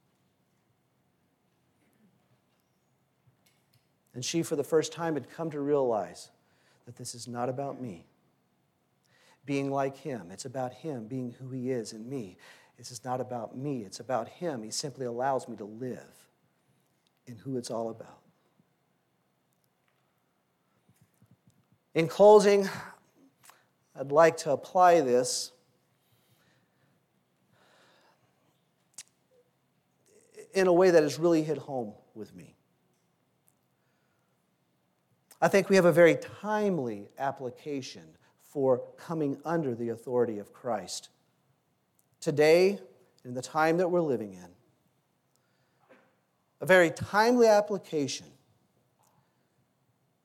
And 4.13 4.23
she, 4.23 4.43
for 4.43 4.55
the 4.55 4.63
first 4.63 4.93
time, 4.93 5.15
had 5.15 5.29
come 5.29 5.51
to 5.51 5.59
realize 5.59 6.29
that 6.85 6.95
this 6.95 7.15
is 7.15 7.27
not 7.27 7.49
about 7.49 7.81
me 7.81 8.05
being 9.45 9.69
like 9.69 9.97
Him. 9.97 10.29
It's 10.31 10.45
about 10.45 10.73
Him 10.73 11.07
being 11.07 11.35
who 11.39 11.49
He 11.51 11.69
is 11.69 11.93
in 11.93 12.09
me. 12.09 12.37
This 12.77 12.91
is 12.91 13.03
not 13.03 13.21
about 13.21 13.57
me, 13.57 13.83
it's 13.83 13.99
about 13.99 14.27
Him. 14.27 14.63
He 14.63 14.71
simply 14.71 15.05
allows 15.05 15.47
me 15.47 15.55
to 15.57 15.65
live 15.65 16.29
in 17.27 17.35
who 17.37 17.57
it's 17.57 17.71
all 17.71 17.89
about. 17.89 18.19
In 21.93 22.07
closing, 22.07 22.69
I'd 23.97 24.11
like 24.11 24.35
to 24.37 24.51
apply 24.51 25.01
this 25.01 25.51
in 30.55 30.67
a 30.67 30.73
way 30.73 30.89
that 30.89 31.03
has 31.03 31.19
really 31.19 31.43
hit 31.43 31.57
home 31.57 31.93
with 32.15 32.33
me. 32.33 32.55
I 35.41 35.49
think 35.49 35.69
we 35.69 35.75
have 35.75 35.85
a 35.85 35.91
very 35.91 36.17
timely 36.41 37.09
application 37.19 38.03
for 38.41 38.81
coming 38.97 39.37
under 39.43 39.75
the 39.75 39.89
authority 39.89 40.39
of 40.39 40.53
Christ. 40.53 41.09
Today, 42.21 42.79
in 43.25 43.33
the 43.33 43.41
time 43.41 43.77
that 43.77 43.89
we're 43.89 44.01
living 44.01 44.33
in, 44.33 44.47
a 46.61 46.65
very 46.65 46.89
timely 46.89 47.47
application 47.47 48.27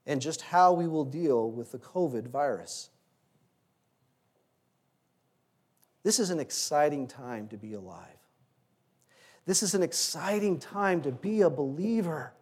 and 0.07 0.21
just 0.21 0.43
how 0.43 0.73
we 0.73 0.87
will 0.87 1.05
deal 1.05 1.51
with 1.51 1.73
the 1.73 1.79
COVID 1.79 2.29
virus. 2.29 2.91
This 6.05 6.19
is 6.19 6.31
an 6.31 6.39
exciting 6.39 7.07
time 7.07 7.49
to 7.49 7.57
be 7.57 7.75
alive. 7.75 8.20
This 9.47 9.63
is 9.63 9.75
an 9.75 9.83
exciting 9.83 10.59
time 10.59 11.03
to 11.03 11.13
be 11.13 11.43
a 11.43 11.51
believer. 11.51 12.33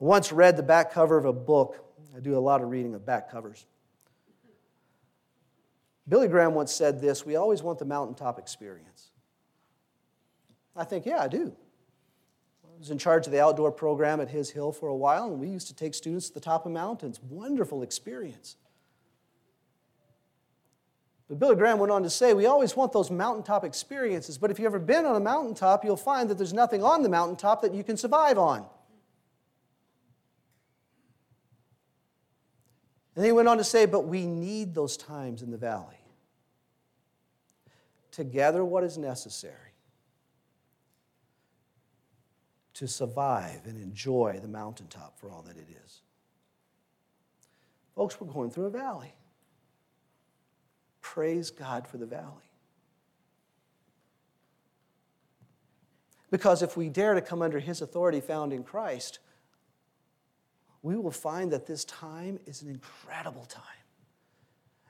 I 0.00 0.04
once 0.04 0.32
read 0.32 0.56
the 0.56 0.62
back 0.62 0.92
cover 0.92 1.18
of 1.18 1.24
a 1.24 1.32
book. 1.32 1.84
I 2.16 2.20
do 2.20 2.36
a 2.36 2.40
lot 2.40 2.62
of 2.62 2.70
reading 2.70 2.94
of 2.94 3.04
back 3.04 3.30
covers. 3.30 3.66
Billy 6.08 6.28
Graham 6.28 6.54
once 6.54 6.72
said 6.72 7.00
this 7.00 7.26
We 7.26 7.36
always 7.36 7.62
want 7.62 7.78
the 7.78 7.84
mountaintop 7.84 8.38
experience. 8.38 9.08
I 10.74 10.84
think, 10.84 11.04
yeah, 11.04 11.20
I 11.20 11.28
do. 11.28 11.54
Was 12.78 12.90
in 12.90 12.98
charge 12.98 13.26
of 13.26 13.32
the 13.32 13.42
outdoor 13.42 13.72
program 13.72 14.20
at 14.20 14.28
His 14.28 14.50
Hill 14.50 14.70
for 14.70 14.88
a 14.88 14.94
while, 14.94 15.26
and 15.26 15.40
we 15.40 15.48
used 15.48 15.66
to 15.66 15.74
take 15.74 15.94
students 15.94 16.28
to 16.28 16.34
the 16.34 16.40
top 16.40 16.64
of 16.64 16.70
mountains. 16.70 17.20
Wonderful 17.28 17.82
experience. 17.82 18.56
But 21.28 21.38
Billy 21.38 21.56
Graham 21.56 21.78
went 21.78 21.92
on 21.92 22.02
to 22.04 22.10
say, 22.10 22.34
We 22.34 22.46
always 22.46 22.76
want 22.76 22.92
those 22.92 23.10
mountaintop 23.10 23.64
experiences, 23.64 24.38
but 24.38 24.50
if 24.50 24.58
you've 24.58 24.66
ever 24.66 24.78
been 24.78 25.04
on 25.04 25.16
a 25.16 25.20
mountaintop, 25.20 25.84
you'll 25.84 25.96
find 25.96 26.30
that 26.30 26.38
there's 26.38 26.52
nothing 26.52 26.82
on 26.82 27.02
the 27.02 27.08
mountaintop 27.08 27.62
that 27.62 27.74
you 27.74 27.82
can 27.82 27.96
survive 27.96 28.38
on. 28.38 28.64
And 33.16 33.24
he 33.24 33.32
went 33.32 33.48
on 33.48 33.58
to 33.58 33.64
say, 33.64 33.86
But 33.86 34.06
we 34.06 34.24
need 34.24 34.74
those 34.74 34.96
times 34.96 35.42
in 35.42 35.50
the 35.50 35.58
valley 35.58 35.98
to 38.12 38.24
gather 38.24 38.64
what 38.64 38.84
is 38.84 38.96
necessary 38.96 39.67
to 42.78 42.86
survive 42.86 43.66
and 43.66 43.76
enjoy 43.82 44.38
the 44.40 44.46
mountaintop 44.46 45.18
for 45.18 45.28
all 45.32 45.42
that 45.42 45.56
it 45.56 45.66
is. 45.84 46.00
Folks, 47.96 48.20
we're 48.20 48.32
going 48.32 48.50
through 48.50 48.66
a 48.66 48.70
valley. 48.70 49.12
Praise 51.00 51.50
God 51.50 51.88
for 51.88 51.96
the 51.96 52.06
valley. 52.06 52.52
Because 56.30 56.62
if 56.62 56.76
we 56.76 56.88
dare 56.88 57.14
to 57.14 57.20
come 57.20 57.42
under 57.42 57.58
His 57.58 57.82
authority 57.82 58.20
found 58.20 58.52
in 58.52 58.62
Christ, 58.62 59.18
we 60.82 60.94
will 60.94 61.10
find 61.10 61.50
that 61.50 61.66
this 61.66 61.84
time 61.84 62.38
is 62.46 62.62
an 62.62 62.68
incredible 62.68 63.46
time. 63.46 63.64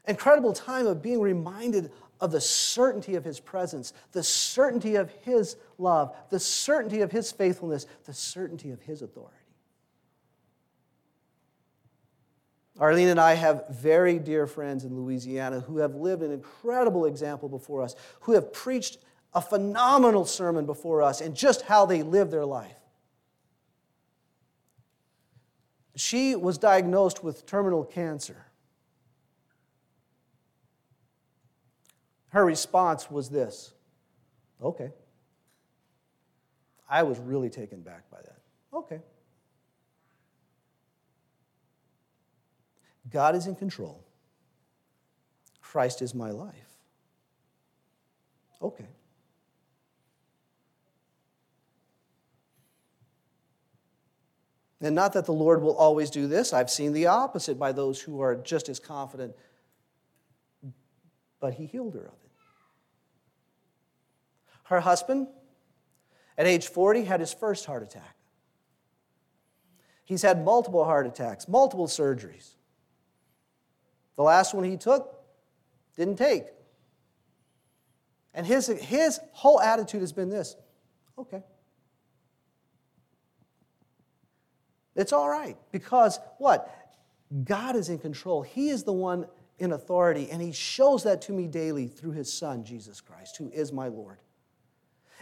Incredible 0.06 0.52
time 0.52 0.86
of 0.86 1.00
being 1.00 1.22
reminded 1.22 1.90
of 2.20 2.32
the 2.32 2.40
certainty 2.40 3.14
of 3.14 3.24
His 3.24 3.40
presence, 3.40 3.92
the 4.12 4.22
certainty 4.22 4.96
of 4.96 5.10
His 5.22 5.56
love, 5.78 6.14
the 6.30 6.40
certainty 6.40 7.00
of 7.00 7.12
His 7.12 7.30
faithfulness, 7.32 7.86
the 8.04 8.14
certainty 8.14 8.70
of 8.70 8.80
His 8.80 9.02
authority. 9.02 9.34
Arlene 12.78 13.08
and 13.08 13.20
I 13.20 13.34
have 13.34 13.68
very 13.68 14.18
dear 14.18 14.46
friends 14.46 14.84
in 14.84 14.96
Louisiana 14.96 15.60
who 15.60 15.78
have 15.78 15.96
lived 15.96 16.22
an 16.22 16.30
incredible 16.30 17.06
example 17.06 17.48
before 17.48 17.82
us, 17.82 17.96
who 18.20 18.32
have 18.32 18.52
preached 18.52 18.98
a 19.34 19.40
phenomenal 19.40 20.24
sermon 20.24 20.64
before 20.64 21.02
us 21.02 21.20
and 21.20 21.34
just 21.34 21.62
how 21.62 21.86
they 21.86 22.02
live 22.02 22.30
their 22.30 22.46
life. 22.46 22.78
She 25.96 26.36
was 26.36 26.58
diagnosed 26.58 27.24
with 27.24 27.44
terminal 27.44 27.84
cancer. 27.84 28.46
Her 32.30 32.44
response 32.44 33.10
was 33.10 33.30
this 33.30 33.72
Okay. 34.62 34.90
I 36.90 37.02
was 37.02 37.18
really 37.18 37.50
taken 37.50 37.82
back 37.82 38.10
by 38.10 38.18
that. 38.22 38.38
Okay. 38.72 39.00
God 43.10 43.34
is 43.34 43.46
in 43.46 43.54
control. 43.54 44.04
Christ 45.60 46.02
is 46.02 46.14
my 46.14 46.30
life. 46.30 46.54
Okay. 48.60 48.88
And 54.80 54.94
not 54.94 55.12
that 55.14 55.26
the 55.26 55.32
Lord 55.32 55.60
will 55.60 55.76
always 55.76 56.08
do 56.08 56.26
this. 56.26 56.52
I've 56.52 56.70
seen 56.70 56.92
the 56.92 57.06
opposite 57.06 57.58
by 57.58 57.72
those 57.72 58.00
who 58.00 58.20
are 58.20 58.36
just 58.36 58.68
as 58.68 58.78
confident. 58.78 59.34
But 61.40 61.54
he 61.54 61.66
healed 61.66 61.94
her 61.94 62.00
of 62.00 62.06
it. 62.06 62.30
Her 64.64 64.80
husband, 64.80 65.28
at 66.36 66.46
age 66.46 66.68
40, 66.68 67.04
had 67.04 67.20
his 67.20 67.32
first 67.32 67.64
heart 67.64 67.82
attack. 67.82 68.16
He's 70.04 70.22
had 70.22 70.44
multiple 70.44 70.84
heart 70.84 71.06
attacks, 71.06 71.48
multiple 71.48 71.86
surgeries. 71.86 72.54
The 74.16 74.22
last 74.22 74.54
one 74.54 74.64
he 74.64 74.76
took 74.76 75.14
didn't 75.96 76.16
take. 76.16 76.44
And 78.34 78.46
his, 78.46 78.66
his 78.68 79.20
whole 79.32 79.60
attitude 79.60 80.00
has 80.00 80.12
been 80.12 80.28
this 80.28 80.56
okay. 81.18 81.42
It's 84.94 85.12
all 85.12 85.28
right 85.28 85.56
because 85.72 86.18
what? 86.38 86.74
God 87.44 87.76
is 87.76 87.88
in 87.88 87.98
control. 87.98 88.42
He 88.42 88.70
is 88.70 88.84
the 88.84 88.92
one 88.92 89.26
in 89.58 89.72
authority, 89.72 90.30
and 90.30 90.40
He 90.40 90.52
shows 90.52 91.02
that 91.04 91.22
to 91.22 91.32
me 91.32 91.46
daily 91.46 91.88
through 91.88 92.12
His 92.12 92.32
Son, 92.32 92.64
Jesus 92.64 93.00
Christ, 93.00 93.36
who 93.36 93.50
is 93.50 93.72
my 93.72 93.88
Lord. 93.88 94.18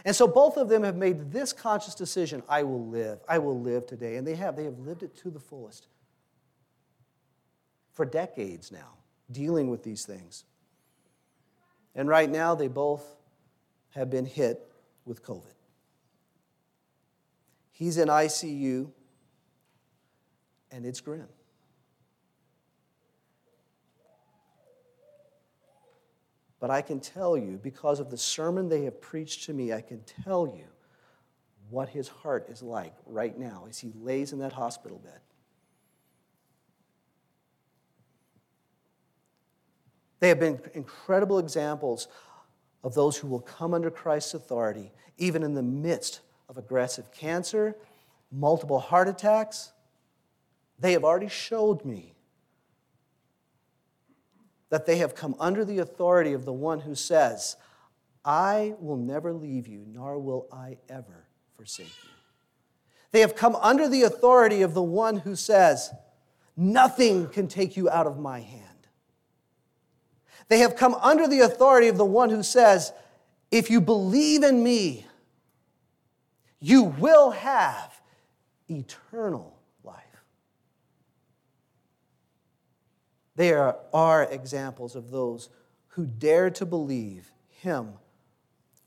And 0.05 0.15
so 0.15 0.27
both 0.27 0.57
of 0.57 0.69
them 0.69 0.83
have 0.83 0.95
made 0.95 1.31
this 1.31 1.51
conscious 1.51 1.95
decision 1.95 2.43
I 2.47 2.63
will 2.63 2.85
live. 2.85 3.19
I 3.27 3.39
will 3.39 3.59
live 3.59 3.85
today. 3.85 4.15
And 4.15 4.25
they 4.25 4.35
have. 4.35 4.55
They 4.55 4.63
have 4.63 4.79
lived 4.79 5.03
it 5.03 5.15
to 5.17 5.29
the 5.29 5.39
fullest 5.39 5.87
for 7.97 8.05
decades 8.05 8.71
now, 8.71 8.93
dealing 9.31 9.71
with 9.71 9.83
these 9.83 10.05
things. 10.05 10.45
And 11.95 12.07
right 12.07 12.29
now, 12.29 12.53
they 12.53 12.67
both 12.67 13.03
have 13.95 14.11
been 14.11 14.27
hit 14.27 14.71
with 15.03 15.23
COVID. 15.23 15.55
He's 17.71 17.97
in 17.97 18.07
ICU, 18.07 18.91
and 20.71 20.85
it's 20.85 21.01
grim. 21.01 21.27
But 26.59 26.71
I 26.71 26.81
can 26.81 26.99
tell 26.99 27.37
you, 27.37 27.59
because 27.61 27.99
of 27.99 28.09
the 28.09 28.17
sermon 28.17 28.67
they 28.67 28.83
have 28.83 28.99
preached 28.99 29.43
to 29.45 29.53
me, 29.53 29.73
I 29.73 29.81
can 29.81 30.01
tell 30.23 30.47
you 30.47 30.65
what 31.69 31.89
his 31.89 32.07
heart 32.07 32.47
is 32.49 32.63
like 32.63 32.93
right 33.05 33.37
now 33.37 33.65
as 33.69 33.77
he 33.79 33.91
lays 34.01 34.33
in 34.33 34.39
that 34.39 34.53
hospital 34.53 34.97
bed. 34.97 35.19
They 40.19 40.29
have 40.29 40.39
been 40.39 40.59
incredible 40.73 41.37
examples 41.37 42.07
of 42.83 42.95
those 42.95 43.17
who 43.17 43.27
will 43.27 43.41
come 43.41 43.73
under 43.73 43.91
Christ's 43.91 44.33
authority, 44.33 44.91
even 45.17 45.43
in 45.43 45.53
the 45.53 45.61
midst 45.61 46.21
of 46.49 46.57
aggressive 46.57 47.11
cancer, 47.11 47.75
multiple 48.31 48.79
heart 48.79 49.07
attacks. 49.07 49.73
They 50.79 50.93
have 50.93 51.03
already 51.03 51.27
showed 51.27 51.85
me 51.85 52.16
that 54.69 54.85
they 54.85 54.97
have 54.97 55.15
come 55.15 55.35
under 55.39 55.63
the 55.63 55.79
authority 55.79 56.33
of 56.33 56.45
the 56.45 56.53
one 56.53 56.81
who 56.81 56.95
says, 56.95 57.55
I 58.25 58.75
will 58.79 58.97
never 58.97 59.31
leave 59.33 59.67
you, 59.67 59.85
nor 59.87 60.19
will 60.19 60.47
I 60.51 60.77
ever 60.89 61.27
forsake 61.55 61.93
you. 62.03 62.09
They 63.11 63.21
have 63.21 63.35
come 63.35 63.55
under 63.55 63.87
the 63.87 64.03
authority 64.03 64.61
of 64.61 64.73
the 64.73 64.83
one 64.83 65.17
who 65.17 65.35
says, 65.35 65.91
Nothing 66.57 67.27
can 67.29 67.47
take 67.47 67.77
you 67.77 67.89
out 67.89 68.07
of 68.07 68.17
my 68.19 68.41
hand. 68.41 68.63
They 70.49 70.59
have 70.59 70.75
come 70.75 70.95
under 70.95 71.27
the 71.27 71.41
authority 71.41 71.87
of 71.87 71.97
the 71.97 72.05
one 72.05 72.29
who 72.29 72.43
says, 72.43 72.91
If 73.51 73.69
you 73.69 73.79
believe 73.79 74.43
in 74.43 74.63
me, 74.63 75.05
you 76.59 76.83
will 76.83 77.31
have 77.31 78.01
eternal 78.69 79.56
There 83.37 83.75
are 83.93 84.23
examples 84.23 84.95
of 84.95 85.11
those 85.11 85.49
who 85.89 86.07
dare 86.07 86.49
to 86.49 86.65
believe 86.65 87.31
Him 87.49 87.93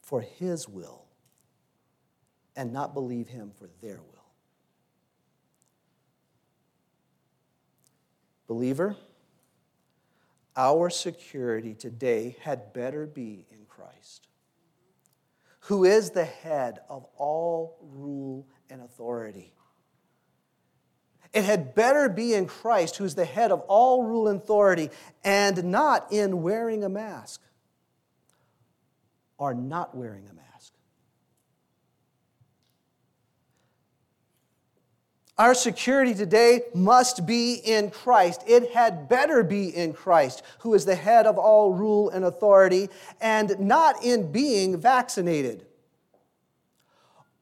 for 0.03 0.21
His 0.21 0.69
will 0.69 1.05
and 2.57 2.73
not 2.73 2.93
believe 2.93 3.29
Him 3.29 3.53
for 3.57 3.69
their 3.81 3.99
will. 3.99 4.25
Believer, 8.49 8.97
our 10.57 10.91
security 10.91 11.73
today 11.73 12.37
had 12.43 12.73
better 12.73 13.07
be 13.07 13.47
in 13.53 13.67
Christ, 13.69 14.27
who 15.61 15.85
is 15.85 16.11
the 16.11 16.25
head 16.25 16.81
of 16.89 17.07
all 17.17 17.79
rule 17.81 18.49
and 18.69 18.83
authority. 18.83 19.53
It 21.33 21.45
had 21.45 21.75
better 21.75 22.09
be 22.09 22.35
in 22.35 22.47
Christ, 22.47 22.97
who's 22.97 23.15
the 23.15 23.25
head 23.25 23.53
of 23.53 23.61
all 23.69 24.03
rule 24.03 24.27
and 24.27 24.41
authority, 24.41 24.91
and 25.23 25.65
not 25.65 26.13
in 26.13 26.43
wearing 26.43 26.83
a 26.83 26.89
mask 26.89 27.41
or 29.39 29.55
not 29.55 29.97
wearing 29.97 30.29
a 30.29 30.35
mask. 30.35 30.73
Our 35.39 35.55
security 35.55 36.13
today 36.13 36.65
must 36.75 37.25
be 37.25 37.55
in 37.55 37.91
Christ. 37.91 38.43
It 38.47 38.73
had 38.73 39.09
better 39.09 39.43
be 39.43 39.75
in 39.75 39.95
Christ, 39.95 40.43
who 40.59 40.75
is 40.75 40.85
the 40.85 40.95
head 40.95 41.27
of 41.27 41.39
all 41.39 41.73
rule 41.73 42.11
and 42.11 42.27
authority, 42.27 42.91
and 43.23 43.59
not 43.59 44.05
in 44.05 44.33
being 44.33 44.79
vaccinated 44.79 45.65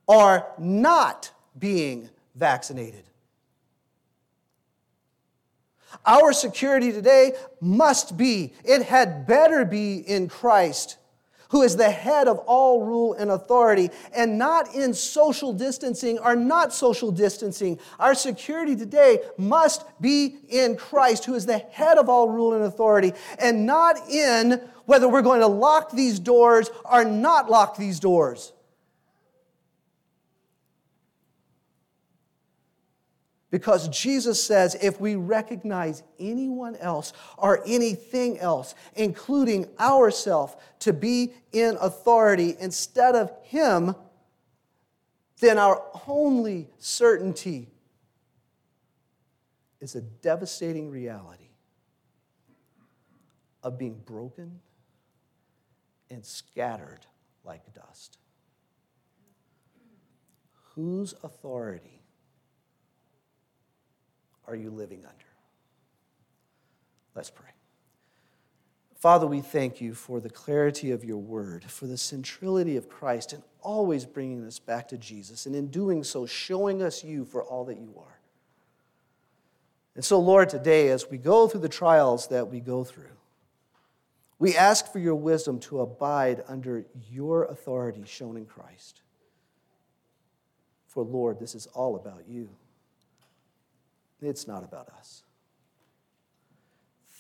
or 0.07 0.47
not 0.59 1.33
being 1.59 2.09
vaccinated. 2.37 3.08
Our 6.05 6.33
security 6.33 6.93
today 6.93 7.33
must 7.61 8.17
be, 8.17 8.53
it 8.65 8.83
had 8.83 9.27
better 9.27 9.65
be 9.65 9.97
in 9.97 10.29
Christ, 10.29 10.97
who 11.51 11.63
is 11.63 11.77
the 11.77 11.91
head 11.91 12.29
of 12.29 12.39
all 12.41 12.85
rule 12.85 13.15
and 13.15 13.31
authority, 13.31 13.91
and 14.15 14.39
not 14.39 14.75
in 14.75 14.93
social 14.93 15.53
distancing 15.53 16.19
or 16.19 16.37
not 16.37 16.75
social 16.75 17.11
distancing. 17.11 17.79
Our 17.99 18.15
security 18.15 18.77
today 18.77 19.21
must 19.39 19.85
be 20.01 20.37
in 20.49 20.77
Christ, 20.77 21.25
who 21.25 21.35
is 21.35 21.47
the 21.47 21.59
head 21.59 21.97
of 21.97 22.09
all 22.09 22.29
rule 22.29 22.53
and 22.53 22.65
authority, 22.65 23.15
and 23.39 23.65
not 23.65 24.09
in 24.11 24.61
whether 24.85 25.09
we're 25.09 25.23
going 25.23 25.41
to 25.41 25.47
lock 25.47 25.93
these 25.93 26.19
doors 26.19 26.71
or 26.85 27.05
not 27.05 27.51
lock 27.51 27.77
these 27.77 27.99
doors. 27.99 28.53
Because 33.51 33.89
Jesus 33.89 34.43
says 34.43 34.77
if 34.83 35.01
we 35.01 35.15
recognize 35.15 36.03
anyone 36.19 36.77
else 36.77 37.15
or 37.39 37.63
anything 37.67 38.39
else, 38.39 38.75
including 38.95 39.67
ourselves, 39.81 40.55
to 40.81 40.93
be 40.93 41.33
in 41.53 41.79
authority 41.81 42.57
instead 42.61 43.15
of 43.15 43.33
Him, 43.43 43.95
then 45.41 45.57
our 45.57 45.83
only 46.07 46.69
certainty 46.79 47.69
is 49.81 49.95
a 49.95 50.03
devastating 50.03 50.91
reality 50.91 51.49
of 53.63 53.79
being 53.79 54.01
broken 54.05 54.61
and 56.11 56.25
scattered 56.25 57.07
like 57.45 57.63
dust. 57.75 58.19
Whose 60.75 61.15
authority? 61.23 61.98
Are 64.49 64.57
you 64.57 64.71
living 64.71 65.05
under? 65.05 65.25
Let's 67.15 67.31
pray. 67.31 67.51
Father, 68.97 69.27
we 69.29 69.41
thank 69.41 69.81
you 69.81 69.95
for 69.95 70.19
the 70.19 70.31
clarity 70.31 70.91
of 70.91 71.05
your 71.05 71.19
word, 71.19 71.65
for 71.65 71.87
the 71.87 71.97
centrality 71.97 72.77
of 72.77 72.89
Christ, 72.89 73.33
and 73.33 73.45
always 73.61 74.05
bringing 74.05 74.45
us 74.45 74.59
back 74.59 74.89
to 74.89 74.99
Jesus, 74.99 75.47
and 75.47 75.55
in 75.55 75.69
doing 75.69 76.03
so, 76.03 76.27
showing 76.27 76.83
us 76.83 77.05
you 77.05 77.25
for 77.25 77.45
all 77.45 77.65
that 77.67 77.79
you 77.79 77.95
are. 77.97 78.19
And 79.95 80.05
so, 80.05 80.19
Lord, 80.19 80.49
today, 80.49 80.89
as 80.89 81.09
we 81.09 81.19
go 81.19 81.47
through 81.47 81.61
the 81.61 81.69
trials 81.69 82.29
that 82.29 82.49
we 82.49 82.61
go 82.61 82.83
through, 82.83 83.05
we 84.39 84.57
ask 84.57 84.93
for 84.93 84.99
your 84.99 85.17
wisdom 85.17 85.59
to 85.61 85.81
abide 85.81 86.45
under 86.49 86.85
your 87.11 87.45
authority 87.45 88.05
shown 88.05 88.37
in 88.37 88.47
Christ. 88.47 89.01
For, 90.87 91.03
Lord, 91.03 91.39
this 91.39 91.55
is 91.55 91.67
all 91.69 91.97
about 91.97 92.29
you. 92.29 92.49
It's 94.21 94.47
not 94.47 94.65
about 94.65 94.89
us. 94.89 95.23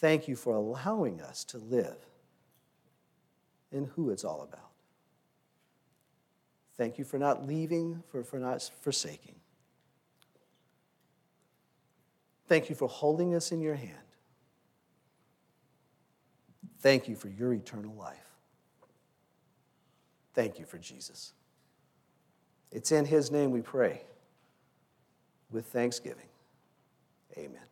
Thank 0.00 0.28
you 0.28 0.36
for 0.36 0.54
allowing 0.54 1.20
us 1.20 1.44
to 1.44 1.58
live 1.58 1.96
in 3.72 3.84
who 3.84 4.10
it's 4.10 4.24
all 4.24 4.42
about. 4.42 4.70
Thank 6.76 6.98
you 6.98 7.04
for 7.04 7.18
not 7.18 7.46
leaving, 7.46 8.02
for, 8.08 8.22
for 8.22 8.38
not 8.38 8.70
forsaking. 8.80 9.34
Thank 12.46 12.70
you 12.70 12.76
for 12.76 12.88
holding 12.88 13.34
us 13.34 13.52
in 13.52 13.60
your 13.60 13.74
hand. 13.74 13.92
Thank 16.80 17.08
you 17.08 17.16
for 17.16 17.28
your 17.28 17.52
eternal 17.52 17.92
life. 17.94 18.30
Thank 20.34 20.58
you 20.58 20.64
for 20.64 20.78
Jesus. 20.78 21.32
It's 22.70 22.92
in 22.92 23.04
his 23.04 23.32
name 23.32 23.50
we 23.50 23.60
pray 23.60 24.02
with 25.50 25.66
thanksgiving. 25.66 26.28
Amen. 27.38 27.67